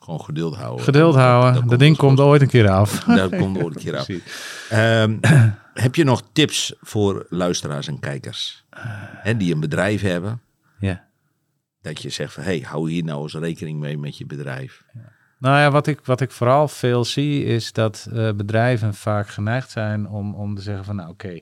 Gewoon 0.00 0.20
geduld 0.20 0.56
houden. 0.56 0.84
Geduld 0.84 1.14
houden. 1.14 1.54
Dat 1.54 1.68
Dat, 1.68 1.78
ding 1.78 1.96
wel 1.96 2.06
komt 2.06 2.20
ooit 2.20 2.42
een 2.42 2.48
keer 2.48 2.68
af. 2.70 3.04
Dat 3.04 3.36
komt 3.36 3.62
ooit 3.62 3.74
een 3.76 3.82
keer 3.82 3.96
af. 3.96 4.06
Heb 5.80 5.94
je 5.94 6.04
nog 6.04 6.22
tips 6.32 6.74
voor 6.80 7.26
luisteraars 7.28 7.88
en 7.88 7.98
kijkers? 7.98 8.64
Hè, 9.22 9.36
die 9.36 9.54
een 9.54 9.60
bedrijf 9.60 10.00
hebben. 10.00 10.40
Ja. 10.78 11.08
Dat 11.82 12.02
je 12.02 12.10
zegt 12.10 12.32
van, 12.32 12.42
hey, 12.42 12.58
hou 12.58 12.90
hier 12.90 13.04
nou 13.04 13.22
eens 13.22 13.34
rekening 13.34 13.78
mee 13.80 13.98
met 13.98 14.18
je 14.18 14.26
bedrijf. 14.26 14.84
Nou 15.38 15.58
ja, 15.58 15.70
wat 15.70 15.86
ik, 15.86 16.00
wat 16.04 16.20
ik 16.20 16.30
vooral 16.30 16.68
veel 16.68 17.04
zie 17.04 17.44
is 17.44 17.72
dat 17.72 18.08
eh, 18.12 18.32
bedrijven 18.32 18.94
vaak 18.94 19.28
geneigd 19.28 19.70
zijn 19.70 20.08
om, 20.08 20.34
om 20.34 20.54
te 20.54 20.62
zeggen 20.62 20.84
van 20.84 20.96
nou 20.96 21.10
oké, 21.10 21.38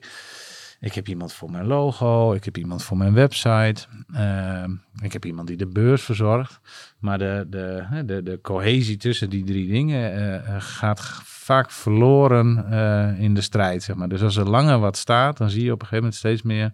ik 0.79 0.93
heb 0.93 1.07
iemand 1.07 1.33
voor 1.33 1.51
mijn 1.51 1.65
logo, 1.65 2.33
ik 2.33 2.43
heb 2.43 2.57
iemand 2.57 2.83
voor 2.83 2.97
mijn 2.97 3.13
website, 3.13 3.85
ehm, 4.13 4.71
ik 5.01 5.13
heb 5.13 5.25
iemand 5.25 5.47
die 5.47 5.57
de 5.57 5.67
beurs 5.67 6.01
verzorgt. 6.03 6.59
Maar 6.99 7.17
de, 7.17 7.45
de, 7.49 7.85
de, 8.05 8.23
de 8.23 8.39
cohesie 8.41 8.97
tussen 8.97 9.29
die 9.29 9.43
drie 9.43 9.71
dingen 9.71 10.11
eh, 10.11 10.35
eh, 10.35 10.61
gaat 10.61 11.01
vaak 11.45 11.71
verloren 11.71 12.65
eh, 12.71 13.19
in 13.19 13.33
de 13.33 13.41
strijd. 13.41 13.83
Zeg 13.83 13.95
maar. 13.95 14.07
Dus 14.07 14.21
als 14.21 14.35
er 14.35 14.49
langer 14.49 14.79
wat 14.79 14.97
staat, 14.97 15.37
dan 15.37 15.49
zie 15.49 15.63
je 15.63 15.71
op 15.71 15.81
een 15.81 15.87
gegeven 15.87 16.03
moment 16.03 16.15
steeds 16.15 16.41
meer 16.41 16.71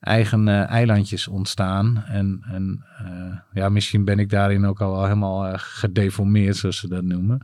eigen 0.00 0.48
eh, 0.48 0.68
eilandjes 0.70 1.28
ontstaan. 1.28 2.04
En, 2.06 2.42
en 2.46 2.84
eh, 2.98 3.38
ja, 3.52 3.68
misschien 3.68 4.04
ben 4.04 4.18
ik 4.18 4.30
daarin 4.30 4.66
ook 4.66 4.80
al 4.80 4.90
wel 4.92 5.02
helemaal 5.02 5.52
gedeformeerd, 5.56 6.56
zoals 6.56 6.78
ze 6.78 6.88
dat 6.88 7.02
noemen. 7.02 7.40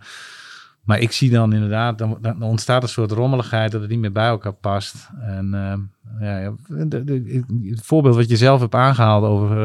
Maar 0.83 0.99
ik 0.99 1.13
zie 1.13 1.31
dan 1.31 1.53
inderdaad, 1.53 1.99
dan, 1.99 2.19
dan 2.21 2.43
ontstaat 2.43 2.83
een 2.83 2.89
soort 2.89 3.11
rommeligheid 3.11 3.73
dat 3.73 3.81
het 3.81 3.91
niet 3.91 3.99
meer 3.99 4.13
bij 4.13 4.29
elkaar 4.29 4.53
past. 4.53 5.09
En 5.21 5.51
ja, 6.21 6.39
ja, 6.39 6.53
de, 6.67 7.05
de- 7.05 7.45
het 7.65 7.83
voorbeeld 7.83 8.17
wat 8.17 8.29
je 8.29 8.37
zelf 8.37 8.61
hebt 8.61 8.75
aangehaald 8.75 9.25
over 9.25 9.59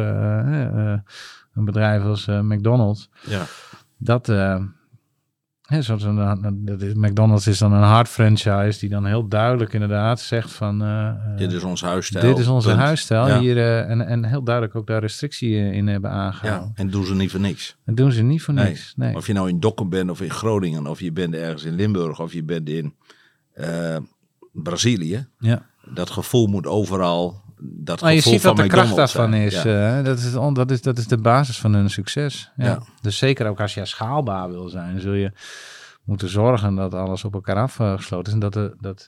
een 1.54 1.66
bedrijf 1.66 2.04
als 2.04 2.26
McDonald's. 2.26 3.10
Ja. 3.28 3.44
Dat, 3.98 4.28
zoals 5.70 6.04
een, 6.04 6.94
McDonald's 6.96 7.48
is 7.48 7.58
dan 7.58 7.74
een 7.74 7.84
hard 7.84 8.08
franchise 8.08 8.80
die 8.80 8.90
dan 8.90 9.06
heel 9.06 9.28
duidelijk 9.28 9.74
inderdaad 9.74 10.20
zegt 10.20 10.52
van... 10.52 10.82
eh, 10.82 11.08
eh, 11.08 11.38
Dit 11.38 11.52
is 11.52 11.64
ons 11.64 11.82
huisstijl. 11.82 12.26
dit 12.28 12.38
is 12.38 12.48
onze 12.48 12.68
punt. 12.68 12.80
huisstijl. 12.80 13.28
Ja. 13.28 13.40
Hier, 13.40 13.58
eh, 13.58 13.90
en, 13.90 14.02
en 14.08 14.26
heel 14.26 14.44
duidelijk 14.44 14.76
ook 14.76 14.88
daar 14.88 15.00
restrictie 15.02 15.56
in 15.72 15.88
hebben 15.88 16.12
aangehaald. 16.12 16.66
Ja, 16.76 16.82
en 16.84 16.90
doen 16.90 17.06
ze 17.06 17.16
niet 17.16 17.32
voor 17.32 17.40
niks. 17.40 17.78
Dat 17.86 17.98
doen 17.98 18.12
ze 18.12 18.22
niet 18.22 18.42
voor 18.42 18.54
Nee. 18.54 18.66
niks. 18.68 18.94
Nee. 18.96 19.16
Of 19.16 19.28
je 19.28 19.34
nou 19.34 19.50
in 19.50 19.60
Dokkum 19.60 19.90
bent 19.90 20.10
of 20.10 20.22
in 20.22 20.30
Groningen, 20.32 20.88
of 20.88 21.00
je 21.00 21.12
bent 21.12 21.34
ergens 21.34 21.64
in 21.64 21.74
Limburg, 21.76 22.20
of 22.20 22.34
je 22.34 22.44
bent 22.44 22.70
in 22.70 22.94
Brazilië. 24.54 25.28
Ja. 25.40 25.66
Dat 25.92 26.10
gevoel 26.10 26.48
moet 26.48 26.68
overal, 26.68 27.42
dat 27.60 28.02
Maar 28.02 28.14
je 28.14 28.20
ziet 28.22 28.42
van 28.42 28.56
wat 28.56 28.64
de 28.66 28.72
kracht 28.72 28.96
daarvan 28.96 29.30
zijn. 29.32 29.42
is. 29.46 29.62
Ja. 29.64 29.98
eh, 29.98 30.04
dat, 30.06 30.18
is 30.20 30.32
dat, 30.54 30.72
is, 30.72 30.82
dat 30.82 30.98
is 30.98 31.08
de 31.08 31.18
basis 31.18 31.60
van 31.60 31.74
hun 31.74 31.90
succes. 31.90 32.52
Ja. 32.58 32.66
Ja. 32.66 32.80
Dus 33.02 33.18
zeker 33.18 33.48
ook 33.48 33.62
als 33.62 33.74
je 33.74 33.86
schaalbaar 33.86 34.50
wil 34.50 34.70
zijn, 34.70 35.00
zul 35.02 35.14
je 35.14 35.32
moeten 36.04 36.30
zorgen 36.30 36.76
dat 36.76 36.94
alles 36.94 37.24
op 37.24 37.34
elkaar 37.34 37.56
afgesloten 37.56 38.28
is. 38.28 38.34
En 38.34 38.40
dat 38.40 38.54
de, 38.54 38.76
dat 38.80 39.08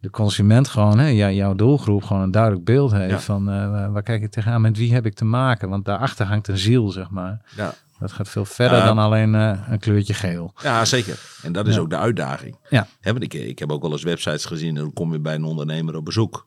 de 0.00 0.10
consument 0.10 0.68
gewoon, 0.68 0.98
hè, 0.98 1.06
jou- 1.06 1.32
jouw 1.32 1.54
doelgroep, 1.54 2.02
gewoon 2.04 2.22
een 2.22 2.30
duidelijk 2.30 2.64
beeld 2.64 2.92
heeft 2.92 3.10
Ja. 3.10 3.18
van 3.20 3.50
eh, 3.50 3.92
waar- 3.92 4.02
kijk 4.02 4.22
ik 4.22 4.30
tegenaan, 4.30 4.60
met 4.60 4.76
wie 4.76 4.92
heb 4.94 5.06
ik 5.06 5.14
te 5.14 5.24
maken. 5.24 5.68
Want 5.68 5.84
daarachter 5.84 6.26
hangt 6.26 6.48
een 6.48 6.58
ziel, 6.58 6.88
zeg 6.90 7.10
maar. 7.10 7.40
Ja. 7.56 7.74
Dat 7.98 8.12
gaat 8.12 8.28
veel 8.28 8.44
verder 8.44 8.84
dan 8.84 8.98
alleen 8.98 9.34
eh, 9.34 9.58
een 9.68 9.78
kleurtje 9.78 10.14
geel. 10.14 10.52
ja, 10.62 10.84
zeker. 10.84 11.18
En 11.42 11.52
dat 11.52 11.66
is 11.68 11.74
Ja. 11.74 11.80
ook 11.80 11.90
de 11.90 11.96
uitdaging. 11.96 12.56
Ja. 12.68 12.86
Ik, 13.02 13.34
ik 13.34 13.58
heb 13.58 13.72
ook 13.72 13.82
wel 13.82 13.92
eens 13.92 14.02
websites 14.02 14.44
gezien 14.44 14.68
en 14.76 14.82
dan 14.82 14.92
kom 14.92 15.12
je 15.12 15.18
bij 15.20 15.34
een 15.34 15.44
ondernemer 15.44 15.96
op 15.96 16.04
bezoek. 16.04 16.46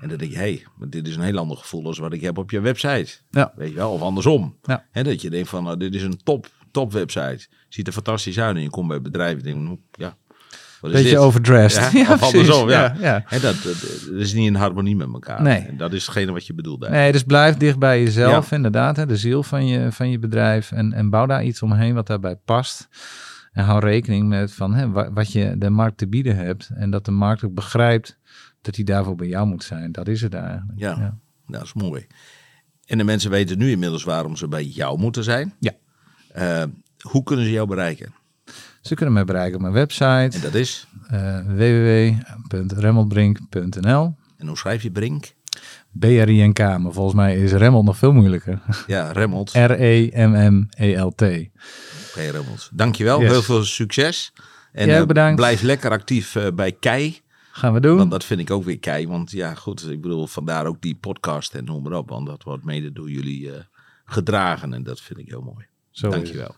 En 0.00 0.08
dan 0.08 0.18
denk 0.18 0.30
je, 0.30 0.36
hé, 0.36 0.42
hey, 0.42 0.66
maar 0.76 0.88
dit 0.90 1.06
is 1.08 1.16
een 1.16 1.22
heel 1.22 1.38
ander 1.38 1.56
gevoel 1.56 1.86
als 1.86 1.98
wat 1.98 2.12
ik 2.12 2.20
heb 2.20 2.38
op 2.38 2.50
je 2.50 2.60
website. 2.60 3.12
Ja. 3.30 3.52
Weet 3.56 3.68
je 3.68 3.74
wel, 3.74 3.90
of 3.92 4.00
andersom. 4.00 4.56
Ja. 4.62 4.84
Dat 4.92 5.20
je 5.22 5.30
denkt 5.30 5.48
van, 5.48 5.64
nou, 5.64 5.76
dit 5.76 5.94
is 5.94 6.02
een 6.02 6.20
top, 6.24 6.46
top 6.70 6.92
website. 6.92 7.46
Ziet 7.68 7.86
er 7.86 7.92
fantastisch 7.92 8.38
uit. 8.40 8.56
En 8.56 8.62
je 8.62 8.70
komt 8.70 8.88
bij 8.88 9.00
bedrijven 9.02 9.44
en 9.50 9.64
denkt, 9.64 9.80
ja, 9.92 10.16
wat 10.80 10.90
is 10.90 10.96
Beetje 10.96 11.10
dit? 11.12 11.18
overdressed. 11.18 11.92
Ja, 11.92 12.00
of 12.12 12.18
precies. 12.18 12.22
andersom, 12.38 12.68
ja. 12.70 12.96
ja. 13.00 13.24
Dat, 13.30 13.40
dat, 13.42 13.62
dat 13.62 14.20
is 14.20 14.32
niet 14.32 14.46
in 14.46 14.54
harmonie 14.54 14.96
met 14.96 15.08
elkaar. 15.12 15.42
Nee. 15.42 15.58
En 15.58 15.76
dat 15.76 15.92
is 15.92 16.06
hetgene 16.06 16.32
wat 16.32 16.46
je 16.46 16.54
bedoelt. 16.54 16.88
Nee, 16.88 17.12
dus 17.12 17.22
blijf 17.22 17.56
dicht 17.56 17.78
bij 17.78 18.02
jezelf, 18.02 18.52
inderdaad. 18.52 18.96
Hè, 18.96 19.06
de 19.06 19.16
ziel 19.16 19.42
van 19.42 19.66
je, 19.66 19.92
van 19.92 20.10
je 20.10 20.18
bedrijf. 20.18 20.72
En, 20.72 20.92
en 20.92 21.10
bouw 21.10 21.26
daar 21.26 21.44
iets 21.44 21.62
omheen 21.62 21.94
wat 21.94 22.06
daarbij 22.06 22.36
past. 22.44 22.88
En 23.52 23.64
hou 23.64 23.80
rekening 23.80 24.28
met 24.28 24.52
van, 24.52 24.74
hè, 24.74 24.90
wa- 24.90 25.12
wat 25.12 25.32
je 25.32 25.54
de 25.58 25.70
markt 25.70 25.98
te 25.98 26.08
bieden 26.08 26.36
hebt. 26.36 26.70
En 26.74 26.90
dat 26.90 27.04
de 27.04 27.10
markt 27.10 27.44
ook 27.44 27.54
begrijpt 27.54 28.18
dat 28.62 28.76
hij 28.76 28.84
daarvoor 28.84 29.16
bij 29.16 29.26
jou 29.26 29.46
moet 29.46 29.64
zijn. 29.64 29.92
Dat 29.92 30.08
is 30.08 30.20
het 30.20 30.34
eigenlijk. 30.34 30.78
Ja. 30.78 30.96
Nou, 30.96 31.12
dat 31.46 31.62
is 31.62 31.72
mooi. 31.72 32.06
En 32.86 32.98
de 32.98 33.04
mensen 33.04 33.30
weten 33.30 33.58
nu 33.58 33.70
inmiddels 33.70 34.04
waarom 34.04 34.36
ze 34.36 34.48
bij 34.48 34.64
jou 34.64 34.98
moeten 34.98 35.24
zijn. 35.24 35.54
Ja. 35.58 35.72
Eh, 36.32 36.62
hoe 37.00 37.22
kunnen 37.22 37.44
ze 37.44 37.50
jou 37.50 37.66
bereiken? 37.66 38.14
Ze 38.80 38.94
kunnen 38.94 39.14
mij 39.14 39.24
bereiken 39.24 39.54
op 39.54 39.60
mijn 39.60 39.72
website. 39.72 40.28
En 40.36 40.40
dat 40.40 40.54
is, 40.54 40.86
eh 41.08 41.38
www.remmelbrink.nl 41.46 44.14
en 44.36 44.46
hoe 44.46 44.56
schrijf 44.56 44.82
je 44.82 44.90
Brink? 44.90 45.34
B-R-I-N-K, 45.98 46.58
maar 46.58 46.92
volgens 46.92 47.14
mij 47.14 47.36
is 47.36 47.52
Remmel 47.52 47.82
nog 47.82 47.96
veel 47.96 48.12
moeilijker. 48.12 48.60
Ja, 48.86 49.12
Remmelt. 49.12 49.52
R-E-M-M-E-L-T. 49.52 51.22
Oké, 51.22 51.50
Remmelt. 52.30 52.68
Dankjewel. 52.72 53.20
Yes. 53.20 53.30
Heel 53.30 53.42
veel 53.42 53.64
succes. 53.64 54.32
En 54.72 54.86
Jij 54.86 55.00
eh, 55.00 55.06
bedankt. 55.06 55.36
blijf 55.36 55.62
lekker 55.62 55.90
actief 55.90 56.36
bij 56.54 56.72
Kei. 56.72 57.20
Gaan 57.52 57.72
we 57.72 57.80
doen. 57.80 57.96
Want 57.96 58.10
dat 58.10 58.24
vind 58.24 58.40
ik 58.40 58.50
ook 58.50 58.64
weer 58.64 58.78
Kei. 58.78 59.08
Want 59.08 59.30
ja, 59.30 59.54
goed. 59.54 59.90
Ik 59.90 60.00
bedoel, 60.00 60.26
vandaar 60.26 60.66
ook 60.66 60.80
die 60.80 60.94
podcast 60.94 61.54
en 61.54 61.64
noem 61.64 61.82
maar 61.82 61.92
op. 61.92 62.08
Want 62.08 62.26
dat 62.26 62.42
wordt 62.42 62.64
mede 62.64 62.92
door 62.92 63.10
jullie 63.10 63.52
eh, 63.52 63.60
gedragen. 64.04 64.74
En 64.74 64.82
dat 64.82 65.00
vind 65.00 65.18
ik 65.18 65.28
heel 65.28 65.42
mooi. 65.42 65.66
Zo. 65.90 66.10
Dankjewel. 66.10 66.54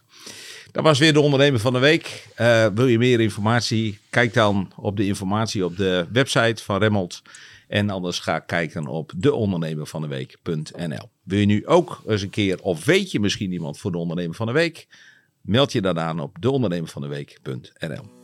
Dat 0.72 0.84
was 0.84 0.98
weer 0.98 1.12
de 1.12 1.20
ondernemer 1.20 1.60
van 1.60 1.72
de 1.72 1.78
week. 1.78 2.28
Eh, 2.34 2.66
wil 2.74 2.86
je 2.86 2.98
meer 2.98 3.20
informatie? 3.20 3.98
Kijk 4.10 4.34
dan 4.34 4.72
op 4.76 4.96
de 4.96 5.06
informatie 5.06 5.64
op 5.64 5.76
de 5.76 6.06
website 6.12 6.62
van 6.62 6.78
Remmelt. 6.78 7.22
En 7.68 7.90
anders 7.90 8.18
ga 8.18 8.38
kijken 8.38 8.86
op 8.86 9.12
deondernemervandeweek.nl. 9.16 11.10
Wil 11.22 11.38
je 11.38 11.46
nu 11.46 11.66
ook 11.66 12.02
eens 12.06 12.22
een 12.22 12.30
keer, 12.30 12.60
of 12.60 12.84
weet 12.84 13.10
je 13.10 13.20
misschien 13.20 13.52
iemand 13.52 13.78
voor 13.78 13.92
de 13.92 13.98
ondernemer 13.98 14.34
van 14.34 14.46
de 14.46 14.52
week? 14.52 14.88
Meld 15.40 15.72
je 15.72 15.80
dan 15.80 15.98
aan 15.98 16.20
op 16.20 16.36
deondernemervandeweek.nl. 16.40 18.20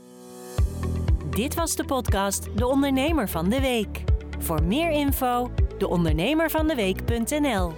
Dit 1.38 1.54
was 1.54 1.76
de 1.76 1.84
podcast 1.84 2.48
De 2.56 2.66
Ondernemer 2.66 3.28
van 3.28 3.48
de 3.48 3.60
Week. 3.60 4.04
Voor 4.38 4.62
meer 4.62 4.90
info, 4.90 5.50
deondernemervandeweek.nl. 5.78 7.72